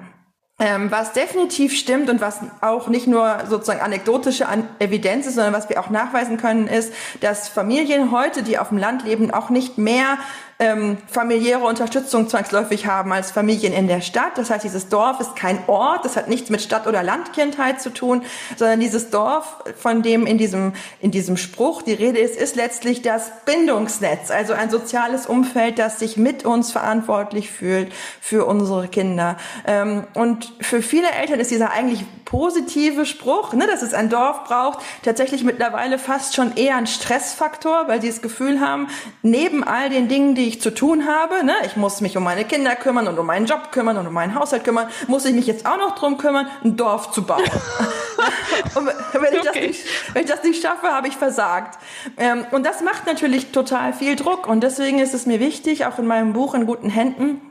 Ähm, 0.57 0.89
was 0.89 1.11
definitiv 1.11 1.77
stimmt 1.77 2.09
und 2.09 2.21
was 2.21 2.39
auch 2.61 2.87
nicht 2.87 3.07
nur 3.07 3.39
sozusagen 3.49 3.81
anekdotische 3.81 4.47
An 4.47 4.65
Evidenz 4.79 5.27
ist, 5.27 5.35
sondern 5.35 5.51
was 5.51 5.67
wir 5.67 5.81
auch 5.81 5.89
nachweisen 5.89 6.37
können, 6.37 6.67
ist, 6.67 6.93
dass 7.19 7.49
Familien 7.49 8.09
heute, 8.11 8.41
die 8.41 8.57
auf 8.57 8.69
dem 8.69 8.77
Land 8.77 9.03
leben, 9.03 9.31
auch 9.31 9.49
nicht 9.49 9.77
mehr 9.77 10.17
ähm, 10.57 10.97
familiäre 11.07 11.65
Unterstützung 11.65 12.29
zwangsläufig 12.29 12.87
haben 12.87 13.11
als 13.11 13.31
Familien 13.31 13.73
in 13.73 13.87
der 13.87 13.99
Stadt. 13.99 14.37
Das 14.37 14.49
heißt, 14.49 14.63
dieses 14.63 14.87
Dorf 14.87 15.19
ist 15.19 15.35
kein 15.35 15.59
Ort, 15.67 16.05
das 16.05 16.15
hat 16.15 16.29
nichts 16.29 16.49
mit 16.49 16.61
Stadt- 16.61 16.87
oder 16.87 17.03
Landkindheit 17.03 17.81
zu 17.81 17.89
tun, 17.91 18.23
sondern 18.55 18.79
dieses 18.79 19.09
Dorf, 19.09 19.57
von 19.77 20.01
dem 20.01 20.25
in 20.25 20.37
diesem, 20.37 20.73
in 21.01 21.11
diesem 21.11 21.35
Spruch 21.35 21.81
die 21.81 21.93
Rede 21.93 22.19
ist, 22.19 22.37
ist 22.37 22.55
letztlich 22.55 23.01
das 23.01 23.31
Bindungsnetz, 23.45 24.31
also 24.31 24.53
ein 24.53 24.69
soziales 24.69 25.25
Umfeld, 25.25 25.77
das 25.77 25.99
sich 25.99 26.15
mit 26.15 26.45
uns 26.45 26.71
verantwortlich 26.71 27.51
fühlt 27.51 27.91
für 28.21 28.45
unsere 28.45 28.87
Kinder. 28.87 29.35
Ähm, 29.67 30.05
und 30.13 30.53
für 30.61 30.81
viele 30.81 31.11
Eltern 31.11 31.41
ist 31.41 31.51
dieser 31.51 31.71
eigentlich 31.71 32.05
positive 32.23 33.05
Spruch, 33.05 33.53
ne, 33.53 33.67
dass 33.67 33.81
es 33.81 33.93
ein 33.93 34.09
Dorf 34.09 34.45
braucht, 34.45 34.79
tatsächlich 35.03 35.43
mittlerweile 35.43 35.99
fast 35.99 36.33
schon 36.33 36.55
eher 36.55 36.77
ein 36.77 36.87
Stressfaktor, 36.87 37.87
weil 37.87 38.01
sie 38.01 38.07
das 38.07 38.21
Gefühl 38.21 38.61
haben, 38.61 38.87
neben 39.21 39.63
all 39.63 39.89
den 39.89 40.07
Dingen, 40.07 40.33
die 40.33 40.44
ich 40.47 40.61
zu 40.61 40.73
tun 40.73 41.07
habe, 41.07 41.43
ne, 41.43 41.53
ich 41.65 41.75
muss 41.75 42.01
mich 42.01 42.17
um 42.17 42.23
meine 42.23 42.45
Kinder 42.45 42.75
kümmern 42.75 43.07
und 43.07 43.17
um 43.17 43.25
meinen 43.25 43.45
Job 43.45 43.71
kümmern 43.71 43.97
und 43.97 44.07
um 44.07 44.13
meinen 44.13 44.35
Haushalt 44.35 44.63
kümmern, 44.63 44.87
muss 45.07 45.25
ich 45.25 45.33
mich 45.33 45.47
jetzt 45.47 45.65
auch 45.65 45.77
noch 45.77 45.95
drum 45.95 46.17
kümmern, 46.17 46.47
ein 46.63 46.77
Dorf 46.77 47.11
zu 47.11 47.23
bauen. 47.23 47.43
und 48.75 48.87
wenn 48.87 49.33
ich, 49.33 49.39
okay. 49.39 49.43
das 49.43 49.55
nicht, 49.55 49.85
wenn 50.13 50.23
ich 50.23 50.29
das 50.29 50.43
nicht 50.43 50.61
schaffe, 50.61 50.87
habe 50.87 51.07
ich 51.07 51.15
versagt. 51.15 51.79
Ähm, 52.17 52.45
und 52.51 52.65
das 52.65 52.81
macht 52.81 53.05
natürlich 53.05 53.51
total 53.51 53.93
viel 53.93 54.15
Druck 54.15 54.47
und 54.47 54.61
deswegen 54.61 54.99
ist 54.99 55.13
es 55.13 55.25
mir 55.25 55.39
wichtig, 55.39 55.85
auch 55.85 55.99
in 55.99 56.07
meinem 56.07 56.33
Buch 56.33 56.53
in 56.53 56.65
guten 56.65 56.89
Händen, 56.89 57.41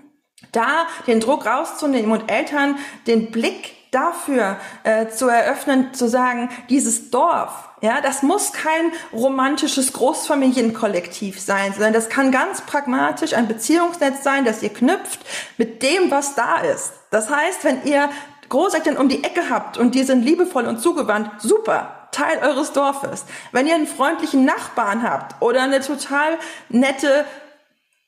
da 0.52 0.86
den 1.06 1.20
Druck 1.20 1.46
rauszunehmen 1.46 2.10
und 2.12 2.30
Eltern 2.30 2.76
den 3.06 3.30
Blick 3.30 3.83
dafür 3.94 4.56
äh, 4.82 5.08
zu 5.08 5.28
eröffnen, 5.28 5.94
zu 5.94 6.08
sagen, 6.08 6.50
dieses 6.68 7.10
Dorf, 7.10 7.68
ja, 7.80 8.00
das 8.00 8.22
muss 8.22 8.52
kein 8.52 8.92
romantisches 9.12 9.92
Großfamilienkollektiv 9.92 11.40
sein, 11.40 11.72
sondern 11.72 11.92
das 11.92 12.08
kann 12.08 12.32
ganz 12.32 12.62
pragmatisch 12.62 13.34
ein 13.34 13.46
Beziehungsnetz 13.46 14.22
sein, 14.24 14.44
das 14.44 14.62
ihr 14.62 14.72
knüpft 14.72 15.20
mit 15.58 15.82
dem, 15.82 16.10
was 16.10 16.34
da 16.34 16.60
ist. 16.60 16.92
Das 17.10 17.30
heißt, 17.30 17.62
wenn 17.64 17.84
ihr 17.84 18.08
Großeltern 18.48 18.96
um 18.96 19.08
die 19.08 19.22
Ecke 19.22 19.50
habt 19.50 19.78
und 19.78 19.94
die 19.94 20.02
sind 20.02 20.24
liebevoll 20.24 20.66
und 20.66 20.80
zugewandt, 20.80 21.30
super, 21.40 22.08
Teil 22.14 22.38
eures 22.38 22.72
Dorfes. 22.72 23.24
Wenn 23.50 23.66
ihr 23.66 23.74
einen 23.74 23.88
freundlichen 23.88 24.44
Nachbarn 24.44 25.02
habt 25.02 25.42
oder 25.42 25.62
eine 25.62 25.80
total 25.80 26.38
nette 26.68 27.24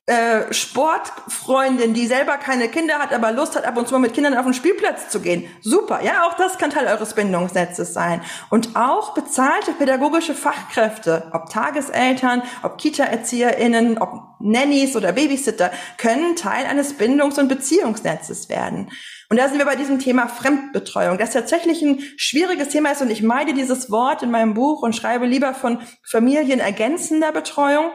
äh, 0.07 0.53
Sportfreundin, 0.55 1.93
die 1.93 2.07
selber 2.07 2.37
keine 2.37 2.69
Kinder 2.69 3.01
hat, 3.01 3.13
aber 3.13 3.33
Lust 3.33 3.57
hat, 3.57 3.65
ab 3.65 3.77
und 3.77 3.89
zu 3.89 3.95
mal 3.95 3.99
mit 3.99 4.15
Kindern 4.15 4.39
auf 4.39 4.45
den 4.45 4.55
Spielplatz 4.55 5.09
zu 5.09 5.21
gehen. 5.21 5.49
Super, 5.63 6.01
ja, 6.05 6.25
auch 6.27 6.35
das 6.35 6.59
kann 6.59 6.71
Teil 6.71 6.87
eures 6.87 7.15
Bindungsnetzes 7.15 7.93
sein. 7.93 8.21
Und 8.49 8.77
auch 8.77 9.15
bezahlte 9.15 9.73
pädagogische 9.73 10.35
Fachkräfte, 10.35 11.29
ob 11.33 11.51
Tageseltern, 11.51 12.43
ob 12.63 12.79
Kita-ErzieherInnen, 12.79 13.99
ob 13.99 14.23
Nannies 14.39 14.95
oder 14.95 15.13
Babysitter, 15.13 15.73
können 15.99 16.37
Teil 16.37 16.67
eines 16.67 16.95
Bindungs- 16.95 17.41
und 17.41 17.49
Beziehungsnetzes 17.49 18.49
werden. 18.49 18.91
Und 19.29 19.39
da 19.39 19.49
sind 19.49 19.59
wir 19.59 19.65
bei 19.65 19.75
diesem 19.75 19.99
Thema 19.99 20.29
Fremdbetreuung, 20.29 21.19
das 21.19 21.33
tatsächlich 21.33 21.83
ein 21.83 22.01
schwieriges 22.17 22.69
Thema 22.69 22.93
ist 22.93 23.03
und 23.03 23.11
ich 23.11 23.25
meide 23.25 23.55
dieses 23.55 23.91
Wort 23.91 24.23
in 24.23 24.31
meinem 24.31 24.55
Buch 24.55 24.83
und 24.83 24.95
schreibe 24.95 25.27
lieber 25.27 25.53
von 25.53 25.81
familienergänzender 26.05 27.33
Betreuung 27.33 27.91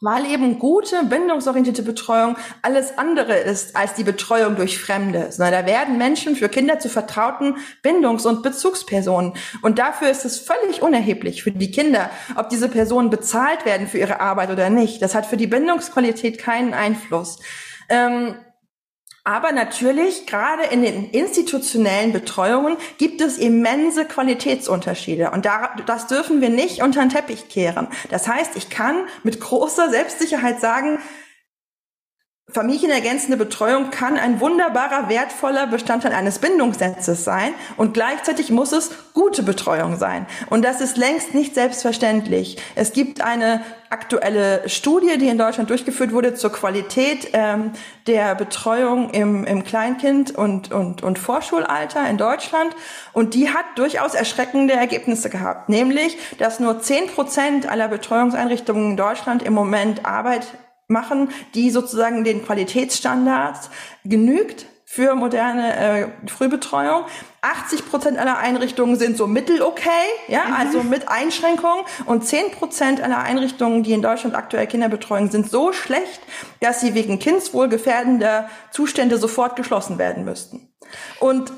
weil 0.00 0.26
eben 0.26 0.58
gute, 0.58 1.04
bindungsorientierte 1.04 1.82
Betreuung 1.82 2.36
alles 2.62 2.96
andere 2.98 3.34
ist 3.34 3.74
als 3.74 3.94
die 3.94 4.04
Betreuung 4.04 4.56
durch 4.56 4.78
Fremde. 4.78 5.32
Sondern 5.32 5.52
da 5.52 5.66
werden 5.66 5.98
Menschen 5.98 6.36
für 6.36 6.48
Kinder 6.48 6.78
zu 6.78 6.88
vertrauten 6.88 7.56
Bindungs- 7.82 8.26
und 8.26 8.42
Bezugspersonen. 8.42 9.34
Und 9.62 9.78
dafür 9.78 10.10
ist 10.10 10.24
es 10.24 10.38
völlig 10.38 10.82
unerheblich 10.82 11.42
für 11.42 11.50
die 11.50 11.70
Kinder, 11.70 12.10
ob 12.36 12.48
diese 12.48 12.68
Personen 12.68 13.10
bezahlt 13.10 13.64
werden 13.64 13.88
für 13.88 13.98
ihre 13.98 14.20
Arbeit 14.20 14.50
oder 14.50 14.70
nicht. 14.70 15.02
Das 15.02 15.14
hat 15.14 15.26
für 15.26 15.36
die 15.36 15.46
Bindungsqualität 15.46 16.38
keinen 16.38 16.74
Einfluss. 16.74 17.40
Ähm, 17.88 18.36
aber 19.28 19.52
natürlich, 19.52 20.24
gerade 20.24 20.62
in 20.70 20.80
den 20.80 21.10
institutionellen 21.10 22.14
Betreuungen 22.14 22.78
gibt 22.96 23.20
es 23.20 23.36
immense 23.36 24.06
Qualitätsunterschiede. 24.06 25.32
Und 25.32 25.46
das 25.84 26.06
dürfen 26.06 26.40
wir 26.40 26.48
nicht 26.48 26.80
unter 26.80 27.00
den 27.00 27.10
Teppich 27.10 27.50
kehren. 27.50 27.88
Das 28.08 28.26
heißt, 28.26 28.56
ich 28.56 28.70
kann 28.70 28.96
mit 29.24 29.38
großer 29.38 29.90
Selbstsicherheit 29.90 30.62
sagen, 30.62 31.00
Familienergänzende 32.50 33.36
Betreuung 33.36 33.90
kann 33.90 34.16
ein 34.16 34.40
wunderbarer, 34.40 35.10
wertvoller 35.10 35.66
Bestandteil 35.66 36.14
eines 36.14 36.38
Bindungsnetzes 36.38 37.22
sein 37.22 37.52
und 37.76 37.92
gleichzeitig 37.92 38.50
muss 38.50 38.72
es 38.72 38.90
gute 39.12 39.42
Betreuung 39.42 39.98
sein. 39.98 40.26
Und 40.48 40.64
das 40.64 40.80
ist 40.80 40.96
längst 40.96 41.34
nicht 41.34 41.54
selbstverständlich. 41.54 42.56
Es 42.74 42.94
gibt 42.94 43.20
eine 43.20 43.60
aktuelle 43.90 44.66
Studie, 44.66 45.18
die 45.18 45.28
in 45.28 45.36
Deutschland 45.36 45.68
durchgeführt 45.68 46.12
wurde 46.12 46.32
zur 46.34 46.50
Qualität 46.50 47.28
ähm, 47.34 47.72
der 48.06 48.34
Betreuung 48.34 49.10
im, 49.10 49.44
im 49.44 49.62
Kleinkind- 49.62 50.34
und, 50.34 50.72
und, 50.72 51.02
und 51.02 51.18
Vorschulalter 51.18 52.08
in 52.08 52.16
Deutschland. 52.16 52.74
Und 53.12 53.34
die 53.34 53.50
hat 53.50 53.66
durchaus 53.76 54.14
erschreckende 54.14 54.72
Ergebnisse 54.72 55.28
gehabt. 55.28 55.68
Nämlich, 55.68 56.16
dass 56.38 56.60
nur 56.60 56.80
zehn 56.80 57.08
Prozent 57.08 57.70
aller 57.70 57.88
Betreuungseinrichtungen 57.88 58.92
in 58.92 58.96
Deutschland 58.96 59.42
im 59.42 59.52
Moment 59.52 60.06
Arbeit 60.06 60.46
machen, 60.88 61.28
die 61.54 61.70
sozusagen 61.70 62.24
den 62.24 62.44
Qualitätsstandards 62.44 63.70
genügt 64.04 64.66
für 64.90 65.14
moderne 65.14 65.76
äh, 65.76 66.08
Frühbetreuung. 66.26 67.04
80 67.42 67.90
Prozent 67.90 68.18
aller 68.18 68.38
Einrichtungen 68.38 68.96
sind 68.96 69.18
so 69.18 69.26
mittel 69.26 69.60
okay, 69.60 69.90
ja, 70.28 70.46
mhm. 70.46 70.54
also 70.54 70.82
mit 70.82 71.08
Einschränkungen. 71.08 71.84
Und 72.06 72.24
10 72.24 72.52
Prozent 72.52 73.02
aller 73.02 73.18
Einrichtungen, 73.18 73.82
die 73.82 73.92
in 73.92 74.00
Deutschland 74.00 74.34
aktuell 74.34 74.66
Kinder 74.66 74.88
betreuen, 74.88 75.30
sind 75.30 75.50
so 75.50 75.74
schlecht, 75.74 76.20
dass 76.60 76.80
sie 76.80 76.94
wegen 76.94 77.18
kindswohlgefährdender 77.18 78.48
Zustände 78.70 79.18
sofort 79.18 79.56
geschlossen 79.56 79.98
werden 79.98 80.24
müssten. 80.24 80.72
Und 81.20 81.52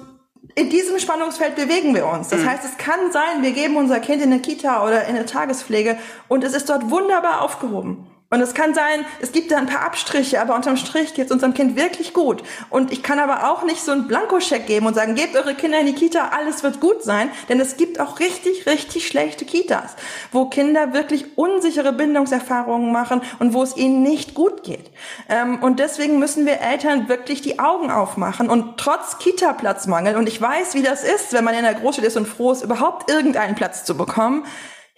in 0.56 0.68
diesem 0.68 0.98
Spannungsfeld 0.98 1.54
bewegen 1.54 1.94
wir 1.94 2.06
uns. 2.06 2.30
Das 2.30 2.40
mhm. 2.40 2.50
heißt, 2.50 2.64
es 2.64 2.78
kann 2.78 3.12
sein, 3.12 3.42
wir 3.42 3.52
geben 3.52 3.76
unser 3.76 4.00
Kind 4.00 4.22
in 4.22 4.32
eine 4.32 4.42
Kita 4.42 4.84
oder 4.84 5.04
in 5.04 5.14
eine 5.14 5.26
Tagespflege 5.26 5.96
und 6.26 6.42
es 6.42 6.52
ist 6.52 6.68
dort 6.68 6.90
wunderbar 6.90 7.42
aufgehoben. 7.42 8.09
Und 8.32 8.40
es 8.40 8.54
kann 8.54 8.74
sein, 8.74 9.04
es 9.20 9.32
gibt 9.32 9.50
da 9.50 9.56
ein 9.56 9.66
paar 9.66 9.84
Abstriche, 9.84 10.40
aber 10.40 10.54
unterm 10.54 10.76
Strich 10.76 11.14
geht 11.14 11.26
es 11.26 11.32
unserem 11.32 11.52
Kind 11.52 11.74
wirklich 11.74 12.14
gut. 12.14 12.44
Und 12.68 12.92
ich 12.92 13.02
kann 13.02 13.18
aber 13.18 13.50
auch 13.50 13.64
nicht 13.64 13.82
so 13.82 13.90
einen 13.90 14.06
Blankoscheck 14.06 14.68
geben 14.68 14.86
und 14.86 14.94
sagen, 14.94 15.16
gebt 15.16 15.34
eure 15.34 15.56
Kinder 15.56 15.80
in 15.80 15.86
die 15.86 15.94
Kita, 15.94 16.28
alles 16.28 16.62
wird 16.62 16.78
gut 16.78 17.02
sein. 17.02 17.28
Denn 17.48 17.58
es 17.58 17.76
gibt 17.76 17.98
auch 17.98 18.20
richtig, 18.20 18.66
richtig 18.66 19.08
schlechte 19.08 19.44
Kitas, 19.44 19.96
wo 20.30 20.44
Kinder 20.44 20.92
wirklich 20.92 21.36
unsichere 21.36 21.92
Bindungserfahrungen 21.92 22.92
machen 22.92 23.20
und 23.40 23.52
wo 23.52 23.64
es 23.64 23.76
ihnen 23.76 24.04
nicht 24.04 24.34
gut 24.34 24.62
geht. 24.62 24.92
Ähm, 25.28 25.60
und 25.60 25.80
deswegen 25.80 26.20
müssen 26.20 26.46
wir 26.46 26.60
Eltern 26.60 27.08
wirklich 27.08 27.42
die 27.42 27.58
Augen 27.58 27.90
aufmachen. 27.90 28.48
Und 28.48 28.76
trotz 28.76 29.18
Kita-Platzmangel, 29.18 30.14
und 30.14 30.28
ich 30.28 30.40
weiß, 30.40 30.74
wie 30.74 30.82
das 30.82 31.02
ist, 31.02 31.32
wenn 31.32 31.42
man 31.42 31.54
in 31.54 31.64
der 31.64 31.74
Großstadt 31.74 32.04
ist 32.04 32.16
und 32.16 32.28
froh 32.28 32.52
ist, 32.52 32.62
überhaupt 32.62 33.10
irgendeinen 33.10 33.56
Platz 33.56 33.82
zu 33.84 33.96
bekommen, 33.96 34.44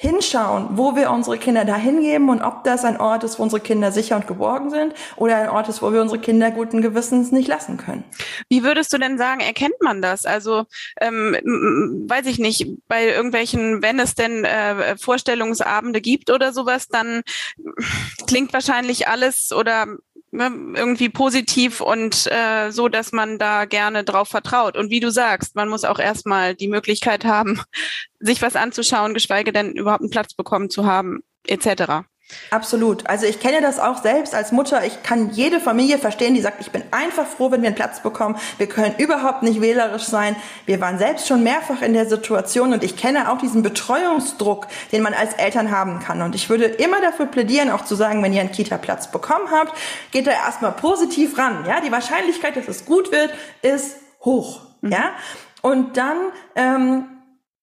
hinschauen, 0.02 0.70
wo 0.72 0.96
wir 0.96 1.12
unsere 1.12 1.38
Kinder 1.38 1.64
da 1.64 1.76
hingeben 1.76 2.28
und 2.28 2.42
ob 2.42 2.64
das 2.64 2.84
ein 2.84 2.98
Ort 2.98 3.22
ist, 3.22 3.38
wo 3.38 3.44
unsere 3.44 3.62
Kinder 3.62 3.92
sicher 3.92 4.16
und 4.16 4.26
geborgen 4.26 4.68
sind 4.68 4.94
oder 5.14 5.36
ein 5.36 5.48
Ort 5.48 5.68
ist, 5.68 5.80
wo 5.80 5.92
wir 5.92 6.02
unsere 6.02 6.20
Kinder 6.20 6.50
guten 6.50 6.82
Gewissens 6.82 7.30
nicht 7.30 7.46
lassen 7.46 7.76
können. 7.76 8.02
Wie 8.48 8.64
würdest 8.64 8.92
du 8.92 8.98
denn 8.98 9.16
sagen, 9.16 9.40
erkennt 9.40 9.80
man 9.80 10.02
das? 10.02 10.26
Also 10.26 10.64
ähm, 11.00 11.36
weiß 12.08 12.26
ich 12.26 12.40
nicht, 12.40 12.66
bei 12.88 13.10
irgendwelchen, 13.10 13.80
wenn 13.80 14.00
es 14.00 14.16
denn 14.16 14.44
äh, 14.44 14.96
Vorstellungsabende 14.96 16.00
gibt 16.00 16.30
oder 16.30 16.52
sowas, 16.52 16.88
dann 16.88 17.22
klingt 18.26 18.52
wahrscheinlich 18.52 19.06
alles 19.06 19.52
oder 19.52 19.86
irgendwie 20.32 21.10
positiv 21.10 21.80
und 21.80 22.26
äh, 22.32 22.70
so, 22.70 22.88
dass 22.88 23.12
man 23.12 23.38
da 23.38 23.66
gerne 23.66 24.02
drauf 24.02 24.28
vertraut. 24.28 24.76
Und 24.76 24.90
wie 24.90 25.00
du 25.00 25.10
sagst, 25.10 25.54
man 25.54 25.68
muss 25.68 25.84
auch 25.84 25.98
erstmal 25.98 26.54
die 26.54 26.68
Möglichkeit 26.68 27.24
haben, 27.24 27.60
sich 28.20 28.40
was 28.40 28.56
anzuschauen, 28.56 29.14
geschweige 29.14 29.52
denn 29.52 29.72
überhaupt 29.72 30.02
einen 30.02 30.10
Platz 30.10 30.34
bekommen 30.34 30.70
zu 30.70 30.86
haben, 30.86 31.22
etc. 31.46 32.06
Absolut. 32.50 33.06
Also 33.06 33.26
ich 33.26 33.40
kenne 33.40 33.60
das 33.60 33.78
auch 33.78 34.02
selbst 34.02 34.34
als 34.34 34.52
Mutter. 34.52 34.84
Ich 34.84 35.02
kann 35.02 35.30
jede 35.30 35.60
Familie 35.60 35.98
verstehen, 35.98 36.34
die 36.34 36.40
sagt, 36.40 36.60
ich 36.60 36.70
bin 36.70 36.82
einfach 36.90 37.26
froh, 37.26 37.50
wenn 37.50 37.62
wir 37.62 37.68
einen 37.68 37.76
Platz 37.76 38.00
bekommen. 38.00 38.36
Wir 38.58 38.68
können 38.68 38.94
überhaupt 38.98 39.42
nicht 39.42 39.60
wählerisch 39.60 40.04
sein. 40.04 40.36
Wir 40.66 40.80
waren 40.80 40.98
selbst 40.98 41.28
schon 41.28 41.42
mehrfach 41.42 41.82
in 41.82 41.94
der 41.94 42.06
Situation 42.06 42.72
und 42.72 42.84
ich 42.84 42.96
kenne 42.96 43.30
auch 43.30 43.38
diesen 43.38 43.62
Betreuungsdruck, 43.62 44.66
den 44.92 45.02
man 45.02 45.14
als 45.14 45.34
Eltern 45.34 45.70
haben 45.70 46.00
kann. 46.00 46.22
Und 46.22 46.34
ich 46.34 46.48
würde 46.48 46.64
immer 46.64 47.00
dafür 47.00 47.26
plädieren, 47.26 47.70
auch 47.70 47.84
zu 47.84 47.94
sagen, 47.94 48.22
wenn 48.22 48.32
ihr 48.32 48.40
einen 48.40 48.52
Kita-Platz 48.52 49.10
bekommen 49.10 49.50
habt, 49.50 49.76
geht 50.10 50.26
da 50.26 50.32
erstmal 50.32 50.72
positiv 50.72 51.38
ran. 51.38 51.64
Ja, 51.66 51.80
die 51.80 51.92
Wahrscheinlichkeit, 51.92 52.56
dass 52.56 52.68
es 52.68 52.84
gut 52.84 53.12
wird, 53.12 53.32
ist 53.62 53.96
hoch. 54.24 54.60
Mhm. 54.80 54.92
Ja, 54.92 55.10
und 55.62 55.96
dann 55.96 56.16
ähm, 56.56 57.04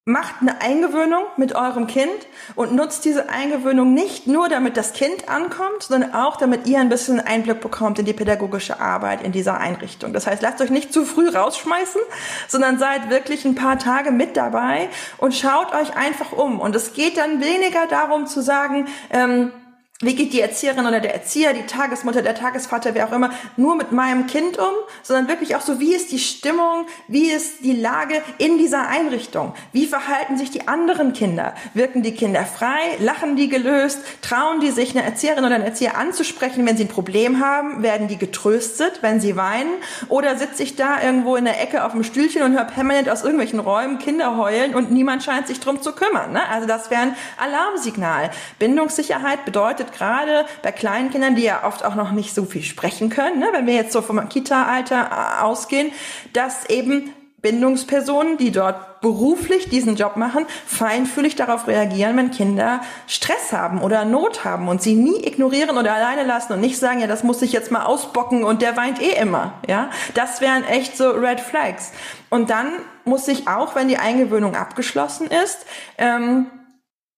Macht 0.09 0.41
eine 0.41 0.59
Eingewöhnung 0.59 1.21
mit 1.37 1.53
eurem 1.53 1.85
Kind 1.85 2.09
und 2.55 2.73
nutzt 2.73 3.05
diese 3.05 3.29
Eingewöhnung 3.29 3.93
nicht 3.93 4.25
nur, 4.25 4.49
damit 4.49 4.75
das 4.75 4.93
Kind 4.93 5.29
ankommt, 5.29 5.83
sondern 5.83 6.15
auch, 6.15 6.37
damit 6.37 6.65
ihr 6.65 6.79
ein 6.79 6.89
bisschen 6.89 7.19
Einblick 7.19 7.61
bekommt 7.61 7.99
in 7.99 8.05
die 8.05 8.13
pädagogische 8.13 8.79
Arbeit 8.79 9.21
in 9.21 9.31
dieser 9.31 9.59
Einrichtung. 9.59 10.11
Das 10.11 10.25
heißt, 10.25 10.41
lasst 10.41 10.61
euch 10.61 10.71
nicht 10.71 10.91
zu 10.91 11.05
früh 11.05 11.29
rausschmeißen, 11.29 12.01
sondern 12.47 12.79
seid 12.79 13.11
wirklich 13.11 13.45
ein 13.45 13.53
paar 13.53 13.77
Tage 13.77 14.09
mit 14.09 14.35
dabei 14.35 14.89
und 15.19 15.35
schaut 15.35 15.73
euch 15.73 15.95
einfach 15.95 16.31
um. 16.31 16.59
Und 16.59 16.75
es 16.75 16.93
geht 16.93 17.17
dann 17.17 17.39
weniger 17.39 17.85
darum 17.87 18.25
zu 18.25 18.41
sagen, 18.41 18.87
ähm, 19.11 19.51
wie 20.01 20.15
geht 20.15 20.31
die 20.31 20.39
Erzieherin 20.39 20.85
oder 20.85 21.01
der 21.01 21.13
Erzieher, 21.13 21.51
die 21.51 21.65
Tagesmutter, 21.65 22.21
der 22.21 22.33
Tagesvater, 22.33 22.95
wer 22.95 23.09
auch 23.09 23.11
immer, 23.11 23.31
nur 23.57 23.75
mit 23.75 23.91
meinem 23.91 24.27
Kind 24.27 24.57
um, 24.57 24.71
sondern 25.03 25.27
wirklich 25.27 25.57
auch 25.57 25.61
so, 25.61 25.81
wie 25.81 25.93
ist 25.93 26.13
die 26.13 26.19
Stimmung, 26.19 26.85
wie 27.09 27.29
ist 27.29 27.65
die 27.65 27.73
Lage 27.73 28.21
in 28.37 28.57
dieser 28.57 28.87
Einrichtung? 28.87 29.53
Wie 29.73 29.85
verhalten 29.85 30.37
sich 30.37 30.51
die 30.51 30.69
anderen 30.69 31.11
Kinder? 31.11 31.53
Wirken 31.73 32.01
die 32.01 32.13
Kinder 32.13 32.45
frei? 32.45 32.79
Lachen 32.99 33.35
die 33.35 33.49
gelöst? 33.49 33.99
Trauen 34.21 34.61
die 34.61 34.71
sich, 34.71 34.95
eine 34.95 35.03
Erzieherin 35.03 35.43
oder 35.43 35.55
einen 35.55 35.65
Erzieher 35.65 35.97
anzusprechen, 35.97 36.65
wenn 36.65 36.77
sie 36.77 36.85
ein 36.85 36.89
Problem 36.89 37.43
haben? 37.43 37.83
Werden 37.83 38.07
die 38.07 38.17
getröstet, 38.17 38.99
wenn 39.01 39.19
sie 39.19 39.35
weinen? 39.35 39.73
Oder 40.07 40.37
sitze 40.37 40.63
ich 40.63 40.77
da 40.77 41.01
irgendwo 41.03 41.35
in 41.35 41.43
der 41.43 41.61
Ecke 41.61 41.83
auf 41.83 41.91
dem 41.91 42.05
Stühlchen 42.05 42.43
und 42.43 42.53
höre 42.53 42.63
permanent 42.63 43.09
aus 43.09 43.23
irgendwelchen 43.23 43.59
Räumen 43.59 43.99
Kinder 43.99 44.37
heulen 44.37 44.75
und 44.75 44.91
niemand 44.91 45.23
scheint 45.23 45.47
sich 45.47 45.59
drum 45.59 45.81
zu 45.81 45.91
kümmern? 45.91 46.31
Ne? 46.31 46.47
Also 46.47 46.69
das 46.69 46.89
wäre 46.89 47.01
ein 47.01 47.15
Alarmsignal. 47.37 48.31
Bindungssicherheit 48.59 49.43
bedeutet 49.43 49.88
gerade 49.93 50.45
bei 50.61 50.71
kleinen 50.71 51.09
Kindern, 51.09 51.35
die 51.35 51.43
ja 51.43 51.63
oft 51.65 51.83
auch 51.83 51.95
noch 51.95 52.11
nicht 52.11 52.33
so 52.33 52.45
viel 52.45 52.63
sprechen 52.63 53.09
können, 53.09 53.39
ne, 53.39 53.47
wenn 53.51 53.67
wir 53.67 53.73
jetzt 53.73 53.93
so 53.93 54.01
vom 54.01 54.27
Kita-Alter 54.27 55.09
äh, 55.11 55.43
ausgehen, 55.43 55.91
dass 56.33 56.69
eben 56.69 57.13
Bindungspersonen, 57.41 58.37
die 58.37 58.51
dort 58.51 59.01
beruflich 59.01 59.69
diesen 59.69 59.95
Job 59.95 60.17
machen, 60.17 60.45
feinfühlig 60.65 61.35
darauf 61.35 61.67
reagieren, 61.67 62.17
wenn 62.17 62.31
Kinder 62.31 62.81
Stress 63.07 63.53
haben 63.53 63.81
oder 63.81 64.03
Not 64.03 64.43
haben 64.43 64.67
und 64.67 64.81
sie 64.81 64.95
nie 64.95 65.25
ignorieren 65.25 65.77
oder 65.77 65.93
alleine 65.93 66.23
lassen 66.23 66.53
und 66.53 66.59
nicht 66.59 66.77
sagen, 66.77 66.99
ja, 66.99 67.07
das 67.07 67.23
muss 67.23 67.41
ich 67.41 67.53
jetzt 67.53 67.71
mal 67.71 67.85
ausbocken 67.85 68.43
und 68.43 68.61
der 68.61 68.75
weint 68.75 69.01
eh 69.01 69.17
immer, 69.19 69.53
ja. 69.67 69.89
Das 70.15 70.41
wären 70.41 70.65
echt 70.65 70.97
so 70.97 71.11
Red 71.11 71.39
Flags. 71.39 71.91
Und 72.29 72.49
dann 72.49 72.67
muss 73.05 73.27
ich 73.27 73.47
auch, 73.47 73.75
wenn 73.75 73.87
die 73.87 73.97
Eingewöhnung 73.97 74.55
abgeschlossen 74.55 75.27
ist, 75.27 75.65
ähm, 75.97 76.47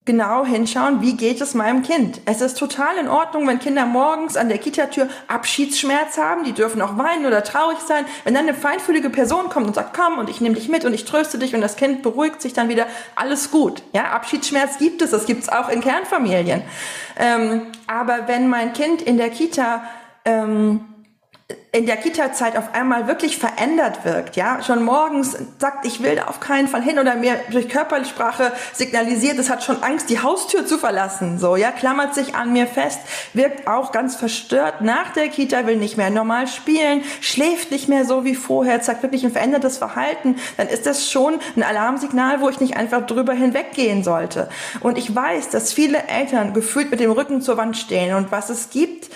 genau 0.03 0.45
hinschauen, 0.45 1.01
wie 1.01 1.15
geht 1.15 1.41
es 1.41 1.53
meinem 1.53 1.83
Kind. 1.83 2.21
Es 2.25 2.41
ist 2.41 2.57
total 2.57 2.97
in 2.97 3.07
Ordnung, 3.07 3.47
wenn 3.47 3.59
Kinder 3.59 3.85
morgens 3.85 4.35
an 4.35 4.49
der 4.49 4.57
Kitatür 4.57 5.07
Abschiedsschmerz 5.27 6.17
haben, 6.17 6.43
die 6.43 6.53
dürfen 6.53 6.81
auch 6.81 6.97
weinen 6.97 7.27
oder 7.27 7.43
traurig 7.43 7.77
sein. 7.79 8.05
Wenn 8.23 8.33
dann 8.33 8.47
eine 8.47 8.55
feinfühlige 8.55 9.11
Person 9.11 9.49
kommt 9.49 9.67
und 9.67 9.75
sagt, 9.75 9.95
komm 9.95 10.17
und 10.17 10.27
ich 10.29 10.41
nehme 10.41 10.55
dich 10.55 10.69
mit 10.69 10.85
und 10.85 10.93
ich 10.93 11.05
tröste 11.05 11.37
dich 11.37 11.53
und 11.53 11.61
das 11.61 11.75
Kind 11.75 12.01
beruhigt 12.01 12.41
sich 12.41 12.53
dann 12.53 12.67
wieder, 12.67 12.87
alles 13.15 13.51
gut. 13.51 13.83
Ja, 13.93 14.05
Abschiedsschmerz 14.11 14.79
gibt 14.79 15.03
es, 15.03 15.11
das 15.11 15.27
gibt 15.27 15.43
es 15.43 15.49
auch 15.49 15.69
in 15.69 15.81
Kernfamilien. 15.81 16.63
Ähm, 17.17 17.67
aber 17.85 18.27
wenn 18.27 18.47
mein 18.47 18.73
Kind 18.73 19.03
in 19.03 19.17
der 19.17 19.29
Kita 19.29 19.83
ähm, 20.25 20.90
in 21.71 21.85
der 21.85 21.97
Kita-Zeit 21.97 22.57
auf 22.57 22.73
einmal 22.73 23.07
wirklich 23.07 23.37
verändert 23.37 24.03
wirkt, 24.03 24.35
ja, 24.35 24.61
schon 24.61 24.83
morgens 24.83 25.37
sagt, 25.57 25.85
ich 25.85 26.03
will 26.03 26.15
da 26.15 26.25
auf 26.25 26.39
keinen 26.39 26.67
Fall 26.67 26.81
hin 26.81 26.99
oder 26.99 27.15
mir 27.15 27.39
durch 27.51 27.69
Körpersprache 27.69 28.51
signalisiert, 28.73 29.39
es 29.39 29.49
hat 29.49 29.63
schon 29.63 29.81
Angst, 29.83 30.09
die 30.09 30.21
Haustür 30.21 30.65
zu 30.65 30.77
verlassen, 30.77 31.39
so, 31.39 31.55
ja, 31.55 31.71
klammert 31.71 32.13
sich 32.13 32.35
an 32.35 32.53
mir 32.53 32.67
fest, 32.67 32.99
wirkt 33.33 33.67
auch 33.67 33.91
ganz 33.91 34.15
verstört 34.15 34.81
nach 34.81 35.13
der 35.13 35.29
Kita, 35.29 35.65
will 35.65 35.77
nicht 35.77 35.97
mehr 35.97 36.09
normal 36.09 36.47
spielen, 36.47 37.03
schläft 37.21 37.71
nicht 37.71 37.87
mehr 37.87 38.05
so 38.05 38.25
wie 38.25 38.35
vorher, 38.35 38.81
zeigt 38.81 39.03
wirklich 39.03 39.23
ein 39.23 39.31
verändertes 39.31 39.77
Verhalten, 39.77 40.35
dann 40.57 40.67
ist 40.67 40.85
das 40.85 41.09
schon 41.09 41.39
ein 41.55 41.63
Alarmsignal, 41.63 42.41
wo 42.41 42.49
ich 42.49 42.59
nicht 42.59 42.77
einfach 42.77 43.05
drüber 43.05 43.33
hinweggehen 43.33 44.03
sollte. 44.03 44.49
Und 44.81 44.97
ich 44.97 45.15
weiß, 45.15 45.49
dass 45.49 45.73
viele 45.73 46.07
Eltern 46.07 46.53
gefühlt 46.53 46.91
mit 46.91 46.99
dem 46.99 47.11
Rücken 47.11 47.41
zur 47.41 47.57
Wand 47.57 47.77
stehen 47.77 48.15
und 48.15 48.31
was 48.31 48.49
es 48.49 48.69
gibt, 48.69 49.09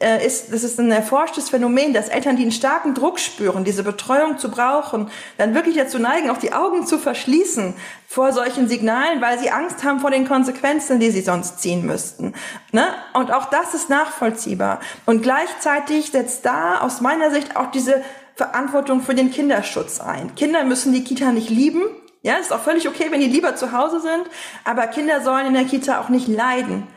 ist, 0.00 0.52
das 0.52 0.64
ist 0.64 0.80
ein 0.80 0.90
erforschtes 0.90 1.50
Phänomen, 1.50 1.92
dass 1.94 2.08
Eltern, 2.08 2.36
die 2.36 2.42
einen 2.42 2.52
starken 2.52 2.94
Druck 2.94 3.20
spüren, 3.20 3.62
diese 3.64 3.84
Betreuung 3.84 4.38
zu 4.38 4.50
brauchen, 4.50 5.08
dann 5.38 5.54
wirklich 5.54 5.76
dazu 5.76 6.00
neigen, 6.00 6.30
auch 6.30 6.38
die 6.38 6.52
Augen 6.52 6.84
zu 6.84 6.98
verschließen 6.98 7.74
vor 8.08 8.32
solchen 8.32 8.66
Signalen, 8.66 9.20
weil 9.20 9.38
sie 9.38 9.50
Angst 9.50 9.84
haben 9.84 10.00
vor 10.00 10.10
den 10.10 10.26
Konsequenzen, 10.26 10.98
die 10.98 11.10
sie 11.10 11.20
sonst 11.20 11.60
ziehen 11.60 11.86
müssten. 11.86 12.34
Ne? 12.72 12.86
Und 13.12 13.32
auch 13.32 13.46
das 13.46 13.74
ist 13.74 13.88
nachvollziehbar. 13.88 14.80
Und 15.06 15.22
gleichzeitig 15.22 16.10
setzt 16.10 16.44
da 16.44 16.80
aus 16.80 17.00
meiner 17.00 17.30
Sicht 17.30 17.56
auch 17.56 17.70
diese 17.70 18.02
Verantwortung 18.34 19.00
für 19.00 19.14
den 19.14 19.30
Kinderschutz 19.30 20.00
ein. 20.00 20.34
Kinder 20.34 20.64
müssen 20.64 20.92
die 20.92 21.04
Kita 21.04 21.30
nicht 21.30 21.50
lieben. 21.50 21.82
Ja, 22.22 22.36
ist 22.36 22.52
auch 22.52 22.62
völlig 22.62 22.88
okay, 22.88 23.08
wenn 23.10 23.20
die 23.20 23.28
lieber 23.28 23.54
zu 23.54 23.72
Hause 23.72 24.00
sind. 24.00 24.24
Aber 24.64 24.86
Kinder 24.88 25.20
sollen 25.20 25.46
in 25.46 25.54
der 25.54 25.64
Kita 25.64 26.00
auch 26.00 26.08
nicht 26.08 26.26
leiden. 26.26 26.88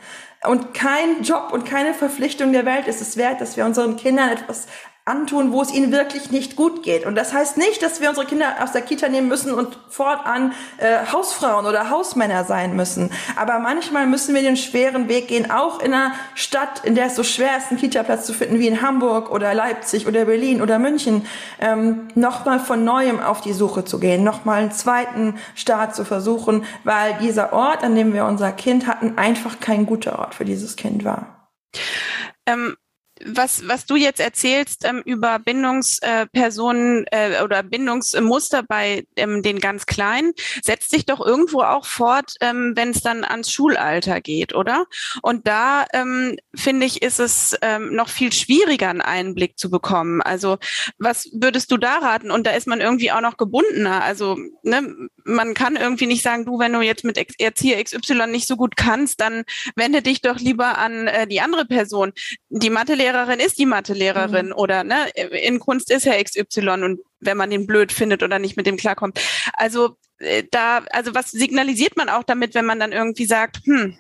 Und 0.44 0.74
kein 0.74 1.24
Job 1.24 1.50
und 1.52 1.66
keine 1.66 1.94
Verpflichtung 1.94 2.54
der 2.54 2.66
Welt 2.66 2.88
ist 2.88 3.02
es 3.02 3.18
wert, 3.18 3.42
dass 3.42 3.58
wir 3.58 3.66
unseren 3.66 3.98
Kindern 3.98 4.30
etwas 4.30 4.68
antun, 5.08 5.52
wo 5.52 5.62
es 5.62 5.74
ihnen 5.74 5.92
wirklich 5.92 6.32
nicht 6.32 6.56
gut 6.56 6.84
geht. 6.84 7.06
Und 7.06 7.16
das 7.16 7.34
heißt 7.34 7.58
nicht, 7.58 7.82
dass 7.82 8.02
wir 8.02 8.10
unsere 8.10 8.26
Kinder 8.28 8.56
aus 8.62 8.72
der 8.72 8.82
Kita 8.82 9.10
nehmen 9.10 9.28
müssen 9.28 9.54
und 9.54 9.78
fortan 9.90 10.54
äh, 10.78 11.06
Hausfrauen 11.12 11.66
oder 11.66 11.90
Hausmänner 11.90 12.44
sein 12.44 12.76
müssen. 12.76 13.12
Aber 13.36 13.60
manchmal 13.60 14.06
müssen 14.06 14.36
wir 14.36 14.42
den 14.42 14.58
schweren 14.58 15.08
Weg 15.08 15.28
gehen, 15.30 15.50
auch 15.50 15.80
in 15.80 15.94
einer 15.94 16.14
Stadt, 16.36 16.84
in 16.84 16.96
der 16.96 17.08
es 17.08 17.16
so 17.16 17.24
schwer 17.24 17.58
ist, 17.58 17.70
einen 17.70 17.80
Kita-Platz 17.80 18.26
zu 18.26 18.34
finden, 18.34 18.60
wie 18.60 18.68
in 18.68 18.82
Hamburg 18.82 19.32
oder 19.32 19.54
Leipzig 19.54 20.08
oder 20.08 20.26
Berlin 20.26 20.62
oder 20.62 20.80
München, 20.80 21.26
ähm, 21.60 22.10
nochmal 22.16 22.60
von 22.60 22.84
neuem 22.84 23.20
auf 23.20 23.42
die 23.42 23.54
Suche 23.54 23.86
zu 23.86 24.00
gehen, 24.00 24.24
nochmal 24.24 24.62
einen 24.62 24.72
zweiten 24.72 25.36
Start 25.56 25.96
zu 25.96 26.06
versuchen, 26.06 26.66
weil 26.84 27.16
dieser 27.22 27.54
Ort, 27.54 27.84
an 27.84 27.96
dem 27.96 28.14
wir 28.14 28.26
unser 28.26 28.52
Kind 28.52 28.88
hatten, 28.88 29.18
einfach 29.18 29.60
kein 29.60 29.86
guter 29.86 30.20
Ort 30.20 30.36
für 30.36 30.46
dieses 30.46 30.76
Kind 30.76 31.06
war. 31.06 31.50
Ähm 32.46 32.76
was, 33.28 33.68
was 33.68 33.86
du 33.86 33.96
jetzt 33.96 34.20
erzählst 34.20 34.86
ähm, 34.86 35.02
über 35.06 35.40
Bindungspersonen 35.40 37.06
äh, 37.08 37.40
äh, 37.40 37.44
oder 37.44 37.64
Bindungsmuster 37.64 38.64
bei 38.64 39.06
ähm, 39.16 39.44
den 39.44 39.60
ganz 39.60 39.86
Kleinen, 39.86 40.34
setzt 40.64 40.92
sich 40.92 41.06
doch 41.06 41.26
irgendwo 41.26 41.62
auch 41.62 41.86
fort, 41.86 42.34
ähm, 42.42 42.74
wenn 42.76 42.90
es 42.90 43.02
dann 43.02 43.24
ans 43.24 43.52
Schulalter 43.52 44.22
geht, 44.22 44.56
oder? 44.56 44.86
Und 45.22 45.48
da 45.48 45.86
ähm, 45.94 46.38
finde 46.56 46.86
ich, 46.86 47.02
ist 47.02 47.20
es 47.20 47.58
ähm, 47.62 47.94
noch 47.94 48.10
viel 48.10 48.32
schwieriger, 48.34 48.90
einen 48.90 49.02
Einblick 49.02 49.58
zu 49.58 49.70
bekommen. 49.70 50.22
Also 50.22 50.58
was 50.98 51.30
würdest 51.34 51.72
du 51.72 51.78
da 51.78 51.98
raten? 51.98 52.32
Und 52.32 52.48
da 52.48 52.52
ist 52.52 52.68
man 52.68 52.82
irgendwie 52.82 53.12
auch 53.12 53.22
noch 53.22 53.38
gebundener. 53.38 54.04
Also 54.04 54.38
ne, 54.64 55.10
man 55.28 55.54
kann 55.54 55.76
irgendwie 55.76 56.08
nicht 56.08 56.24
sagen, 56.24 56.46
du, 56.46 56.58
wenn 56.58 56.74
du 56.74 56.82
jetzt 56.82 57.04
mit 57.04 57.18
Erzieher 57.40 57.84
XY 57.84 58.28
nicht 58.28 58.48
so 58.48 58.56
gut 58.56 58.76
kannst, 58.78 59.20
dann 59.20 59.44
wende 59.76 60.02
dich 60.02 60.22
doch 60.22 60.40
lieber 60.40 60.78
an 60.78 61.08
äh, 61.08 61.28
die 61.28 61.42
andere 61.42 61.66
Person. 61.66 62.14
Die 62.50 62.70
Mathelehrerin 62.70 63.40
ist 63.40 63.60
die 63.60 63.66
Mathelehrerin 63.66 64.48
mhm. 64.48 64.54
oder 64.54 64.84
ne, 64.84 65.10
in 65.44 65.60
Kunst 65.60 65.92
ist 65.92 66.06
ja 66.06 66.22
XY 66.22 66.70
und 66.84 67.02
wenn 67.20 67.38
man 67.38 67.50
den 67.50 67.68
blöd 67.68 67.92
findet 67.92 68.24
oder 68.24 68.40
nicht 68.40 68.58
mit 68.58 68.66
dem 68.66 68.78
klarkommt. 68.78 69.20
Also 69.54 69.98
äh, 70.20 70.44
da, 70.50 70.80
also 70.92 71.14
was 71.14 71.32
signalisiert 71.32 71.98
man 71.98 72.10
auch 72.10 72.24
damit, 72.24 72.56
wenn 72.56 72.66
man 72.66 72.80
dann 72.80 72.94
irgendwie 72.94 73.26
sagt, 73.26 73.60
hm, 73.66 73.98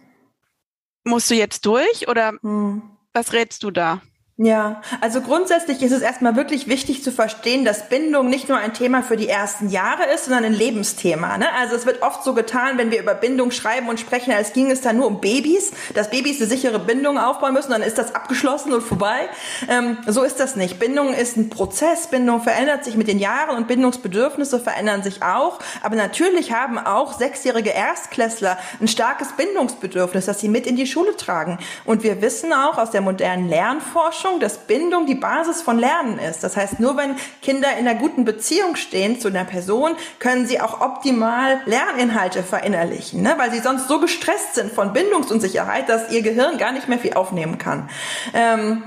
musst 1.03 1.29
du 1.29 1.35
jetzt 1.35 1.65
durch 1.65 2.07
oder 2.07 2.33
mhm. 2.41 2.83
was 3.13 3.33
rätst 3.33 3.63
du 3.63 3.71
da? 3.71 4.01
Ja, 4.39 4.83
also 5.01 5.21
grundsätzlich 5.21 5.81
ist 5.81 5.91
es 5.91 6.03
erstmal 6.03 6.35
wirklich 6.35 6.67
wichtig 6.67 7.03
zu 7.03 7.11
verstehen, 7.11 7.65
dass 7.65 7.89
Bindung 7.89 8.29
nicht 8.29 8.49
nur 8.49 8.59
ein 8.59 8.71
Thema 8.71 9.01
für 9.01 9.17
die 9.17 9.27
ersten 9.27 9.67
Jahre 9.69 10.03
ist, 10.13 10.25
sondern 10.25 10.45
ein 10.45 10.53
Lebensthema. 10.53 11.39
Ne? 11.39 11.47
Also 11.59 11.75
es 11.75 11.87
wird 11.87 12.03
oft 12.03 12.23
so 12.23 12.35
getan, 12.35 12.77
wenn 12.77 12.91
wir 12.91 12.99
über 13.01 13.15
Bindung 13.15 13.49
schreiben 13.49 13.89
und 13.89 13.99
sprechen, 13.99 14.31
als 14.31 14.53
ging 14.53 14.69
es 14.69 14.81
da 14.81 14.93
nur 14.93 15.07
um 15.07 15.21
Babys, 15.21 15.71
dass 15.95 16.11
Babys 16.11 16.39
eine 16.39 16.47
sichere 16.47 16.77
Bindung 16.77 17.17
aufbauen 17.17 17.53
müssen, 17.53 17.71
dann 17.71 17.81
ist 17.81 17.97
das 17.97 18.13
abgeschlossen 18.13 18.73
und 18.73 18.83
vorbei. 18.83 19.27
Ähm, 19.69 19.97
so 20.05 20.21
ist 20.21 20.39
das 20.39 20.55
nicht. 20.55 20.77
Bindung 20.77 21.15
ist 21.15 21.35
ein 21.35 21.49
Prozess, 21.49 22.05
Bindung 22.05 22.43
verändert 22.43 22.85
sich 22.85 22.95
mit 22.95 23.07
den 23.07 23.17
Jahren 23.17 23.57
und 23.57 23.67
Bindungsbedürfnisse 23.67 24.59
verändern 24.59 25.01
sich 25.01 25.23
auch. 25.23 25.57
Aber 25.81 25.95
natürlich 25.95 26.51
haben 26.51 26.77
auch 26.77 27.17
sechsjährige 27.17 27.71
Erstklässler 27.71 28.59
ein 28.79 28.87
starkes 28.87 29.29
Bindungsbedürfnis, 29.31 30.27
das 30.27 30.39
sie 30.41 30.47
mit 30.47 30.67
in 30.67 30.75
die 30.75 30.85
Schule 30.85 31.17
tragen. 31.17 31.57
Und 31.85 32.03
wir 32.03 32.21
wissen 32.21 32.53
auch 32.53 32.77
aus 32.77 32.91
der 32.91 33.01
modernen 33.01 33.49
Lernforschung, 33.49 34.26
Forschung, 34.27 34.39
dass 34.39 34.57
Bindung 34.67 35.05
die 35.05 35.15
Basis 35.15 35.61
von 35.61 35.79
Lernen 35.79 36.19
ist. 36.19 36.43
Das 36.43 36.57
heißt, 36.57 36.79
nur 36.79 36.97
wenn 36.97 37.15
Kinder 37.41 37.69
in 37.77 37.87
einer 37.87 37.95
guten 37.95 38.25
Beziehung 38.25 38.75
stehen 38.75 39.19
zu 39.19 39.27
einer 39.27 39.45
Person, 39.45 39.95
können 40.19 40.45
sie 40.45 40.59
auch 40.59 40.81
optimal 40.81 41.61
Lerninhalte 41.65 42.43
verinnerlichen, 42.43 43.21
ne? 43.21 43.35
weil 43.37 43.51
sie 43.51 43.59
sonst 43.59 43.87
so 43.87 43.99
gestresst 43.99 44.55
sind 44.55 44.71
von 44.71 44.93
Bindungsunsicherheit, 44.93 45.89
dass 45.89 46.11
ihr 46.11 46.21
Gehirn 46.21 46.57
gar 46.57 46.71
nicht 46.71 46.87
mehr 46.87 46.99
viel 46.99 47.13
aufnehmen 47.13 47.57
kann. 47.57 47.89
Ähm, 48.33 48.83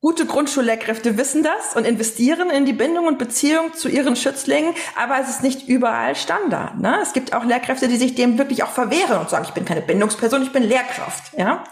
Gute 0.00 0.26
Grundschullehrkräfte 0.26 1.16
wissen 1.16 1.42
das 1.42 1.74
und 1.74 1.84
investieren 1.84 2.50
in 2.50 2.64
die 2.64 2.72
Bindung 2.72 3.08
und 3.08 3.18
Beziehung 3.18 3.74
zu 3.74 3.88
ihren 3.88 4.14
Schützlingen, 4.14 4.72
aber 4.94 5.18
es 5.18 5.28
ist 5.28 5.42
nicht 5.42 5.66
überall 5.66 6.14
Standard. 6.14 6.78
Ne? 6.78 7.00
Es 7.02 7.14
gibt 7.14 7.34
auch 7.34 7.44
Lehrkräfte, 7.44 7.88
die 7.88 7.96
sich 7.96 8.14
dem 8.14 8.38
wirklich 8.38 8.62
auch 8.62 8.70
verwehren 8.70 9.18
und 9.18 9.28
sagen, 9.28 9.44
ich 9.48 9.54
bin 9.54 9.64
keine 9.64 9.82
Bindungsperson, 9.82 10.40
ich 10.44 10.52
bin 10.52 10.62
Lehrkraft. 10.62 11.36
Ja? 11.36 11.64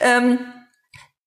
Ähm, 0.00 0.38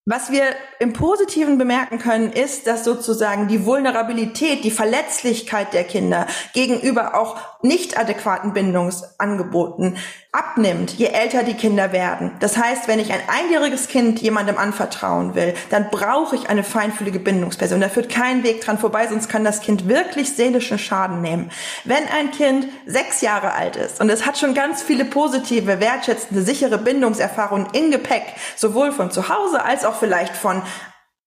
was 0.08 0.32
wir 0.32 0.44
im 0.78 0.94
Positiven 0.94 1.58
bemerken 1.58 1.98
können, 1.98 2.32
ist, 2.32 2.68
dass 2.68 2.84
sozusagen 2.84 3.48
die 3.48 3.66
Vulnerabilität, 3.66 4.64
die 4.64 4.70
Verletzlichkeit 4.70 5.74
der 5.74 5.84
Kinder 5.84 6.28
gegenüber 6.54 7.16
auch 7.16 7.38
nicht 7.64 7.98
adäquaten 7.98 8.54
Bindungsangeboten 8.54 9.98
abnimmt, 10.36 10.92
je 10.92 11.08
älter 11.08 11.44
die 11.44 11.54
Kinder 11.54 11.92
werden. 11.94 12.32
Das 12.42 12.58
heißt, 12.58 12.88
wenn 12.88 13.00
ich 13.00 13.14
ein 13.14 13.22
einjähriges 13.28 13.88
Kind 13.88 14.20
jemandem 14.20 14.58
anvertrauen 14.58 15.34
will, 15.34 15.54
dann 15.70 15.90
brauche 15.90 16.36
ich 16.36 16.50
eine 16.50 16.64
feinfühlige 16.64 17.20
Bindungsperson. 17.20 17.80
Da 17.80 17.88
führt 17.88 18.10
kein 18.10 18.44
Weg 18.44 18.62
dran 18.62 18.78
vorbei, 18.78 19.08
sonst 19.08 19.30
kann 19.30 19.46
das 19.46 19.62
Kind 19.62 19.88
wirklich 19.88 20.34
seelischen 20.34 20.78
Schaden 20.78 21.22
nehmen. 21.22 21.52
Wenn 21.86 22.04
ein 22.14 22.32
Kind 22.32 22.68
sechs 22.86 23.22
Jahre 23.22 23.54
alt 23.54 23.78
ist 23.78 24.02
und 24.02 24.10
es 24.10 24.26
hat 24.26 24.38
schon 24.38 24.54
ganz 24.54 24.84
viele 24.84 25.06
positive, 25.06 25.80
wertschätzende, 25.80 26.44
sichere 26.44 26.78
Bindungserfahrungen 26.78 27.68
in 27.72 27.90
Gepäck, 27.90 28.26
sowohl 28.58 28.92
von 28.92 29.12
zu 29.12 29.30
Hause 29.30 29.64
als 29.64 29.86
auch 29.86 29.95
vielleicht 29.96 30.36
von 30.36 30.62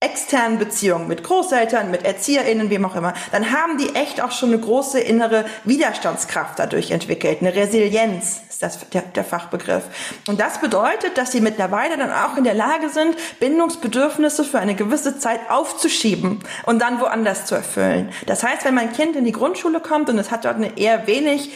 externen 0.01 0.61
Beziehungen 0.61 1.09
mit 1.09 1.25
Großeltern, 1.25 1.91
mit 1.91 2.05
ErzieherInnen, 2.05 2.71
wem 2.71 2.85
auch 2.85 2.95
immer, 2.95 3.15
dann 3.33 3.51
haben 3.51 3.79
die 3.79 3.97
echt 3.97 4.21
auch 4.21 4.31
schon 4.31 4.53
eine 4.53 4.61
große 4.61 5.01
innere 5.01 5.45
Widerstandskraft 5.65 6.57
dadurch 6.57 6.93
entwickelt. 6.93 7.39
Eine 7.41 7.53
Resilienz 7.57 8.43
ist 8.49 8.63
das 8.63 8.89
der, 8.91 9.03
der 9.03 9.25
Fachbegriff. 9.25 9.83
Und 10.29 10.39
das 10.39 10.61
bedeutet, 10.61 11.19
dass 11.19 11.33
sie 11.33 11.41
mittlerweile 11.41 11.97
dann 11.97 12.13
auch 12.13 12.37
in 12.37 12.45
der 12.45 12.55
Lage 12.55 12.91
sind, 12.91 13.17
Bindungsbedürfnisse 13.41 14.45
für 14.45 14.61
eine 14.61 14.77
gewisse 14.77 15.19
Zeit 15.19 15.41
aufzuschieben 15.51 16.45
und 16.65 16.81
dann 16.81 17.01
woanders 17.01 17.47
zu 17.47 17.57
erfüllen. 17.57 18.13
Das 18.27 18.45
heißt, 18.45 18.65
wenn 18.65 18.75
mein 18.75 18.93
Kind 18.93 19.17
in 19.17 19.25
die 19.25 19.33
Grundschule 19.33 19.81
kommt 19.81 20.09
und 20.11 20.19
es 20.19 20.31
hat 20.31 20.45
dort 20.45 20.57
eine 20.57 20.79
eher 20.79 21.09
wenig 21.09 21.51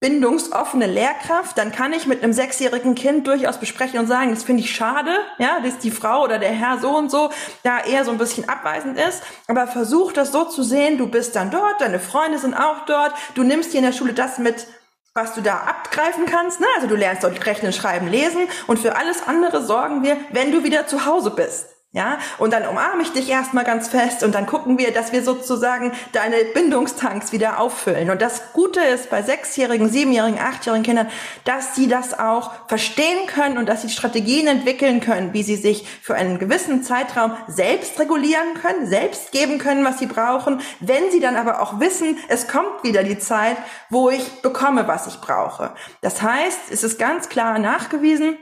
bindungsoffene 0.00 0.86
Lehrkraft, 0.86 1.56
dann 1.56 1.72
kann 1.72 1.94
ich 1.94 2.06
mit 2.06 2.22
einem 2.22 2.34
sechsjährigen 2.34 2.94
Kind 2.94 3.26
durchaus 3.26 3.58
besprechen 3.58 3.98
und 3.98 4.06
sagen, 4.06 4.30
das 4.30 4.44
finde 4.44 4.62
ich 4.62 4.74
schade, 4.74 5.10
ja, 5.38 5.60
dass 5.60 5.78
die 5.78 5.90
Frau 5.90 6.22
oder 6.22 6.38
der 6.38 6.50
Herr 6.50 6.78
so 6.78 6.94
und 6.94 7.10
so 7.10 7.30
da 7.62 7.80
eher 7.80 8.04
so 8.04 8.10
ein 8.10 8.18
bisschen 8.18 8.46
abweisend 8.46 8.98
ist, 8.98 9.22
aber 9.48 9.66
versuch 9.66 10.12
das 10.12 10.32
so 10.32 10.44
zu 10.44 10.62
sehen, 10.62 10.98
du 10.98 11.06
bist 11.06 11.34
dann 11.34 11.50
dort, 11.50 11.80
deine 11.80 11.98
Freunde 11.98 12.38
sind 12.38 12.54
auch 12.54 12.84
dort, 12.84 13.14
du 13.34 13.42
nimmst 13.42 13.72
dir 13.72 13.78
in 13.78 13.84
der 13.84 13.92
Schule 13.92 14.12
das 14.12 14.38
mit, 14.38 14.66
was 15.14 15.32
du 15.32 15.40
da 15.40 15.56
abgreifen 15.60 16.26
kannst, 16.26 16.60
ne? 16.60 16.66
also 16.76 16.88
du 16.88 16.94
lernst 16.94 17.24
dort 17.24 17.46
rechnen, 17.46 17.72
schreiben, 17.72 18.06
lesen 18.06 18.48
und 18.66 18.78
für 18.78 18.96
alles 18.96 19.26
andere 19.26 19.64
sorgen 19.64 20.02
wir, 20.02 20.18
wenn 20.30 20.52
du 20.52 20.62
wieder 20.62 20.86
zu 20.86 21.06
Hause 21.06 21.30
bist. 21.30 21.75
Ja, 21.96 22.18
und 22.36 22.52
dann 22.52 22.66
umarme 22.66 23.00
ich 23.00 23.12
dich 23.12 23.30
erstmal 23.30 23.64
ganz 23.64 23.88
fest 23.88 24.22
und 24.22 24.34
dann 24.34 24.44
gucken 24.44 24.76
wir, 24.76 24.92
dass 24.92 25.12
wir 25.12 25.22
sozusagen 25.22 25.92
deine 26.12 26.36
Bindungstanks 26.52 27.32
wieder 27.32 27.58
auffüllen. 27.58 28.10
Und 28.10 28.20
das 28.20 28.52
Gute 28.52 28.80
ist 28.80 29.08
bei 29.08 29.22
sechsjährigen, 29.22 29.88
siebenjährigen, 29.88 30.38
achtjährigen 30.38 30.84
Kindern, 30.84 31.08
dass 31.44 31.74
sie 31.74 31.88
das 31.88 32.18
auch 32.18 32.50
verstehen 32.68 33.26
können 33.26 33.56
und 33.56 33.66
dass 33.66 33.80
sie 33.80 33.88
Strategien 33.88 34.46
entwickeln 34.46 35.00
können, 35.00 35.32
wie 35.32 35.42
sie 35.42 35.56
sich 35.56 35.88
für 36.02 36.14
einen 36.14 36.38
gewissen 36.38 36.82
Zeitraum 36.82 37.32
selbst 37.48 37.98
regulieren 37.98 38.52
können, 38.60 38.86
selbst 38.86 39.32
geben 39.32 39.56
können, 39.56 39.82
was 39.82 39.98
sie 39.98 40.04
brauchen. 40.06 40.60
Wenn 40.80 41.10
sie 41.10 41.20
dann 41.20 41.36
aber 41.36 41.62
auch 41.62 41.80
wissen, 41.80 42.18
es 42.28 42.46
kommt 42.46 42.82
wieder 42.84 43.04
die 43.04 43.18
Zeit, 43.18 43.56
wo 43.88 44.10
ich 44.10 44.42
bekomme, 44.42 44.86
was 44.86 45.06
ich 45.06 45.18
brauche. 45.22 45.72
Das 46.02 46.20
heißt, 46.20 46.58
es 46.70 46.84
ist 46.84 46.98
ganz 46.98 47.30
klar 47.30 47.58
nachgewiesen, 47.58 48.36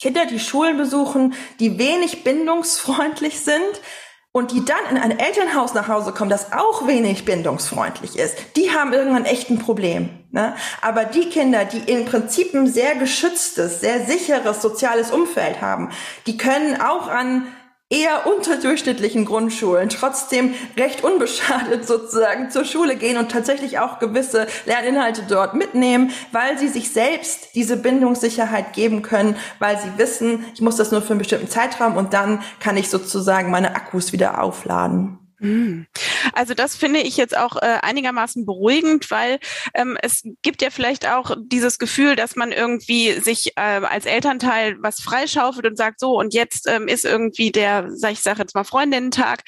Kinder, 0.00 0.26
die 0.26 0.38
Schulen 0.38 0.76
besuchen, 0.76 1.34
die 1.58 1.78
wenig 1.78 2.22
bindungsfreundlich 2.22 3.40
sind 3.40 3.80
und 4.36 4.52
die 4.52 4.62
dann 4.66 4.84
in 4.90 4.98
ein 4.98 5.18
Elternhaus 5.18 5.72
nach 5.72 5.88
Hause 5.88 6.12
kommen, 6.12 6.28
das 6.28 6.52
auch 6.52 6.86
wenig 6.86 7.24
bindungsfreundlich 7.24 8.18
ist, 8.18 8.36
die 8.56 8.70
haben 8.70 8.92
irgendwann 8.92 9.24
echt 9.24 9.48
ein 9.48 9.58
Problem. 9.58 10.10
Ne? 10.30 10.54
Aber 10.82 11.06
die 11.06 11.30
Kinder, 11.30 11.64
die 11.64 11.90
im 11.90 12.04
Prinzip 12.04 12.52
ein 12.52 12.66
sehr 12.66 12.96
geschütztes, 12.96 13.80
sehr 13.80 14.04
sicheres 14.04 14.60
soziales 14.60 15.10
Umfeld 15.10 15.62
haben, 15.62 15.90
die 16.26 16.36
können 16.36 16.78
auch 16.82 17.08
an 17.08 17.46
eher 17.88 18.26
unterdurchschnittlichen 18.26 19.24
Grundschulen 19.24 19.88
trotzdem 19.88 20.54
recht 20.76 21.04
unbeschadet 21.04 21.86
sozusagen 21.86 22.50
zur 22.50 22.64
Schule 22.64 22.96
gehen 22.96 23.16
und 23.16 23.30
tatsächlich 23.30 23.78
auch 23.78 24.00
gewisse 24.00 24.48
Lerninhalte 24.64 25.22
dort 25.28 25.54
mitnehmen, 25.54 26.10
weil 26.32 26.58
sie 26.58 26.68
sich 26.68 26.90
selbst 26.92 27.54
diese 27.54 27.76
Bindungssicherheit 27.76 28.72
geben 28.72 29.02
können, 29.02 29.36
weil 29.60 29.78
sie 29.78 29.98
wissen, 29.98 30.44
ich 30.54 30.60
muss 30.60 30.76
das 30.76 30.90
nur 30.90 31.02
für 31.02 31.10
einen 31.10 31.18
bestimmten 31.18 31.48
Zeitraum 31.48 31.96
und 31.96 32.12
dann 32.12 32.42
kann 32.58 32.76
ich 32.76 32.90
sozusagen 32.90 33.50
meine 33.50 33.76
Akkus 33.76 34.12
wieder 34.12 34.42
aufladen. 34.42 35.18
Hm. 35.38 35.86
Also 36.32 36.54
das 36.54 36.76
finde 36.76 37.00
ich 37.00 37.16
jetzt 37.16 37.36
auch 37.36 37.56
äh, 37.56 37.78
einigermaßen 37.82 38.46
beruhigend, 38.46 39.10
weil 39.10 39.38
ähm, 39.74 39.98
es 40.00 40.22
gibt 40.42 40.62
ja 40.62 40.70
vielleicht 40.70 41.06
auch 41.08 41.36
dieses 41.38 41.78
Gefühl, 41.78 42.16
dass 42.16 42.36
man 42.36 42.52
irgendwie 42.52 43.12
sich 43.20 43.52
äh, 43.56 43.60
als 43.60 44.06
Elternteil 44.06 44.76
was 44.80 45.00
freischaufelt 45.00 45.66
und 45.66 45.76
sagt, 45.76 46.00
so 46.00 46.18
und 46.18 46.32
jetzt 46.32 46.68
ähm, 46.68 46.88
ist 46.88 47.04
irgendwie 47.04 47.52
der, 47.52 47.90
sag 47.90 48.12
ich 48.12 48.20
sage 48.20 48.40
jetzt 48.40 48.54
mal 48.54 48.64
Freundinnen-Tag, 48.64 49.44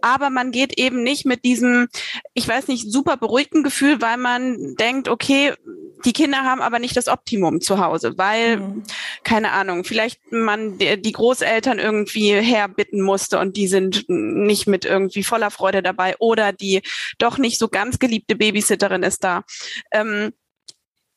aber 0.00 0.30
man 0.30 0.52
geht 0.52 0.78
eben 0.78 1.02
nicht 1.02 1.26
mit 1.26 1.44
diesem, 1.44 1.88
ich 2.34 2.46
weiß 2.46 2.68
nicht, 2.68 2.92
super 2.92 3.16
beruhigten 3.16 3.64
Gefühl, 3.64 4.00
weil 4.00 4.18
man 4.18 4.76
denkt, 4.76 5.08
okay, 5.08 5.54
die 6.04 6.12
Kinder 6.12 6.42
haben 6.42 6.60
aber 6.60 6.78
nicht 6.78 6.96
das 6.96 7.08
Optimum 7.08 7.60
zu 7.60 7.78
Hause, 7.78 8.14
weil, 8.16 8.58
mhm. 8.58 8.82
keine 9.24 9.52
Ahnung, 9.52 9.84
vielleicht 9.84 10.20
man 10.30 10.78
die 10.78 11.12
Großeltern 11.12 11.78
irgendwie 11.78 12.32
herbitten 12.32 13.00
musste 13.00 13.38
und 13.38 13.56
die 13.56 13.68
sind 13.68 14.04
nicht 14.08 14.66
mit 14.66 14.84
irgendwie 14.84 15.22
voller 15.22 15.41
Freude 15.50 15.82
dabei 15.82 16.16
oder 16.18 16.52
die 16.52 16.82
doch 17.18 17.38
nicht 17.38 17.58
so 17.58 17.68
ganz 17.68 17.98
geliebte 17.98 18.36
Babysitterin 18.36 19.02
ist 19.02 19.24
da. 19.24 19.42
Ähm, 19.92 20.32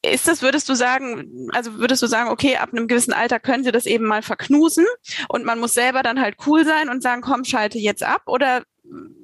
ist 0.05 0.27
das, 0.27 0.41
würdest 0.41 0.69
du 0.69 0.75
sagen, 0.75 1.49
also 1.51 1.75
würdest 1.79 2.01
du 2.01 2.07
sagen, 2.07 2.29
okay, 2.29 2.57
ab 2.57 2.69
einem 2.71 2.87
gewissen 2.87 3.13
Alter 3.13 3.39
können 3.39 3.63
sie 3.63 3.71
das 3.71 3.85
eben 3.85 4.05
mal 4.05 4.21
verknusen 4.21 4.85
und 5.29 5.45
man 5.45 5.59
muss 5.59 5.73
selber 5.73 6.03
dann 6.03 6.21
halt 6.21 6.35
cool 6.45 6.63
sein 6.65 6.89
und 6.89 7.01
sagen, 7.01 7.21
komm, 7.21 7.43
schalte 7.43 7.79
jetzt 7.79 8.03
ab? 8.03 8.23
Oder 8.27 8.63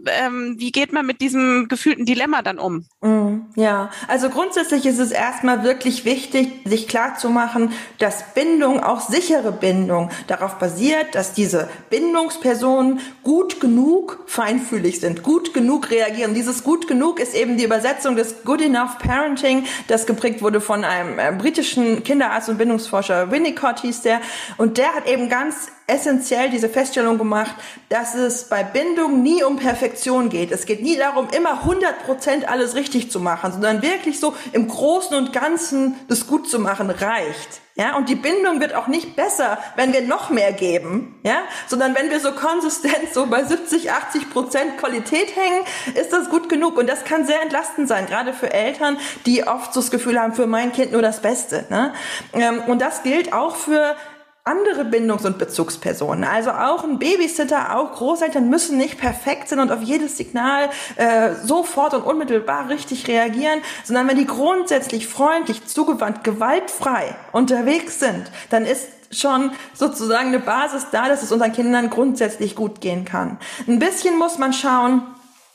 ähm, 0.07 0.55
wie 0.57 0.71
geht 0.71 0.93
man 0.93 1.05
mit 1.05 1.21
diesem 1.21 1.67
gefühlten 1.67 2.05
Dilemma 2.05 2.41
dann 2.41 2.59
um? 2.59 2.85
Mm, 3.01 3.41
ja, 3.55 3.91
also 4.07 4.29
grundsätzlich 4.29 4.85
ist 4.85 4.99
es 4.99 5.11
erstmal 5.11 5.63
wirklich 5.63 6.05
wichtig, 6.05 6.49
sich 6.65 6.87
klarzumachen, 6.87 7.71
dass 7.99 8.33
Bindung, 8.33 8.81
auch 8.81 9.01
sichere 9.01 9.51
Bindung, 9.51 10.09
darauf 10.27 10.55
basiert, 10.55 11.13
dass 11.13 11.33
diese 11.33 11.69
Bindungspersonen 11.89 12.99
gut 13.23 13.59
genug 13.59 14.23
feinfühlig 14.25 14.99
sind, 14.99 15.23
gut 15.23 15.53
genug 15.53 15.91
reagieren. 15.91 16.33
Dieses 16.33 16.63
gut 16.63 16.87
genug 16.87 17.19
ist 17.19 17.35
eben 17.35 17.57
die 17.57 17.65
Übersetzung 17.65 18.15
des 18.15 18.43
Good 18.43 18.61
Enough 18.61 18.97
Parenting, 18.99 19.65
das 19.87 20.05
geprägt 20.05 20.41
wurde 20.41 20.61
von 20.61 20.83
einem 20.83 21.19
äh, 21.19 21.31
britischen 21.37 22.03
Kinderarzt 22.03 22.49
und 22.49 22.57
Bindungsforscher, 22.57 23.31
Winnicott 23.31 23.81
hieß 23.81 24.01
der, 24.01 24.21
und 24.57 24.77
der 24.77 24.93
hat 24.93 25.07
eben 25.07 25.29
ganz 25.29 25.69
essentiell 25.91 26.49
diese 26.49 26.69
Feststellung 26.69 27.17
gemacht, 27.17 27.55
dass 27.89 28.15
es 28.15 28.45
bei 28.45 28.63
Bindung 28.63 29.21
nie 29.21 29.43
um 29.43 29.57
Perfektion 29.57 30.29
geht. 30.29 30.51
Es 30.51 30.65
geht 30.65 30.81
nie 30.81 30.95
darum, 30.95 31.27
immer 31.35 31.59
100 31.61 32.05
Prozent 32.05 32.49
alles 32.49 32.75
richtig 32.75 33.11
zu 33.11 33.19
machen, 33.19 33.51
sondern 33.51 33.81
wirklich 33.81 34.19
so 34.19 34.33
im 34.53 34.67
Großen 34.67 35.15
und 35.15 35.33
Ganzen 35.33 35.95
das 36.07 36.27
gut 36.27 36.49
zu 36.49 36.59
machen 36.59 36.89
reicht. 36.89 37.61
Ja, 37.75 37.95
und 37.95 38.09
die 38.09 38.15
Bindung 38.15 38.59
wird 38.59 38.75
auch 38.75 38.87
nicht 38.87 39.15
besser, 39.15 39.57
wenn 39.77 39.93
wir 39.93 40.01
noch 40.01 40.29
mehr 40.29 40.51
geben, 40.51 41.19
ja, 41.23 41.39
sondern 41.67 41.95
wenn 41.95 42.09
wir 42.09 42.19
so 42.19 42.33
konsistent 42.33 43.13
so 43.13 43.27
bei 43.27 43.43
70, 43.43 43.91
80 43.91 44.29
Prozent 44.29 44.77
Qualität 44.77 45.35
hängen, 45.35 45.63
ist 45.95 46.11
das 46.11 46.29
gut 46.29 46.49
genug. 46.49 46.77
Und 46.77 46.87
das 46.87 47.05
kann 47.05 47.25
sehr 47.25 47.41
entlastend 47.41 47.87
sein, 47.87 48.07
gerade 48.07 48.33
für 48.33 48.51
Eltern, 48.51 48.97
die 49.25 49.47
oft 49.47 49.73
so 49.73 49.79
das 49.79 49.89
Gefühl 49.89 50.19
haben, 50.19 50.33
für 50.33 50.47
mein 50.47 50.73
Kind 50.73 50.91
nur 50.91 51.01
das 51.01 51.21
Beste. 51.21 51.65
Ne? 51.69 51.93
Ähm, 52.33 52.61
und 52.67 52.81
das 52.81 53.03
gilt 53.03 53.31
auch 53.31 53.55
für 53.55 53.95
andere 54.43 54.85
Bindungs- 54.85 55.25
und 55.25 55.37
Bezugspersonen. 55.37 56.23
Also 56.23 56.49
auch 56.51 56.83
ein 56.83 56.97
Babysitter, 56.97 57.77
auch 57.77 57.93
Großeltern 57.93 58.49
müssen 58.49 58.77
nicht 58.77 58.97
perfekt 58.97 59.49
sein 59.49 59.59
und 59.59 59.71
auf 59.71 59.81
jedes 59.81 60.17
Signal 60.17 60.69
äh, 60.95 61.35
sofort 61.43 61.93
und 61.93 62.01
unmittelbar 62.01 62.69
richtig 62.69 63.07
reagieren, 63.07 63.59
sondern 63.83 64.07
wenn 64.07 64.17
die 64.17 64.25
grundsätzlich 64.25 65.07
freundlich, 65.07 65.67
zugewandt, 65.67 66.23
gewaltfrei 66.23 67.15
unterwegs 67.31 67.99
sind, 67.99 68.31
dann 68.49 68.65
ist 68.65 68.87
schon 69.11 69.51
sozusagen 69.73 70.29
eine 70.29 70.39
Basis 70.39 70.87
da, 70.91 71.07
dass 71.07 71.21
es 71.21 71.31
unseren 71.31 71.51
Kindern 71.51 71.89
grundsätzlich 71.89 72.55
gut 72.55 72.81
gehen 72.81 73.05
kann. 73.05 73.37
Ein 73.67 73.77
bisschen 73.77 74.17
muss 74.17 74.37
man 74.37 74.53
schauen, 74.53 75.03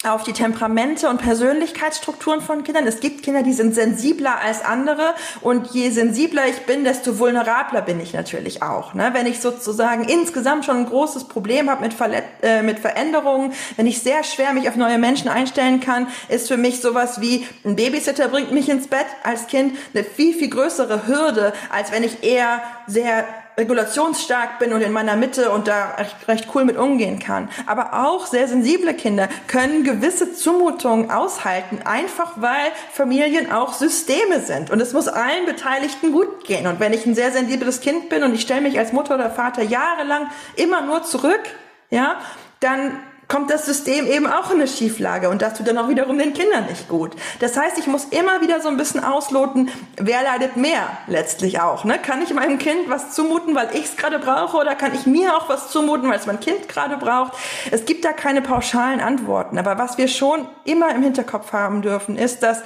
auf 0.04 0.22
die 0.22 0.32
Temperamente 0.32 1.08
und 1.08 1.18
Persönlichkeitsstrukturen 1.18 2.40
von 2.40 2.64
Kindern. 2.64 2.86
Es 2.86 3.00
gibt 3.00 3.22
Kinder, 3.22 3.42
die 3.42 3.54
sind 3.54 3.74
sensibler 3.74 4.40
als 4.40 4.64
andere 4.64 5.14
und 5.40 5.68
je 5.68 5.90
sensibler 5.90 6.46
ich 6.48 6.60
bin, 6.66 6.84
desto 6.84 7.18
vulnerabler 7.18 7.82
bin 7.82 7.98
ich 8.00 8.12
natürlich 8.12 8.62
auch. 8.62 8.94
Ne? 8.94 9.10
Wenn 9.14 9.26
ich 9.26 9.40
sozusagen 9.40 10.04
insgesamt 10.04 10.64
schon 10.64 10.78
ein 10.78 10.86
großes 10.86 11.24
Problem 11.24 11.70
habe 11.70 11.82
mit, 11.82 11.94
Verlet 11.94 12.24
äh, 12.42 12.62
mit 12.62 12.78
Veränderungen, 12.78 13.52
wenn 13.76 13.86
ich 13.86 14.00
sehr 14.00 14.22
schwer 14.22 14.52
mich 14.52 14.68
auf 14.68 14.76
neue 14.76 14.98
Menschen 14.98 15.28
einstellen 15.28 15.80
kann, 15.80 16.06
ist 16.28 16.48
für 16.48 16.58
mich 16.58 16.80
sowas 16.80 17.20
wie 17.20 17.46
ein 17.64 17.74
Babysitter 17.74 18.28
bringt 18.28 18.52
mich 18.52 18.68
ins 18.68 18.88
Bett 18.88 19.06
als 19.22 19.46
Kind 19.46 19.76
eine 19.94 20.04
viel, 20.04 20.34
viel 20.34 20.50
größere 20.50 21.06
Hürde, 21.06 21.52
als 21.70 21.90
wenn 21.90 22.04
ich 22.04 22.22
eher 22.22 22.60
sehr 22.86 23.24
regulationsstark 23.56 24.58
bin 24.58 24.72
und 24.72 24.82
in 24.82 24.92
meiner 24.92 25.16
Mitte 25.16 25.50
und 25.50 25.66
da 25.66 25.94
recht, 25.96 26.28
recht 26.28 26.48
cool 26.54 26.64
mit 26.64 26.76
umgehen 26.76 27.18
kann. 27.18 27.48
Aber 27.66 28.04
auch 28.04 28.26
sehr 28.26 28.48
sensible 28.48 28.94
Kinder 28.94 29.28
können 29.46 29.82
gewisse 29.84 30.34
Zumutungen 30.34 31.10
aushalten, 31.10 31.80
einfach 31.84 32.32
weil 32.36 32.70
Familien 32.92 33.50
auch 33.50 33.72
Systeme 33.72 34.40
sind. 34.40 34.70
Und 34.70 34.80
es 34.80 34.92
muss 34.92 35.08
allen 35.08 35.46
Beteiligten 35.46 36.12
gut 36.12 36.44
gehen. 36.44 36.66
Und 36.66 36.80
wenn 36.80 36.92
ich 36.92 37.06
ein 37.06 37.14
sehr 37.14 37.32
sensibles 37.32 37.80
Kind 37.80 38.08
bin 38.08 38.22
und 38.22 38.34
ich 38.34 38.42
stelle 38.42 38.60
mich 38.60 38.78
als 38.78 38.92
Mutter 38.92 39.14
oder 39.14 39.30
Vater 39.30 39.62
jahrelang 39.62 40.28
immer 40.56 40.82
nur 40.82 41.02
zurück, 41.02 41.42
ja, 41.90 42.20
dann 42.60 42.98
kommt 43.28 43.50
das 43.50 43.66
System 43.66 44.06
eben 44.06 44.26
auch 44.26 44.50
in 44.50 44.56
eine 44.56 44.68
Schieflage 44.68 45.28
und 45.28 45.42
das 45.42 45.54
tut 45.54 45.66
dann 45.66 45.78
auch 45.78 45.88
wiederum 45.88 46.18
den 46.18 46.32
Kindern 46.32 46.66
nicht 46.66 46.88
gut. 46.88 47.12
Das 47.40 47.56
heißt, 47.56 47.78
ich 47.78 47.86
muss 47.86 48.04
immer 48.06 48.40
wieder 48.40 48.60
so 48.60 48.68
ein 48.68 48.76
bisschen 48.76 49.02
ausloten, 49.02 49.70
wer 49.96 50.22
leidet 50.22 50.56
mehr 50.56 50.86
letztlich 51.08 51.60
auch. 51.60 51.84
Ne? 51.84 51.98
Kann 51.98 52.22
ich 52.22 52.32
meinem 52.32 52.58
Kind 52.58 52.88
was 52.88 53.14
zumuten, 53.14 53.54
weil 53.54 53.70
ich 53.74 53.86
es 53.86 53.96
gerade 53.96 54.18
brauche 54.18 54.56
oder 54.56 54.74
kann 54.74 54.94
ich 54.94 55.06
mir 55.06 55.36
auch 55.36 55.48
was 55.48 55.70
zumuten, 55.70 56.08
weil 56.08 56.18
es 56.18 56.26
mein 56.26 56.40
Kind 56.40 56.68
gerade 56.68 56.96
braucht? 56.96 57.32
Es 57.70 57.84
gibt 57.84 58.04
da 58.04 58.12
keine 58.12 58.42
pauschalen 58.42 59.00
Antworten, 59.00 59.58
aber 59.58 59.78
was 59.78 59.98
wir 59.98 60.08
schon 60.08 60.46
immer 60.64 60.94
im 60.94 61.02
Hinterkopf 61.02 61.52
haben 61.52 61.82
dürfen, 61.82 62.16
ist, 62.16 62.42
dass 62.42 62.62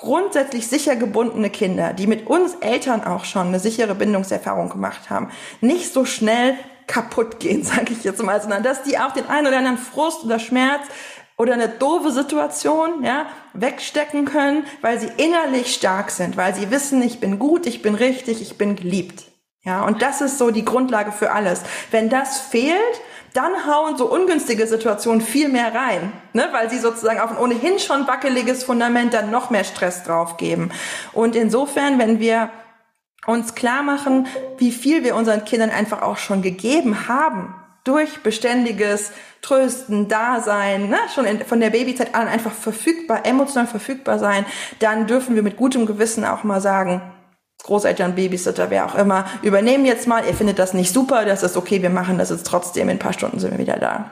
grundsätzlich 0.00 0.66
sicher 0.66 0.96
gebundene 0.96 1.50
Kinder, 1.50 1.92
die 1.92 2.06
mit 2.06 2.26
uns 2.26 2.54
Eltern 2.56 3.04
auch 3.04 3.26
schon 3.26 3.48
eine 3.48 3.60
sichere 3.60 3.94
Bindungserfahrung 3.94 4.70
gemacht 4.70 5.10
haben, 5.10 5.30
nicht 5.60 5.92
so 5.92 6.06
schnell 6.06 6.56
kaputt 6.90 7.40
gehen, 7.40 7.62
sage 7.64 7.92
ich 7.92 8.04
jetzt 8.04 8.22
mal, 8.22 8.40
sondern 8.40 8.62
dass 8.62 8.82
die 8.82 8.98
auch 8.98 9.12
den 9.12 9.28
einen 9.28 9.46
oder 9.46 9.58
anderen 9.58 9.78
Frust 9.78 10.24
oder 10.24 10.38
Schmerz 10.38 10.82
oder 11.38 11.54
eine 11.54 11.68
doofe 11.68 12.10
Situation, 12.10 13.02
ja, 13.02 13.26
wegstecken 13.54 14.26
können, 14.26 14.64
weil 14.82 15.00
sie 15.00 15.08
innerlich 15.16 15.74
stark 15.74 16.10
sind, 16.10 16.36
weil 16.36 16.54
sie 16.54 16.70
wissen, 16.70 17.00
ich 17.02 17.18
bin 17.18 17.38
gut, 17.38 17.66
ich 17.66 17.80
bin 17.80 17.94
richtig, 17.94 18.42
ich 18.42 18.58
bin 18.58 18.76
geliebt. 18.76 19.24
Ja, 19.62 19.84
und 19.84 20.02
das 20.02 20.20
ist 20.20 20.38
so 20.38 20.50
die 20.50 20.64
Grundlage 20.64 21.12
für 21.12 21.32
alles. 21.32 21.62
Wenn 21.90 22.08
das 22.10 22.40
fehlt, 22.40 22.76
dann 23.32 23.66
hauen 23.66 23.96
so 23.96 24.10
ungünstige 24.10 24.66
Situationen 24.66 25.20
viel 25.20 25.48
mehr 25.48 25.74
rein, 25.74 26.12
ne, 26.32 26.48
weil 26.52 26.68
sie 26.68 26.78
sozusagen 26.78 27.20
auf 27.20 27.30
ein 27.30 27.38
ohnehin 27.38 27.78
schon 27.78 28.06
wackeliges 28.06 28.64
Fundament 28.64 29.14
dann 29.14 29.30
noch 29.30 29.50
mehr 29.50 29.64
Stress 29.64 30.02
draufgeben. 30.02 30.72
Und 31.12 31.36
insofern, 31.36 31.98
wenn 31.98 32.20
wir 32.20 32.50
uns 33.26 33.54
klar 33.54 33.82
machen, 33.82 34.26
wie 34.58 34.72
viel 34.72 35.04
wir 35.04 35.14
unseren 35.14 35.44
Kindern 35.44 35.70
einfach 35.70 36.02
auch 36.02 36.16
schon 36.16 36.42
gegeben 36.42 37.08
haben 37.08 37.54
durch 37.84 38.22
beständiges 38.22 39.10
Trösten, 39.42 40.08
Dasein, 40.08 40.90
ne, 40.90 40.98
schon 41.14 41.24
in, 41.24 41.40
von 41.40 41.60
der 41.60 41.70
Babyzeit 41.70 42.14
an 42.14 42.28
einfach 42.28 42.52
verfügbar, 42.52 43.24
emotional 43.24 43.66
verfügbar 43.66 44.18
sein, 44.18 44.44
dann 44.80 45.06
dürfen 45.06 45.34
wir 45.34 45.42
mit 45.42 45.56
gutem 45.56 45.86
Gewissen 45.86 46.24
auch 46.24 46.44
mal 46.44 46.60
sagen, 46.60 47.00
Großeltern, 47.62 48.14
Babysitter, 48.14 48.70
wer 48.70 48.86
auch 48.86 48.94
immer, 48.94 49.26
übernehmen 49.42 49.84
jetzt 49.84 50.06
mal, 50.06 50.26
ihr 50.26 50.34
findet 50.34 50.58
das 50.58 50.74
nicht 50.74 50.92
super, 50.92 51.24
das 51.24 51.42
ist 51.42 51.56
okay, 51.56 51.82
wir 51.82 51.90
machen 51.90 52.18
das 52.18 52.30
jetzt 52.30 52.46
trotzdem, 52.46 52.88
in 52.88 52.96
ein 52.96 52.98
paar 52.98 53.12
Stunden 53.12 53.38
sind 53.38 53.50
wir 53.50 53.58
wieder 53.58 53.76
da. 53.76 54.10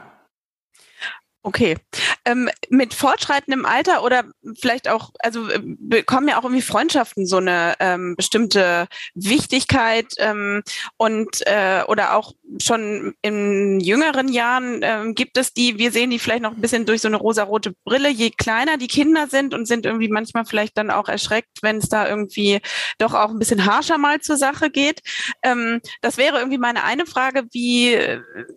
Okay. 1.49 1.78
Ähm, 2.26 2.51
mit 2.68 2.92
fortschreitendem 2.92 3.64
Alter 3.64 4.05
oder 4.05 4.24
vielleicht 4.61 4.86
auch, 4.86 5.12
also 5.20 5.49
äh, 5.49 5.59
bekommen 5.62 6.28
ja 6.28 6.38
auch 6.38 6.44
irgendwie 6.44 6.61
Freundschaften 6.61 7.24
so 7.24 7.38
eine 7.38 7.72
ähm, 7.80 8.16
bestimmte 8.16 8.86
Wichtigkeit 9.14 10.12
ähm, 10.18 10.62
und 10.99 11.40
äh, 11.46 11.84
oder 11.88 12.16
auch 12.16 12.34
schon 12.61 13.14
in 13.22 13.80
jüngeren 13.80 14.28
Jahren 14.28 14.80
ähm, 14.82 15.14
gibt 15.14 15.38
es 15.38 15.55
die, 15.55 15.78
wir 15.78 15.90
sehen 15.90 16.11
die 16.11 16.18
vielleicht 16.18 16.42
noch 16.42 16.53
ein 16.53 16.61
bisschen 16.61 16.84
durch 16.84 17.01
so 17.01 17.09
eine 17.09 17.16
rosarote 17.16 17.72
Brille, 17.82 18.11
je 18.11 18.28
kleiner 18.28 18.76
die 18.76 18.88
Kinder 18.88 19.26
sind 19.28 19.55
und 19.55 19.64
sind 19.64 19.86
irgendwie 19.86 20.09
manchmal 20.09 20.44
vielleicht 20.44 20.76
dann 20.76 20.90
auch 20.90 21.09
erschreckt, 21.09 21.62
wenn 21.62 21.78
es 21.78 21.88
da 21.88 22.07
irgendwie 22.07 22.61
doch 22.99 23.14
auch 23.14 23.30
ein 23.30 23.38
bisschen 23.38 23.64
harscher 23.64 23.96
mal 23.96 24.20
zur 24.20 24.36
Sache 24.36 24.68
geht. 24.68 25.01
Ähm, 25.42 25.80
das 26.03 26.18
wäre 26.18 26.40
irgendwie 26.40 26.59
meine 26.59 26.84
eine 26.84 27.07
Frage, 27.07 27.44
wie, 27.53 27.96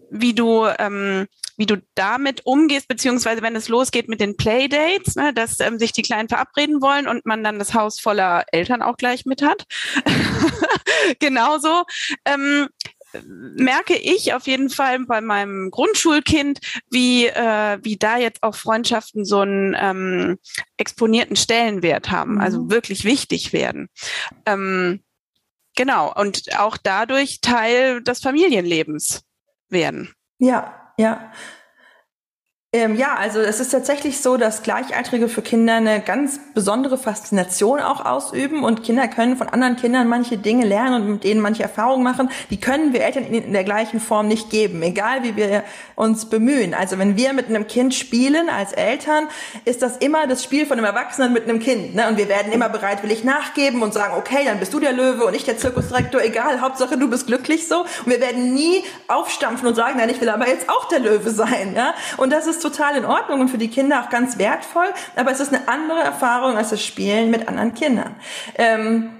wie 0.09 0.33
du 0.33 0.65
ähm, 0.77 1.29
wie 1.61 1.67
du 1.67 1.77
damit 1.93 2.41
umgehst, 2.45 2.80
beziehungsweise 2.88 3.41
wenn 3.41 3.55
es 3.55 3.69
losgeht 3.69 4.07
mit 4.07 4.21
den 4.21 4.38
Playdates, 4.38 5.15
ne, 5.15 5.34
dass 5.34 5.59
ähm, 5.59 5.79
sich 5.79 5.91
die 5.91 6.01
Kleinen 6.01 6.29
verabreden 6.29 6.82
wollen 6.82 7.07
und 7.07 7.25
man 7.25 7.43
dann 7.43 7.59
das 7.59 7.73
Haus 7.73 7.99
voller 7.99 8.45
Eltern 8.51 8.82
auch 8.82 8.97
gleich 8.97 9.25
mit 9.25 9.41
hat. 9.41 9.65
Genauso. 11.19 11.84
Ähm, 12.25 12.67
merke 13.23 13.95
ich 13.95 14.34
auf 14.34 14.47
jeden 14.47 14.69
Fall 14.69 14.99
bei 15.05 15.21
meinem 15.21 15.69
Grundschulkind, 15.71 16.59
wie, 16.89 17.27
äh, 17.27 17.79
wie 17.82 17.97
da 17.97 18.17
jetzt 18.17 18.43
auch 18.43 18.55
Freundschaften 18.55 19.25
so 19.25 19.41
einen 19.41 19.75
ähm, 19.77 20.39
exponierten 20.77 21.36
Stellenwert 21.36 22.11
haben, 22.11 22.39
also 22.39 22.63
mhm. 22.63 22.71
wirklich 22.71 23.03
wichtig 23.03 23.53
werden. 23.53 23.89
Ähm, 24.45 25.03
genau, 25.75 26.13
und 26.13 26.57
auch 26.57 26.77
dadurch 26.77 27.41
Teil 27.41 28.01
des 28.01 28.19
Familienlebens 28.19 29.23
werden. 29.69 30.13
Ja, 30.39 30.93
ja. 30.97 31.32
Ähm, 32.74 32.95
ja, 32.95 33.15
also 33.15 33.41
es 33.41 33.59
ist 33.59 33.72
tatsächlich 33.72 34.22
so, 34.22 34.38
dass 34.38 34.63
Gleichaltrige 34.63 35.28
für 35.28 35.41
Kinder 35.41 35.74
eine 35.74 35.99
ganz 35.99 36.39
besondere 36.53 36.97
Faszination 36.97 37.82
auch 37.82 38.05
ausüben 38.05 38.63
und 38.63 38.82
Kinder 38.82 39.09
können 39.09 39.36
von 39.36 39.49
anderen 39.49 39.76
Kindern 39.76 40.07
manche 40.07 40.38
Dinge 40.38 40.65
lernen 40.65 41.01
und 41.01 41.11
mit 41.11 41.26
denen 41.26 41.41
manche 41.41 41.63
Erfahrungen 41.63 42.01
machen, 42.01 42.30
die 42.49 42.61
können 42.61 42.93
wir 42.93 43.03
Eltern 43.03 43.26
in 43.26 43.51
der 43.51 43.65
gleichen 43.65 43.99
Form 43.99 44.30
nicht 44.30 44.49
geben, 44.51 44.82
egal 44.84 45.24
wie 45.24 45.36
wir 45.36 45.65
uns 45.97 46.28
bemühen. 46.28 46.74
Also 46.74 46.97
wenn 46.97 47.17
wir 47.17 47.34
mit 47.34 47.49
einem 47.49 47.67
Kind 47.67 47.93
spielen 47.93 48.47
als 48.47 48.72
Eltern, 48.72 49.28
ist 49.65 49.82
das 49.82 49.97
immer 49.97 50.26
das 50.26 50.41
Spiel 50.41 50.65
von 50.65 50.78
einem 50.78 50.86
Erwachsenen 50.86 51.34
mit 51.34 51.49
einem 51.49 51.59
Kind. 51.59 51.93
Ne? 51.95 52.07
Und 52.07 52.15
wir 52.15 52.30
werden 52.30 52.53
immer 52.53 52.69
bereitwillig 52.69 53.26
nachgeben 53.26 53.82
und 53.82 53.93
sagen, 53.93 54.13
okay, 54.17 54.45
dann 54.45 54.59
bist 54.61 54.74
du 54.74 54.80
der 54.80 54.93
Löwe 54.93 55.26
und 55.26 55.36
ich 55.36 55.43
der 55.43 55.57
Zirkusdirektor, 55.57 56.22
egal, 56.22 56.61
Hauptsache 56.61 56.97
du 56.97 57.09
bist 57.09 57.28
glücklich 57.28 57.67
so. 57.67 57.82
Und 57.82 58.05
wir 58.05 58.22
werden 58.22 58.53
nie 58.53 58.82
aufstampfen 59.09 59.67
und 59.67 59.76
sagen, 59.76 59.97
nein, 59.97 60.07
ich 60.07 60.22
will 60.22 60.30
aber 60.30 60.47
jetzt 60.47 60.69
auch 60.69 60.88
der 60.88 60.99
Löwe 60.99 61.32
sein. 61.32 61.74
Ja? 61.76 61.93
Und 62.15 62.32
das 62.32 62.47
ist 62.47 62.61
total 62.62 62.97
in 62.97 63.05
Ordnung 63.05 63.41
und 63.41 63.49
für 63.49 63.57
die 63.57 63.70
Kinder 63.70 64.01
auch 64.01 64.09
ganz 64.09 64.38
wertvoll, 64.38 64.88
aber 65.16 65.32
es 65.32 65.39
ist 65.39 65.53
eine 65.53 65.68
andere 65.68 65.99
Erfahrung 65.99 66.57
als 66.57 66.70
das 66.70 66.86
Spielen 66.86 67.32
mit 67.32 67.47
anderen 67.47 67.74
Kindern. 67.74 68.16
Ähm, 68.55 69.18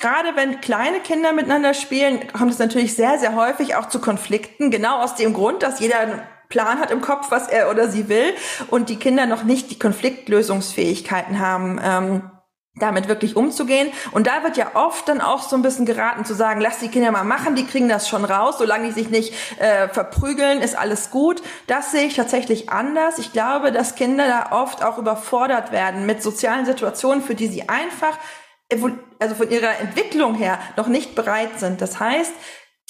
Gerade 0.00 0.34
wenn 0.34 0.62
kleine 0.62 1.00
Kinder 1.00 1.34
miteinander 1.34 1.74
spielen, 1.74 2.32
kommt 2.32 2.52
es 2.52 2.58
natürlich 2.58 2.96
sehr, 2.96 3.18
sehr 3.18 3.34
häufig 3.34 3.76
auch 3.76 3.90
zu 3.90 4.00
Konflikten, 4.00 4.70
genau 4.70 5.02
aus 5.02 5.14
dem 5.14 5.34
Grund, 5.34 5.62
dass 5.62 5.78
jeder 5.78 6.00
einen 6.00 6.22
Plan 6.48 6.80
hat 6.80 6.90
im 6.90 7.02
Kopf, 7.02 7.30
was 7.30 7.48
er 7.48 7.70
oder 7.70 7.88
sie 7.88 8.08
will 8.08 8.34
und 8.68 8.88
die 8.88 8.96
Kinder 8.96 9.26
noch 9.26 9.44
nicht 9.44 9.70
die 9.70 9.78
Konfliktlösungsfähigkeiten 9.78 11.38
haben. 11.38 11.78
Ähm, 11.82 12.30
damit 12.76 13.08
wirklich 13.08 13.36
umzugehen. 13.36 13.92
Und 14.12 14.26
da 14.26 14.44
wird 14.44 14.56
ja 14.56 14.72
oft 14.74 15.08
dann 15.08 15.20
auch 15.20 15.42
so 15.42 15.56
ein 15.56 15.62
bisschen 15.62 15.86
geraten 15.86 16.24
zu 16.24 16.34
sagen, 16.34 16.60
lass 16.60 16.78
die 16.78 16.88
Kinder 16.88 17.10
mal 17.10 17.24
machen, 17.24 17.56
die 17.56 17.66
kriegen 17.66 17.88
das 17.88 18.08
schon 18.08 18.24
raus, 18.24 18.56
solange 18.58 18.88
die 18.88 18.92
sich 18.92 19.10
nicht 19.10 19.34
äh, 19.58 19.88
verprügeln, 19.88 20.60
ist 20.60 20.78
alles 20.78 21.10
gut. 21.10 21.42
Das 21.66 21.90
sehe 21.90 22.06
ich 22.06 22.14
tatsächlich 22.14 22.70
anders. 22.70 23.18
Ich 23.18 23.32
glaube, 23.32 23.72
dass 23.72 23.96
Kinder 23.96 24.26
da 24.26 24.56
oft 24.56 24.84
auch 24.84 24.98
überfordert 24.98 25.72
werden 25.72 26.06
mit 26.06 26.22
sozialen 26.22 26.64
Situationen, 26.64 27.22
für 27.24 27.34
die 27.34 27.48
sie 27.48 27.68
einfach, 27.68 28.16
also 29.18 29.34
von 29.34 29.50
ihrer 29.50 29.80
Entwicklung 29.80 30.36
her, 30.36 30.58
noch 30.76 30.86
nicht 30.86 31.16
bereit 31.16 31.58
sind. 31.58 31.80
Das 31.80 31.98
heißt, 31.98 32.32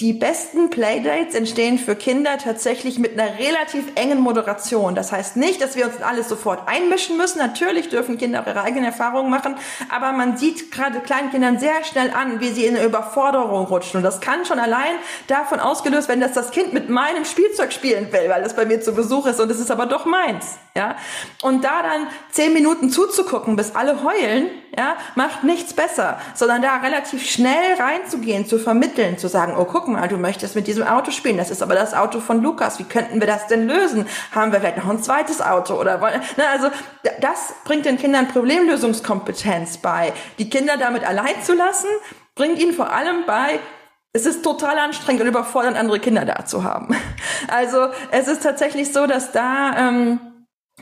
die 0.01 0.15
besten 0.15 0.71
Playdates 0.71 1.35
entstehen 1.35 1.79
für 1.79 1.95
Kinder 1.95 2.39
tatsächlich 2.39 2.99
mit 2.99 3.19
einer 3.19 3.39
relativ 3.39 3.85
engen 3.97 4.19
Moderation. 4.19 4.95
Das 4.95 5.13
heißt 5.13 5.37
nicht, 5.37 5.61
dass 5.61 5.77
wir 5.77 5.85
uns 5.85 5.97
in 5.97 6.03
alles 6.03 6.27
sofort 6.27 6.67
einmischen 6.67 7.19
müssen. 7.19 7.39
Natürlich 7.39 7.91
dürfen 7.91 8.17
Kinder 8.17 8.43
ihre 8.47 8.63
eigenen 8.63 8.87
Erfahrungen 8.87 9.31
machen, 9.31 9.57
aber 9.91 10.13
man 10.13 10.39
sieht 10.39 10.73
gerade 10.73 11.01
kleinen 11.01 11.31
Kindern 11.31 11.59
sehr 11.59 11.85
schnell 11.85 12.11
an, 12.13 12.41
wie 12.41 12.49
sie 12.49 12.65
in 12.65 12.77
eine 12.77 12.87
Überforderung 12.87 13.67
rutschen. 13.67 13.99
Und 13.99 14.05
das 14.05 14.23
kann 14.23 14.47
schon 14.47 14.59
allein 14.59 14.95
davon 15.27 15.61
ausgelöst 15.61 16.09
werden, 16.09 16.21
dass 16.21 16.33
das 16.33 16.51
Kind 16.51 16.73
mit 16.73 16.89
meinem 16.89 17.27
Spielzeug 17.27 17.71
spielen 17.71 18.11
will, 18.11 18.31
weil 18.31 18.43
es 18.43 18.55
bei 18.55 18.65
mir 18.65 18.81
zu 18.81 18.95
Besuch 18.95 19.27
ist 19.27 19.39
und 19.39 19.51
es 19.51 19.61
ist 19.61 19.71
aber 19.71 19.85
doch 19.85 20.07
meins. 20.07 20.57
Ja? 20.75 20.97
Und 21.43 21.63
da 21.63 21.83
dann 21.83 22.07
zehn 22.31 22.55
Minuten 22.55 22.89
zuzugucken, 22.89 23.55
bis 23.55 23.75
alle 23.75 24.03
heulen, 24.03 24.49
ja, 24.77 24.97
macht 25.17 25.45
nichts 25.45 25.75
besser, 25.75 26.21
sondern 26.35 26.63
da 26.63 26.77
relativ 26.77 27.29
schnell 27.29 27.75
reinzugehen, 27.79 28.47
zu 28.47 28.59
vermitteln, 28.59 29.19
zu 29.19 29.29
sagen, 29.29 29.55
oh, 29.59 29.65
guck 29.65 29.89
mal, 29.93 30.09
du 30.09 30.17
möchtest 30.17 30.57
mit 30.57 30.67
diesem 30.67 30.85
Auto 30.85 31.11
spielen, 31.11 31.37
das 31.37 31.51
ist 31.51 31.63
aber 31.63 31.75
das 31.75 31.95
Auto 31.95 32.21
von 32.21 32.43
Lukas, 32.43 32.79
wie 32.79 32.85
könnten 32.85 33.21
wir 33.21 33.27
das 33.27 33.47
denn 33.47 33.67
lösen? 33.67 34.07
Haben 34.33 34.53
wir 34.53 34.61
vielleicht 34.61 34.79
noch 34.79 34.89
ein 34.89 35.03
zweites 35.03 35.41
Auto 35.41 35.75
oder 35.75 36.01
wollen, 36.01 36.21
ne, 36.37 36.49
also 36.51 36.69
das 37.21 37.55
bringt 37.65 37.85
den 37.85 37.99
Kindern 37.99 38.29
Problemlösungskompetenz 38.29 39.79
bei. 39.79 40.13
Die 40.39 40.49
Kinder 40.49 40.77
damit 40.77 41.05
allein 41.05 41.43
zu 41.43 41.55
lassen, 41.55 41.89
bringt 42.35 42.59
ihnen 42.59 42.73
vor 42.73 42.93
allem 42.93 43.27
bei, 43.27 43.59
es 44.13 44.27
ist 44.27 44.43
total 44.43 44.79
anstrengend 44.79 45.23
und 45.23 45.29
überfordernd, 45.29 45.77
andere 45.77 46.01
Kinder 46.01 46.25
da 46.25 46.45
zu 46.45 46.65
haben. 46.65 46.97
Also 47.49 47.89
es 48.11 48.29
ist 48.29 48.43
tatsächlich 48.43 48.93
so, 48.93 49.07
dass 49.07 49.33
da 49.33 49.75
ähm, 49.77 50.21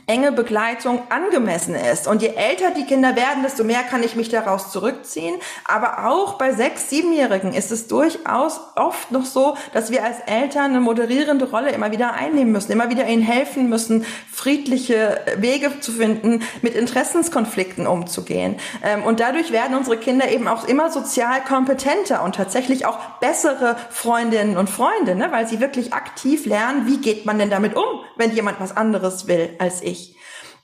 enge 0.09 0.31
Begleitung 0.31 1.03
angemessen 1.09 1.75
ist. 1.75 2.07
Und 2.07 2.21
je 2.23 2.29
älter 2.29 2.71
die 2.71 2.85
Kinder 2.85 3.15
werden, 3.15 3.43
desto 3.43 3.63
mehr 3.63 3.83
kann 3.83 4.01
ich 4.01 4.15
mich 4.15 4.29
daraus 4.29 4.71
zurückziehen. 4.71 5.35
Aber 5.65 6.07
auch 6.07 6.33
bei 6.39 6.51
sechs, 6.51 6.89
siebenjährigen 6.89 7.53
ist 7.53 7.71
es 7.71 7.87
durchaus 7.87 8.59
oft 8.75 9.11
noch 9.11 9.25
so, 9.25 9.55
dass 9.73 9.91
wir 9.91 10.03
als 10.03 10.17
Eltern 10.25 10.71
eine 10.71 10.79
moderierende 10.79 11.49
Rolle 11.49 11.71
immer 11.71 11.91
wieder 11.91 12.13
einnehmen 12.13 12.51
müssen, 12.51 12.71
immer 12.71 12.89
wieder 12.89 13.07
ihnen 13.07 13.21
helfen 13.21 13.69
müssen, 13.69 14.03
friedliche 14.31 15.21
Wege 15.37 15.79
zu 15.79 15.91
finden, 15.91 16.41
mit 16.63 16.73
Interessenskonflikten 16.73 17.85
umzugehen. 17.85 18.55
Ähm, 18.83 19.03
und 19.03 19.19
dadurch 19.19 19.51
werden 19.51 19.77
unsere 19.77 19.97
Kinder 19.97 20.29
eben 20.31 20.47
auch 20.47 20.67
immer 20.67 20.89
sozial 20.89 21.41
kompetenter 21.43 22.23
und 22.23 22.35
tatsächlich 22.35 22.87
auch 22.87 22.97
bessere 23.19 23.75
Freundinnen 23.91 24.57
und 24.57 24.69
Freunde, 24.71 25.13
ne? 25.15 25.31
weil 25.31 25.47
sie 25.47 25.59
wirklich 25.59 25.93
aktiv 25.93 26.47
lernen, 26.47 26.87
wie 26.87 26.97
geht 26.97 27.27
man 27.27 27.37
denn 27.37 27.51
damit 27.51 27.75
um, 27.75 27.83
wenn 28.15 28.31
jemand 28.31 28.59
was 28.59 28.75
anderes 28.75 29.27
will 29.27 29.55
als 29.59 29.83
ich. 29.83 29.88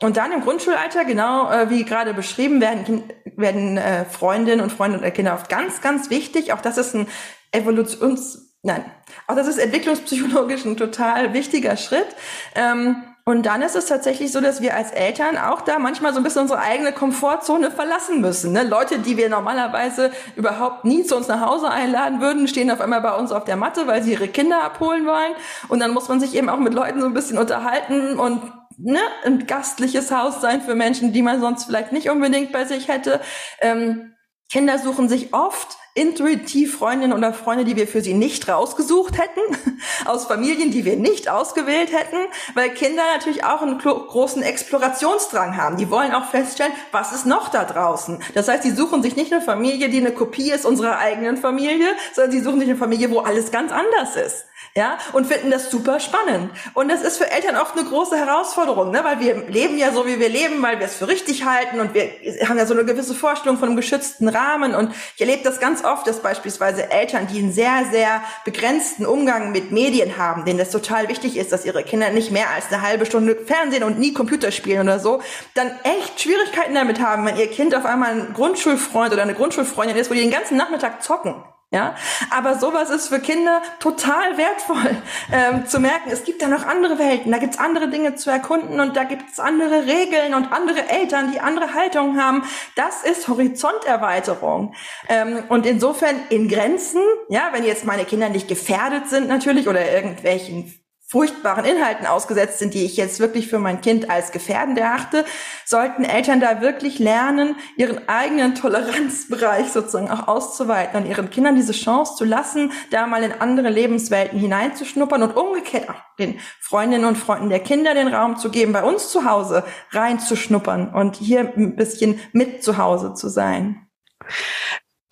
Und 0.01 0.17
dann 0.17 0.31
im 0.31 0.41
Grundschulalter, 0.41 1.05
genau 1.05 1.49
äh, 1.49 1.69
wie 1.69 1.85
gerade 1.85 2.13
beschrieben, 2.13 2.59
werden, 2.59 3.03
werden 3.35 3.77
äh, 3.77 4.05
Freundinnen 4.05 4.61
und 4.61 4.71
Freunde 4.71 4.99
und 4.99 5.13
Kinder 5.13 5.33
oft 5.33 5.49
ganz, 5.49 5.81
ganz 5.81 6.09
wichtig. 6.09 6.51
Auch 6.53 6.61
das 6.61 6.77
ist 6.77 6.95
ein 6.95 7.07
Evolutions, 7.51 8.55
nein, 8.61 8.83
auch 9.27 9.35
das 9.35 9.47
ist 9.47 9.57
entwicklungspsychologisch 9.57 10.65
ein 10.65 10.75
total 10.75 11.33
wichtiger 11.33 11.77
Schritt. 11.77 12.07
Ähm, 12.55 13.03
und 13.27 13.47
dann 13.47 13.63
ist 13.63 13.75
es 13.75 13.87
tatsächlich 13.87 14.31
so, 14.31 14.39
dass 14.39 14.61
wir 14.61 14.75
als 14.75 14.91
Eltern 14.91 15.35
auch 15.35 15.61
da 15.61 15.79
manchmal 15.79 16.13
so 16.13 16.19
ein 16.19 16.23
bisschen 16.23 16.43
unsere 16.43 16.59
eigene 16.59 16.91
Komfortzone 16.91 17.71
verlassen 17.71 18.21
müssen. 18.21 18.51
Ne? 18.51 18.61
Leute, 18.61 18.99
die 18.99 19.17
wir 19.17 19.29
normalerweise 19.29 20.11
überhaupt 20.35 20.85
nie 20.85 21.03
zu 21.03 21.15
uns 21.15 21.27
nach 21.27 21.41
Hause 21.41 21.71
einladen 21.71 22.21
würden, 22.21 22.47
stehen 22.47 22.69
auf 22.69 22.81
einmal 22.81 23.01
bei 23.01 23.15
uns 23.15 23.31
auf 23.31 23.43
der 23.43 23.55
Matte, 23.55 23.87
weil 23.87 24.03
sie 24.03 24.11
ihre 24.11 24.27
Kinder 24.27 24.63
abholen 24.63 25.07
wollen. 25.07 25.33
Und 25.69 25.79
dann 25.79 25.91
muss 25.91 26.07
man 26.07 26.19
sich 26.19 26.35
eben 26.35 26.49
auch 26.49 26.59
mit 26.59 26.75
Leuten 26.75 27.01
so 27.01 27.07
ein 27.07 27.15
bisschen 27.15 27.39
unterhalten 27.39 28.19
und 28.19 28.43
ne, 28.77 28.99
ein 29.23 29.47
gastliches 29.47 30.11
Haus 30.11 30.41
sein 30.41 30.61
für 30.61 30.75
Menschen, 30.75 31.13
die 31.13 31.21
man 31.21 31.41
sonst 31.41 31.65
vielleicht 31.65 31.91
nicht 31.91 32.09
unbedingt 32.09 32.51
bei 32.51 32.65
sich 32.65 32.87
hätte. 32.87 33.21
Ähm, 33.61 34.13
Kinder 34.51 34.77
suchen 34.79 35.09
sich 35.09 35.33
oft 35.33 35.77
intuitiv 35.95 36.77
Freundinnen 36.77 37.13
oder 37.13 37.33
Freunde, 37.33 37.63
die 37.63 37.77
wir 37.77 37.87
für 37.87 38.01
sie 38.01 38.13
nicht 38.13 38.47
rausgesucht 38.49 39.17
hätten, 39.17 39.57
aus 40.05 40.25
Familien, 40.25 40.69
die 40.69 40.83
wir 40.83 40.97
nicht 40.97 41.29
ausgewählt 41.29 41.91
hätten, 41.91 42.17
weil 42.53 42.69
Kinder 42.69 43.01
natürlich 43.13 43.45
auch 43.45 43.61
einen 43.61 43.79
großen 43.79 44.43
Explorationsdrang 44.43 45.55
haben. 45.57 45.77
Die 45.77 45.89
wollen 45.89 46.11
auch 46.11 46.29
feststellen, 46.29 46.73
was 46.91 47.13
ist 47.13 47.25
noch 47.25 47.47
da 47.47 47.63
draußen. 47.63 48.21
Das 48.33 48.49
heißt, 48.49 48.63
sie 48.63 48.71
suchen 48.71 49.01
sich 49.01 49.15
nicht 49.15 49.31
eine 49.31 49.41
Familie, 49.41 49.87
die 49.87 49.99
eine 49.99 50.11
Kopie 50.11 50.51
ist 50.51 50.65
unserer 50.65 50.99
eigenen 50.99 51.37
Familie, 51.37 51.87
sondern 52.13 52.31
sie 52.31 52.41
suchen 52.41 52.59
sich 52.59 52.69
eine 52.69 52.77
Familie, 52.77 53.09
wo 53.09 53.19
alles 53.19 53.51
ganz 53.51 53.71
anders 53.71 54.17
ist 54.17 54.45
ja, 54.77 54.97
und 55.13 55.25
finden 55.25 55.51
das 55.51 55.71
super 55.71 56.01
spannend. 56.01 56.51
Und 56.73 56.89
das 56.89 57.01
ist 57.01 57.17
für 57.17 57.31
Eltern 57.31 57.55
oft 57.55 57.77
eine 57.77 57.87
große 57.87 58.17
Herausforderung, 58.17 58.91
ne, 58.91 59.05
weil 59.05 59.21
wir 59.21 59.47
leben 59.47 59.77
ja 59.77 59.93
so, 59.93 60.05
wie 60.05 60.19
wir 60.19 60.27
leben, 60.27 60.61
weil 60.61 60.79
wir 60.79 60.85
es 60.85 60.95
für 60.95 61.07
richtig 61.07 61.45
halten 61.45 61.79
und 61.79 61.93
wir 61.93 62.09
haben 62.49 62.57
ja 62.57 62.65
so 62.65 62.73
eine 62.73 62.83
gewisse 62.83 63.15
Vorstellung 63.15 63.57
von 63.57 63.69
einem 63.69 63.77
geschützten 63.77 64.27
Rahmen. 64.27 64.75
Und 64.75 64.93
ich 65.15 65.21
erlebe 65.21 65.43
das 65.43 65.61
ganz 65.61 65.84
oft, 65.85 66.07
dass 66.07 66.21
beispielsweise 66.21 66.91
Eltern, 66.91 67.27
die 67.27 67.39
einen 67.39 67.51
sehr, 67.51 67.85
sehr 67.91 68.21
begrenzten 68.43 69.05
Umgang 69.05 69.51
mit 69.51 69.71
Medien 69.71 70.17
haben, 70.17 70.45
denen 70.45 70.59
das 70.59 70.71
total 70.71 71.07
wichtig 71.07 71.37
ist, 71.37 71.51
dass 71.51 71.65
ihre 71.65 71.83
Kinder 71.83 72.09
nicht 72.09 72.31
mehr 72.31 72.49
als 72.49 72.71
eine 72.71 72.81
halbe 72.81 73.05
Stunde 73.05 73.35
Fernsehen 73.35 73.83
und 73.83 73.99
nie 73.99 74.13
Computer 74.13 74.51
spielen 74.51 74.81
oder 74.81 74.99
so, 74.99 75.21
dann 75.53 75.71
echt 75.83 76.19
Schwierigkeiten 76.19 76.75
damit 76.75 76.99
haben, 76.99 77.25
wenn 77.25 77.37
ihr 77.37 77.47
Kind 77.47 77.75
auf 77.75 77.85
einmal 77.85 78.11
ein 78.11 78.33
Grundschulfreund 78.33 79.13
oder 79.13 79.21
eine 79.21 79.33
Grundschulfreundin 79.33 79.97
ist, 79.97 80.09
wo 80.09 80.13
die 80.13 80.21
den 80.21 80.31
ganzen 80.31 80.57
Nachmittag 80.57 81.03
zocken. 81.03 81.35
Ja, 81.71 81.95
aber 82.29 82.57
sowas 82.57 82.89
ist 82.89 83.07
für 83.07 83.19
Kinder 83.19 83.61
total 83.79 84.37
wertvoll 84.37 84.97
ähm, 85.31 85.65
zu 85.65 85.79
merken. 85.79 86.11
Es 86.11 86.23
gibt 86.23 86.41
da 86.41 86.47
noch 86.47 86.65
andere 86.65 86.99
Welten, 86.99 87.31
da 87.31 87.39
gibt's 87.39 87.57
andere 87.57 87.89
Dinge 87.89 88.15
zu 88.15 88.29
erkunden 88.29 88.79
und 88.79 88.95
da 88.95 89.03
gibt's 89.03 89.39
andere 89.39 89.85
Regeln 89.85 90.35
und 90.35 90.53
andere 90.53 90.87
Eltern, 90.87 91.31
die 91.31 91.39
andere 91.39 91.73
Haltungen 91.73 92.23
haben. 92.23 92.43
Das 92.75 93.03
ist 93.03 93.27
Horizonterweiterung 93.27 94.75
ähm, 95.09 95.43
und 95.49 95.65
insofern 95.65 96.15
in 96.29 96.47
Grenzen. 96.47 97.01
Ja, 97.29 97.49
wenn 97.51 97.65
jetzt 97.65 97.83
meine 97.83 98.05
Kinder 98.05 98.29
nicht 98.29 98.47
gefährdet 98.47 99.09
sind 99.09 99.27
natürlich 99.27 99.67
oder 99.67 99.91
irgendwelchen 99.91 100.84
furchtbaren 101.15 101.63
Inhalten 101.63 102.05
ausgesetzt 102.07 102.59
sind, 102.59 102.73
die 102.73 102.83
ich 102.83 102.97
jetzt 102.97 103.21
wirklich 103.21 103.47
für 103.47 103.57
mein 103.57 103.79
Kind 103.79 104.09
als 104.09 104.33
gefährdend 104.33 104.77
erachte, 104.77 105.23
sollten 105.63 106.03
Eltern 106.03 106.41
da 106.41 106.59
wirklich 106.59 106.99
lernen, 106.99 107.55
ihren 107.77 108.09
eigenen 108.09 108.53
Toleranzbereich 108.53 109.69
sozusagen 109.69 110.11
auch 110.11 110.27
auszuweiten 110.27 111.01
und 111.01 111.09
ihren 111.09 111.29
Kindern 111.29 111.55
diese 111.55 111.71
Chance 111.71 112.15
zu 112.17 112.25
lassen, 112.25 112.73
da 112.91 113.07
mal 113.07 113.23
in 113.23 113.31
andere 113.31 113.69
Lebenswelten 113.69 114.37
hineinzuschnuppern 114.37 115.23
und 115.23 115.37
umgekehrt 115.37 115.89
auch 115.89 116.03
den 116.19 116.37
Freundinnen 116.59 117.05
und 117.05 117.17
Freunden 117.17 117.47
der 117.47 117.61
Kinder 117.61 117.93
den 117.93 118.09
Raum 118.09 118.35
zu 118.35 118.49
geben, 118.49 118.73
bei 118.73 118.83
uns 118.83 119.07
zu 119.07 119.23
Hause 119.23 119.63
reinzuschnuppern 119.91 120.93
und 120.93 121.15
hier 121.15 121.53
ein 121.55 121.77
bisschen 121.77 122.19
mit 122.33 122.61
zu 122.61 122.75
Hause 122.75 123.13
zu 123.13 123.29
sein. 123.29 123.87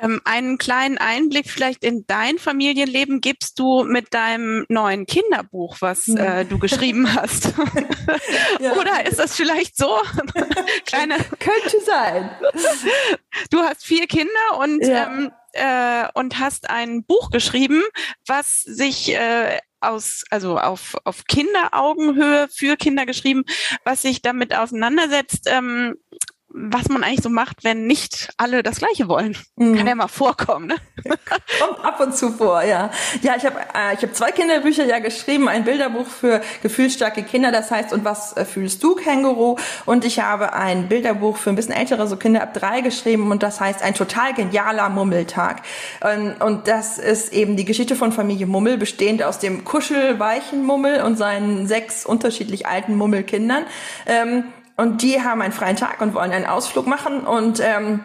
Ähm, 0.04 0.20
einen 0.26 0.58
kleinen 0.58 0.98
Einblick 0.98 1.50
vielleicht 1.50 1.84
in 1.84 2.06
dein 2.08 2.38
Familienleben 2.38 3.22
gibst 3.22 3.58
du 3.58 3.84
mit 3.86 4.14
deinem 4.14 4.66
neuen 4.68 5.06
Kinderbuch, 5.06 5.78
was 5.80 6.10
äh, 6.10 6.44
du 6.44 6.60
geschrieben 6.60 7.14
hast. 7.16 7.54
ja. 8.60 8.74
Oder 8.74 9.06
ist 9.06 9.20
das 9.20 9.36
vielleicht 9.36 9.78
so? 9.78 9.98
Kleine 10.86 11.16
könnte 11.40 11.80
sein. 11.86 12.32
Du 13.50 13.60
hast 13.62 13.86
vier 13.86 14.08
Kinder 14.08 14.60
und 14.60 14.86
ja. 14.86 15.08
ähm, 15.08 15.32
äh, 15.54 16.08
und 16.16 16.40
hast 16.40 16.70
ein 16.70 17.06
Buch 17.06 17.30
geschrieben, 17.30 17.82
was 18.26 18.62
sich 18.64 19.14
äh, 19.14 19.60
aus, 19.80 20.24
also 20.30 20.58
auf, 20.58 20.96
auf 21.04 21.26
Kinderaugenhöhe 21.26 22.48
für 22.50 22.76
Kinder 22.76 23.06
geschrieben, 23.06 23.44
was 23.84 24.02
sich 24.02 24.22
damit 24.22 24.56
auseinandersetzt, 24.56 25.48
ähm, 25.50 25.96
was 26.56 26.88
man 26.88 27.04
eigentlich 27.04 27.24
so 27.24 27.30
macht, 27.30 27.64
wenn 27.64 27.88
nicht 27.88 28.30
alle 28.38 28.62
das 28.62 28.78
Gleiche 28.78 29.08
wollen. 29.08 29.36
Mhm. 29.56 29.76
Kann 29.76 29.88
ja 29.88 29.96
mal 29.96 30.08
vorkommen, 30.08 30.68
ne? 30.68 30.76
Kommt 31.60 31.84
ab 31.84 32.00
und 32.00 32.16
zu 32.16 32.32
vor, 32.32 32.62
ja. 32.62 32.92
Ja, 33.22 33.36
ich 33.36 33.46
habe 33.46 33.60
äh, 33.60 33.96
ich 33.96 34.04
hab 34.04 34.16
zwei 34.16 34.32
Kinderbücher 34.32 34.86
ja 34.86 35.00
geschrieben, 35.00 35.50
ein 35.50 35.64
Bilderbuch 35.64 36.06
für 36.06 36.42
gefühlsstarke 36.62 37.24
Kinder, 37.24 37.52
das 37.52 37.72
heißt 37.72 37.92
Und 37.92 38.06
was 38.06 38.38
äh, 38.38 38.46
fühlst 38.46 38.84
du, 38.84 38.94
Känguru? 38.96 39.58
Und 39.86 40.06
ich 40.06 40.20
habe 40.20 40.54
ein 40.54 40.88
Bilderbuch 40.90 41.38
für 41.38 41.50
ein 41.50 41.56
bisschen 41.56 41.74
ältere, 41.74 42.08
so 42.08 42.18
Kinder 42.18 42.44
ab 42.44 42.54
drei 42.54 42.82
geschrieben 42.82 43.32
und 43.32 43.42
das 43.42 43.60
heißt 43.60 43.82
Ein 43.82 43.96
total 43.96 44.36
genialer 44.36 44.90
Mummeltag. 44.90 45.64
Und, 46.02 46.40
und 46.40 46.68
das 46.68 47.00
ist 47.00 47.34
eben 47.34 47.58
die 47.58 47.66
Geschichte 47.66 47.96
von 47.96 48.12
Familie 48.12 48.46
Mummel, 48.46 48.78
bestehend 48.78 49.24
aus 49.24 49.40
dem 49.40 49.64
kuschelweichen 49.64 50.64
Mummel 50.64 51.02
und 51.02 51.18
seinen 51.18 51.66
sechs 51.66 52.06
unterschiedlich 52.06 52.68
alten 52.68 52.96
Mummelkindern. 52.96 53.66
Ähm, 54.06 54.46
und 54.76 55.02
die 55.02 55.22
haben 55.22 55.42
einen 55.42 55.54
freien 55.54 55.76
Tag 55.76 56.02
und 56.02 56.14
wollen 56.14 56.32
einen 56.32 56.46
Ausflug 56.46 56.88
machen. 56.88 57.22
Und 57.22 57.60
ähm, 57.60 58.04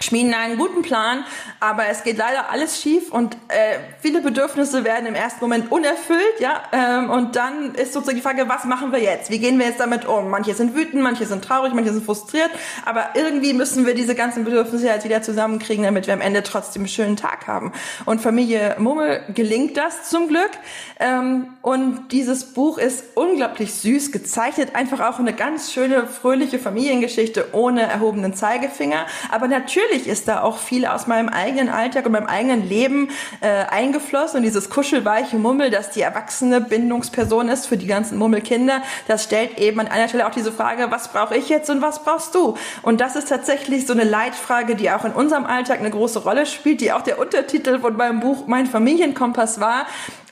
schmieden 0.00 0.34
einen 0.34 0.58
guten 0.58 0.82
Plan, 0.82 1.24
aber 1.60 1.86
es 1.88 2.02
geht 2.02 2.18
leider 2.18 2.50
alles 2.50 2.80
schief 2.80 3.12
und 3.12 3.34
äh, 3.48 3.78
viele 4.00 4.20
Bedürfnisse 4.20 4.84
werden 4.84 5.06
im 5.06 5.14
ersten 5.14 5.40
Moment 5.40 5.70
unerfüllt, 5.70 6.40
ja, 6.40 6.62
ähm, 6.72 7.10
und 7.10 7.36
dann 7.36 7.74
ist 7.74 7.92
sozusagen 7.92 8.16
die 8.16 8.22
Frage, 8.22 8.48
was 8.48 8.64
machen 8.64 8.92
wir 8.92 9.00
jetzt? 9.00 9.30
Wie 9.30 9.38
gehen 9.38 9.58
wir 9.58 9.66
jetzt 9.66 9.80
damit 9.80 10.04
um? 10.04 10.30
Manche 10.30 10.54
sind 10.54 10.74
wütend, 10.74 11.02
manche 11.02 11.26
sind 11.26 11.44
traurig, 11.44 11.72
manche 11.74 11.92
sind 11.92 12.04
frustriert, 12.04 12.50
aber 12.84 13.10
irgendwie 13.14 13.52
müssen 13.52 13.86
wir 13.86 13.94
diese 13.94 14.14
ganzen 14.14 14.44
Bedürfnisse 14.44 14.86
jetzt 14.86 15.04
wieder 15.04 15.22
zusammenkriegen, 15.22 15.84
damit 15.84 16.06
wir 16.06 16.14
am 16.14 16.20
Ende 16.20 16.42
trotzdem 16.42 16.82
einen 16.82 16.88
schönen 16.88 17.16
Tag 17.16 17.46
haben. 17.46 17.72
Und 18.04 18.20
Familie 18.20 18.76
Mummel 18.78 19.22
gelingt 19.34 19.76
das 19.76 20.10
zum 20.10 20.28
Glück 20.28 20.50
ähm, 20.98 21.48
und 21.62 22.08
dieses 22.10 22.52
Buch 22.52 22.78
ist 22.78 23.04
unglaublich 23.14 23.72
süß 23.74 24.10
gezeichnet, 24.10 24.74
einfach 24.74 25.00
auch 25.00 25.18
eine 25.18 25.32
ganz 25.32 25.72
schöne, 25.72 26.06
fröhliche 26.06 26.58
Familiengeschichte 26.58 27.48
ohne 27.52 27.82
erhobenen 27.82 28.34
Zeigefinger, 28.34 29.06
aber 29.30 29.48
natürlich 29.48 29.93
natürlich 29.94 30.08
ist 30.08 30.26
da 30.26 30.42
auch 30.42 30.58
viel 30.58 30.86
aus 30.86 31.06
meinem 31.06 31.28
eigenen 31.28 31.68
Alltag 31.68 32.06
und 32.06 32.12
meinem 32.12 32.26
eigenen 32.26 32.68
Leben 32.68 33.10
äh, 33.40 33.46
eingeflossen 33.46 34.38
und 34.38 34.42
dieses 34.42 34.68
kuschelweiche 34.68 35.36
Mummel, 35.36 35.70
das 35.70 35.90
die 35.90 36.00
erwachsene 36.00 36.60
Bindungsperson 36.60 37.48
ist 37.48 37.66
für 37.66 37.76
die 37.76 37.86
ganzen 37.86 38.18
Mummelkinder, 38.18 38.82
das 39.06 39.22
stellt 39.22 39.58
eben 39.58 39.78
an 39.78 39.86
einer 39.86 40.08
Stelle 40.08 40.26
auch 40.26 40.32
diese 40.32 40.50
Frage, 40.50 40.90
was 40.90 41.08
brauche 41.08 41.36
ich 41.36 41.48
jetzt 41.48 41.70
und 41.70 41.80
was 41.80 42.02
brauchst 42.02 42.34
du? 42.34 42.56
Und 42.82 43.00
das 43.00 43.14
ist 43.14 43.28
tatsächlich 43.28 43.86
so 43.86 43.92
eine 43.92 44.04
Leitfrage, 44.04 44.74
die 44.74 44.90
auch 44.90 45.04
in 45.04 45.12
unserem 45.12 45.46
Alltag 45.46 45.78
eine 45.78 45.90
große 45.90 46.24
Rolle 46.24 46.46
spielt, 46.46 46.80
die 46.80 46.92
auch 46.92 47.02
der 47.02 47.20
Untertitel 47.20 47.78
von 47.78 47.96
meinem 47.96 48.18
Buch 48.18 48.48
Mein 48.48 48.66
Familienkompass 48.66 49.60
war, 49.60 49.86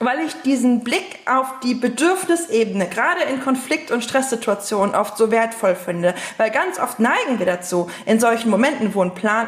weil 0.04 0.20
ich 0.26 0.34
diesen 0.42 0.82
Blick 0.82 1.20
auf 1.26 1.60
die 1.62 1.74
Bedürfnisebene, 1.74 2.88
gerade 2.88 3.22
in 3.32 3.40
Konflikt- 3.40 3.90
und 3.90 4.02
Stresssituationen, 4.02 4.94
oft 4.94 5.16
so 5.16 5.30
wertvoll 5.30 5.76
finde. 5.76 6.14
Weil 6.36 6.50
ganz 6.50 6.80
oft 6.80 6.98
neigen 6.98 7.38
wir 7.38 7.46
dazu, 7.46 7.88
in 8.04 8.18
solchen 8.18 8.50
Momenten, 8.50 8.94
wo 8.94 9.02
ein 9.02 9.14
Plan 9.14 9.41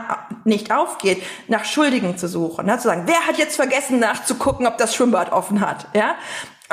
nicht 0.45 0.73
aufgeht, 0.73 1.23
nach 1.49 1.65
Schuldigen 1.65 2.17
zu 2.17 2.29
suchen. 2.29 2.67
Ne? 2.67 2.79
Zu 2.79 2.89
sagen, 2.89 3.05
wer 3.07 3.27
hat 3.27 3.39
jetzt 3.39 3.57
vergessen 3.57 3.99
nachzugucken, 3.99 4.67
ob 4.67 4.79
das 4.79 4.95
Schwimmbad 4.95 5.33
offen 5.33 5.61
hat? 5.61 5.87
Ja? 5.95 6.15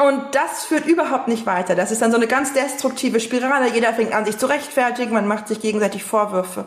Und 0.03 0.35
das 0.35 0.65
führt 0.65 0.85
überhaupt 0.85 1.27
nicht 1.27 1.45
weiter. 1.45 1.75
Das 1.75 1.91
ist 1.91 2.01
dann 2.01 2.11
so 2.11 2.17
eine 2.17 2.27
ganz 2.27 2.53
destruktive 2.53 3.19
Spirale. 3.19 3.69
Jeder 3.73 3.93
fängt 3.93 4.13
an, 4.13 4.25
sich 4.25 4.37
zu 4.37 4.47
rechtfertigen, 4.47 5.13
man 5.13 5.27
macht 5.27 5.47
sich 5.47 5.61
gegenseitig 5.61 6.03
Vorwürfe. 6.03 6.65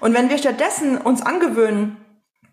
Und 0.00 0.14
wenn 0.14 0.28
wir 0.28 0.38
stattdessen 0.38 0.98
uns 0.98 1.22
angewöhnen, 1.22 1.96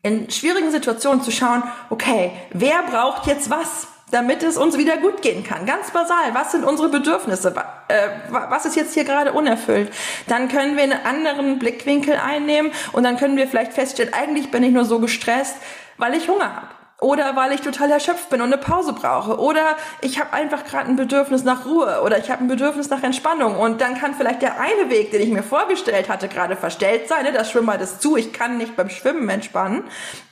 in 0.01 0.29
schwierigen 0.29 0.71
Situationen 0.71 1.21
zu 1.21 1.31
schauen, 1.31 1.63
okay, 1.89 2.31
wer 2.51 2.83
braucht 2.83 3.27
jetzt 3.27 3.49
was? 3.49 3.87
damit 4.13 4.43
es 4.43 4.57
uns 4.57 4.77
wieder 4.77 4.97
gut 4.97 5.21
gehen 5.21 5.43
kann. 5.43 5.65
Ganz 5.65 5.91
basal. 5.91 6.33
Was 6.33 6.51
sind 6.51 6.63
unsere 6.63 6.89
Bedürfnisse? 6.89 7.51
Äh, 7.87 8.07
was 8.29 8.65
ist 8.65 8.75
jetzt 8.75 8.93
hier 8.93 9.03
gerade 9.03 9.33
unerfüllt? 9.33 9.91
Dann 10.27 10.47
können 10.47 10.75
wir 10.75 10.83
einen 10.83 11.05
anderen 11.05 11.59
Blickwinkel 11.59 12.15
einnehmen 12.15 12.71
und 12.91 13.03
dann 13.03 13.17
können 13.17 13.37
wir 13.37 13.47
vielleicht 13.47 13.73
feststellen, 13.73 14.13
eigentlich 14.13 14.51
bin 14.51 14.63
ich 14.63 14.71
nur 14.71 14.85
so 14.85 14.99
gestresst, 14.99 15.57
weil 15.97 16.15
ich 16.15 16.27
Hunger 16.27 16.55
habe 16.55 16.72
oder 17.03 17.35
weil 17.35 17.51
ich 17.51 17.61
total 17.61 17.91
erschöpft 17.91 18.29
bin 18.29 18.41
und 18.41 18.47
eine 18.47 18.57
Pause 18.57 18.93
brauche. 18.93 19.37
Oder 19.37 19.75
ich 20.01 20.19
habe 20.19 20.31
einfach 20.31 20.63
gerade 20.63 20.89
ein 20.89 20.95
Bedürfnis 20.95 21.43
nach 21.43 21.65
Ruhe. 21.65 22.01
Oder 22.03 22.17
ich 22.17 22.31
habe 22.31 22.43
ein 22.43 22.47
Bedürfnis 22.47 22.89
nach 22.89 23.03
Entspannung. 23.03 23.57
Und 23.57 23.81
dann 23.81 23.95
kann 23.95 24.13
vielleicht 24.15 24.41
der 24.41 24.59
eine 24.59 24.89
Weg, 24.89 25.11
den 25.11 25.21
ich 25.21 25.29
mir 25.29 25.43
vorgestellt 25.43 26.07
hatte, 26.07 26.29
gerade 26.29 26.55
verstellt 26.55 27.09
sein, 27.09 27.23
ne? 27.23 27.33
das 27.33 27.51
Schwimmbad 27.51 27.81
ist 27.81 28.01
zu, 28.01 28.15
ich 28.15 28.31
kann 28.31 28.57
nicht 28.57 28.77
beim 28.77 28.89
Schwimmen 28.89 29.27
entspannen, 29.27 29.83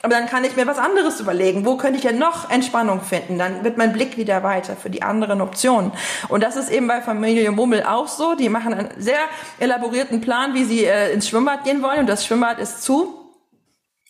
aber 0.02 0.14
dann 0.14 0.28
kann 0.28 0.46
ich 0.46 0.56
mir 0.56 0.66
was 0.66 0.78
anderes 0.78 1.20
überlegen, 1.20 1.66
wo 1.66 1.76
könnte 1.76 1.98
ich 1.98 2.04
denn 2.04 2.18
noch 2.18 2.50
Entspannung 2.50 3.02
finden, 3.02 3.38
dann 3.38 3.64
wird 3.64 3.78
mein 3.78 3.92
Blick 3.92 4.18
wieder 4.18 4.44
weiter 4.44 4.76
für 4.76 4.90
die 4.90 5.02
anderen 5.02 5.42
Optionen. 5.42 5.92
Und 6.30 6.42
das 6.42 6.56
ist 6.56 6.72
eben 6.72 6.88
bei 6.88 7.02
Familie 7.02 7.52
Mummel 7.52 7.84
auch 7.84 8.08
so, 8.08 8.36
die 8.36 8.50
machen 8.50 8.74
einen 8.74 8.90
sehr 8.98 9.20
elaborierten 9.60 10.22
Plan, 10.22 10.54
wie 10.54 10.64
sie 10.64 10.86
äh, 10.86 11.12
ins 11.12 11.28
Schwimmbad 11.28 11.64
gehen 11.66 11.84
wollen. 11.84 12.00
Und 12.00 12.08
das 12.08 12.26
Schwimmbad 12.26 12.60
ist 12.60 12.84
zu 12.84 13.21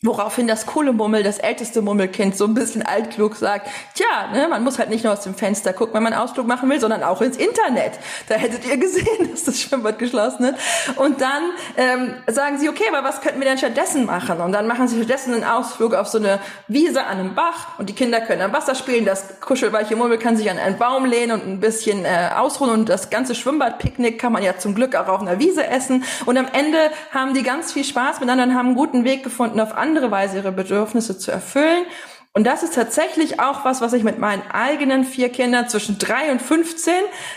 Woraufhin 0.04 0.48
das 0.48 0.66
coole 0.66 0.94
Mummel, 0.94 1.22
das 1.22 1.38
älteste 1.38 1.84
Mummelkind, 1.84 2.36
so 2.36 2.46
ein 2.46 2.56
bisschen 2.56 2.82
altklug 2.82 3.36
sagt, 3.36 3.70
tja, 3.94 4.32
ne, 4.34 4.48
man 4.48 4.64
muss 4.64 4.80
halt 4.80 4.90
nicht 4.90 5.04
nur 5.04 5.14
aus 5.14 5.22
dem 5.22 5.36
Fenster 5.36 5.74
gucken, 5.74 5.94
wenn 5.94 6.02
man 6.02 6.16
Ausflug 6.16 6.48
machen 6.48 6.68
will, 6.72 6.80
sondern 6.80 7.04
auch 7.04 7.22
ins 7.22 7.38
Internet. 7.38 8.00
Da 8.28 8.34
hättet 8.34 8.66
ihr 8.66 8.78
gesehen, 8.78 9.06
dass 9.32 9.44
das 9.44 9.62
Schwimmbad 9.62 10.00
geschlossen 10.00 10.46
ist. 10.46 10.98
Und 10.98 11.22
dann 11.22 11.44
ähm, 11.78 12.16
sagen 12.26 12.58
sie, 12.58 12.68
okay, 12.68 12.86
aber 12.92 13.08
was 13.08 13.22
könnten 13.22 13.40
wir 13.42 13.48
denn 13.48 13.60
stattdessen 13.60 14.08
machen? 14.08 14.42
Und 14.42 14.54
dann 14.54 14.66
machen 14.66 14.88
sie 14.88 14.98
stattdessen 14.98 15.36
einen 15.36 15.44
Ausflug 15.44 15.94
auf 15.94 16.08
so 16.08 16.18
eine 16.18 16.40
Wiese 16.68 17.04
an 17.04 17.20
einem 17.20 17.36
Bach 17.36 17.78
und 17.78 17.88
die 17.88 17.94
Kinder 17.94 18.22
können 18.22 18.42
am 18.42 18.54
Wasser 18.54 18.74
spielen, 18.74 19.06
das 19.06 19.40
kuschelweiche 19.40 19.96
Mummel 19.96 20.18
kann 20.18 20.36
sich 20.36 20.50
an 20.50 20.58
einen 20.58 20.80
Baum 20.80 21.06
lehnen 21.06 21.40
und 21.40 21.48
ein 21.48 21.60
bisschen 21.60 22.06
äh, 22.06 22.32
ausruhen 22.36 22.72
und 22.72 22.90
das 22.90 23.12
ganze 23.12 23.36
Schwimmbadpicknick 23.36 24.18
kann 24.18 24.34
man 24.34 24.42
ja 24.42 24.58
zum 24.58 24.74
Glück 24.74 24.96
auch 24.96 25.10
auf 25.10 25.22
einer 25.22 25.38
Wiese 25.38 25.68
essen. 25.68 26.06
Und 26.26 26.40
am 26.40 26.48
Ende 26.52 26.80
haben 27.14 27.36
die 27.36 27.44
ganz 27.44 27.72
viel 27.72 27.84
Spaß 27.84 28.20
miteinander 28.20 28.46
und 28.46 28.56
haben 28.56 28.70
einen 28.70 28.76
guten 28.76 29.04
Weg 29.04 29.24
gefunden 29.24 29.60
auf 29.60 29.78
andere 29.78 29.91
andere 29.92 30.10
Weise 30.10 30.38
ihre 30.38 30.54
Bedürfnisse 30.54 31.18
zu 31.18 31.32
erfüllen. 31.32 31.86
Und 32.34 32.48
das 32.48 32.64
ist 32.64 32.76
tatsächlich 32.76 33.42
auch 33.42 33.66
was, 33.66 33.82
was 33.82 33.92
ich 33.92 34.04
mit 34.04 34.20
meinen 34.20 34.42
eigenen 34.50 35.04
vier 35.04 35.28
Kindern 35.28 35.68
zwischen 35.68 35.98
drei 35.98 36.32
und 36.32 36.42
15 36.42 36.94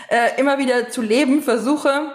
äh, 0.07 0.39
immer 0.39 0.57
wieder 0.57 0.89
zu 0.89 1.01
leben 1.01 1.43
versuche, 1.43 2.13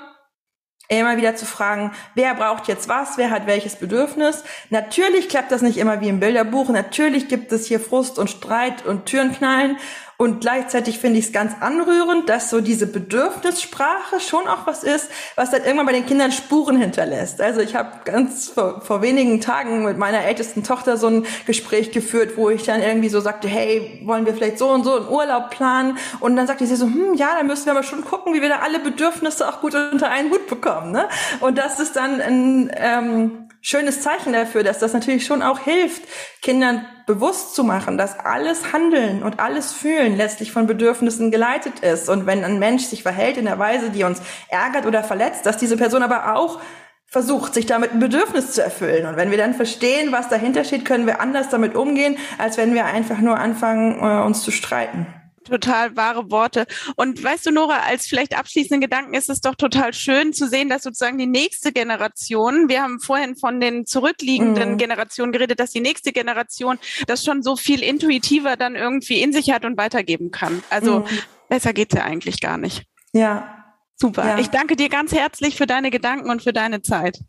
immer 0.89 1.19
wieder 1.19 1.37
zu 1.37 1.45
fragen, 1.45 1.93
wer 2.15 2.35
braucht 2.35 2.69
jetzt 2.69 2.89
was, 2.89 3.19
wer 3.19 3.31
hat 3.31 3.47
welches 3.47 3.77
Bedürfnis. 3.77 4.45
Natürlich 4.71 5.29
klappt 5.29 5.53
das 5.53 5.61
nicht 5.61 5.77
immer 5.77 6.01
wie 6.01 6.09
im 6.09 6.21
Bilderbuch. 6.21 6.71
Natürlich 6.71 7.29
gibt 7.29 7.53
es 7.53 7.67
hier 7.67 7.81
Frust 7.81 8.19
und 8.19 8.31
Streit 8.31 8.87
und 8.87 9.05
Türenknallen. 9.05 9.77
Und 10.21 10.43
gleichzeitig 10.43 10.99
finde 10.99 11.19
ich 11.19 11.29
es 11.29 11.33
ganz 11.33 11.55
anrührend, 11.61 12.29
dass 12.29 12.51
so 12.51 12.61
diese 12.61 12.87
Bedürfnissprache 12.87 14.21
schon 14.21 14.47
auch 14.49 14.67
was 14.67 14.85
ist, 14.85 15.09
was 15.35 15.51
dann 15.51 15.65
irgendwann 15.65 15.87
bei 15.87 15.95
den 15.95 16.05
Kindern 16.05 16.31
Spuren 16.31 16.77
hinterlässt. 16.77 17.41
Also 17.41 17.63
ich 17.63 17.75
habe 17.75 18.01
ganz 18.05 18.51
vor, 18.51 18.83
vor 18.83 19.01
wenigen 19.01 19.41
Tagen 19.41 19.83
mit 19.83 19.97
meiner 19.97 20.23
ältesten 20.23 20.63
Tochter 20.63 20.99
so 20.99 21.07
ein 21.07 21.27
Gespräch 21.47 21.91
geführt, 21.91 22.37
wo 22.37 22.51
ich 22.51 22.65
dann 22.65 22.83
irgendwie 22.83 23.09
so 23.09 23.21
sagte, 23.21 23.49
hey, 23.49 24.03
wollen 24.05 24.27
wir 24.27 24.35
vielleicht 24.35 24.59
so 24.59 24.69
und 24.69 24.85
so 24.85 24.95
einen 24.95 25.09
Urlaub 25.09 25.49
planen? 25.49 25.97
Und 26.21 26.37
dann 26.37 26.47
sagte 26.47 26.67
sie 26.67 26.77
so, 26.77 26.85
hm, 26.85 27.15
ja, 27.15 27.37
dann 27.39 27.47
müssen 27.47 27.65
wir 27.65 27.73
aber 27.73 27.83
schon 27.83 28.05
gucken, 28.05 28.35
wie 28.35 28.43
wir 28.43 28.51
da 28.51 28.59
alle 28.59 28.79
Bedürfnisse 28.79 29.49
auch 29.49 29.63
gut 29.63 29.75
unter 29.75 30.11
einen 30.11 30.31
Hut 30.31 30.49
bekommen. 30.49 30.93
Ne? 30.93 31.09
Und 31.41 31.57
das 31.57 31.81
ist 31.81 31.97
dann 31.97 32.21
ein 32.21 32.71
ähm, 32.77 33.49
schönes 33.61 34.01
Zeichen 34.01 34.33
dafür, 34.33 34.63
dass 34.63 34.79
das 34.79 34.93
natürlich 34.93 35.27
schon 35.27 35.43
auch 35.43 35.59
hilft, 35.61 36.03
Kindern 36.43 36.87
bewusst 37.07 37.55
zu 37.55 37.65
machen, 37.65 37.99
dass 37.99 38.19
alles 38.19 38.73
Handeln 38.73 39.23
und 39.23 39.41
alles 39.41 39.73
Fühlen 39.73 40.17
letztlich 40.17 40.53
von 40.53 40.67
Bedürfnissen 40.67 41.31
geleitet 41.31 41.81
ist. 41.81 42.09
Und 42.09 42.27
wenn 42.27 42.45
ein 42.45 42.59
Mensch 42.59 42.85
sich 42.85 43.03
verhält 43.03 43.37
in 43.37 43.45
der 43.45 43.59
Weise, 43.59 43.91
die 43.91 44.05
uns 44.05 44.23
ärgert 44.49 44.87
oder 44.87 45.03
verletzt, 45.03 45.45
dass 45.45 45.57
diese 45.57 45.77
Person 45.77 46.03
aber 46.03 46.37
auch 46.37 46.61
versucht, 47.07 47.55
sich 47.55 47.67
damit 47.67 47.93
ein 47.93 47.99
Bedürfnis 47.99 48.53
zu 48.53 48.63
erfüllen. 48.63 49.07
Und 49.07 49.17
wenn 49.17 49.33
wir 49.33 49.39
dann 49.39 49.55
verstehen, 49.55 50.13
was 50.13 50.29
dahinter 50.29 50.65
steht, 50.65 50.85
können 50.85 51.07
wir 51.07 51.21
anders 51.21 51.49
damit 51.49 51.75
umgehen, 51.75 52.17
als 52.39 52.57
wenn 52.57 52.73
wir 52.73 52.85
einfach 52.85 53.19
nur 53.19 53.37
anfangen, 53.37 53.99
äh, 53.99 54.25
uns 54.25 54.43
zu 54.43 54.53
streiten 54.53 55.07
total 55.45 55.97
wahre 55.97 56.31
Worte. 56.31 56.67
Und 56.97 57.23
weißt 57.23 57.47
du, 57.47 57.51
Nora, 57.51 57.81
als 57.81 58.07
vielleicht 58.07 58.37
abschließenden 58.37 58.81
Gedanken 58.81 59.15
ist 59.15 59.31
es 59.31 59.41
doch 59.41 59.55
total 59.55 59.95
schön 59.95 60.33
zu 60.33 60.49
sehen, 60.49 60.69
dass 60.69 60.83
sozusagen 60.83 61.19
die 61.19 61.27
nächste 61.27 61.73
Generation, 61.73 62.69
wir 62.69 62.83
haben 62.83 63.01
vorhin 63.01 63.37
von 63.37 63.61
den 63.61 63.87
zurückliegenden 63.87 64.73
mhm. 64.73 64.77
Generationen 64.79 65.33
geredet, 65.33 65.61
dass 65.61 65.71
die 65.71 65.81
nächste 65.81 66.13
Generation 66.13 66.79
das 67.07 67.25
schon 67.25 67.43
so 67.43 67.57
viel 67.57 67.83
intuitiver 67.83 68.57
dann 68.57 68.77
irgendwie 68.77 69.23
in 69.23 69.33
sich 69.33 69.51
hat 69.51 69.65
und 69.65 69.77
weitergeben 69.77 70.31
kann. 70.31 70.63
Also 70.71 71.01
mhm. 71.01 71.07
besser 71.49 71.73
geht's 71.73 71.95
ja 71.95 72.05
eigentlich 72.05 72.41
gar 72.41 72.59
nicht. 72.59 72.85
Ja. 73.13 73.57
Super. 73.97 74.27
Ja. 74.27 74.39
Ich 74.39 74.49
danke 74.49 74.77
dir 74.77 74.89
ganz 74.89 75.13
herzlich 75.13 75.57
für 75.57 75.67
deine 75.67 75.91
Gedanken 75.91 76.31
und 76.31 76.43
für 76.43 76.55
deine 76.55 76.81
Zeit. 76.81 77.21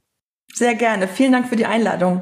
Sehr 0.53 0.75
gerne. 0.75 1.07
Vielen 1.07 1.33
Dank 1.33 1.49
für 1.49 1.57
die 1.57 1.65
Einladung. 1.65 2.21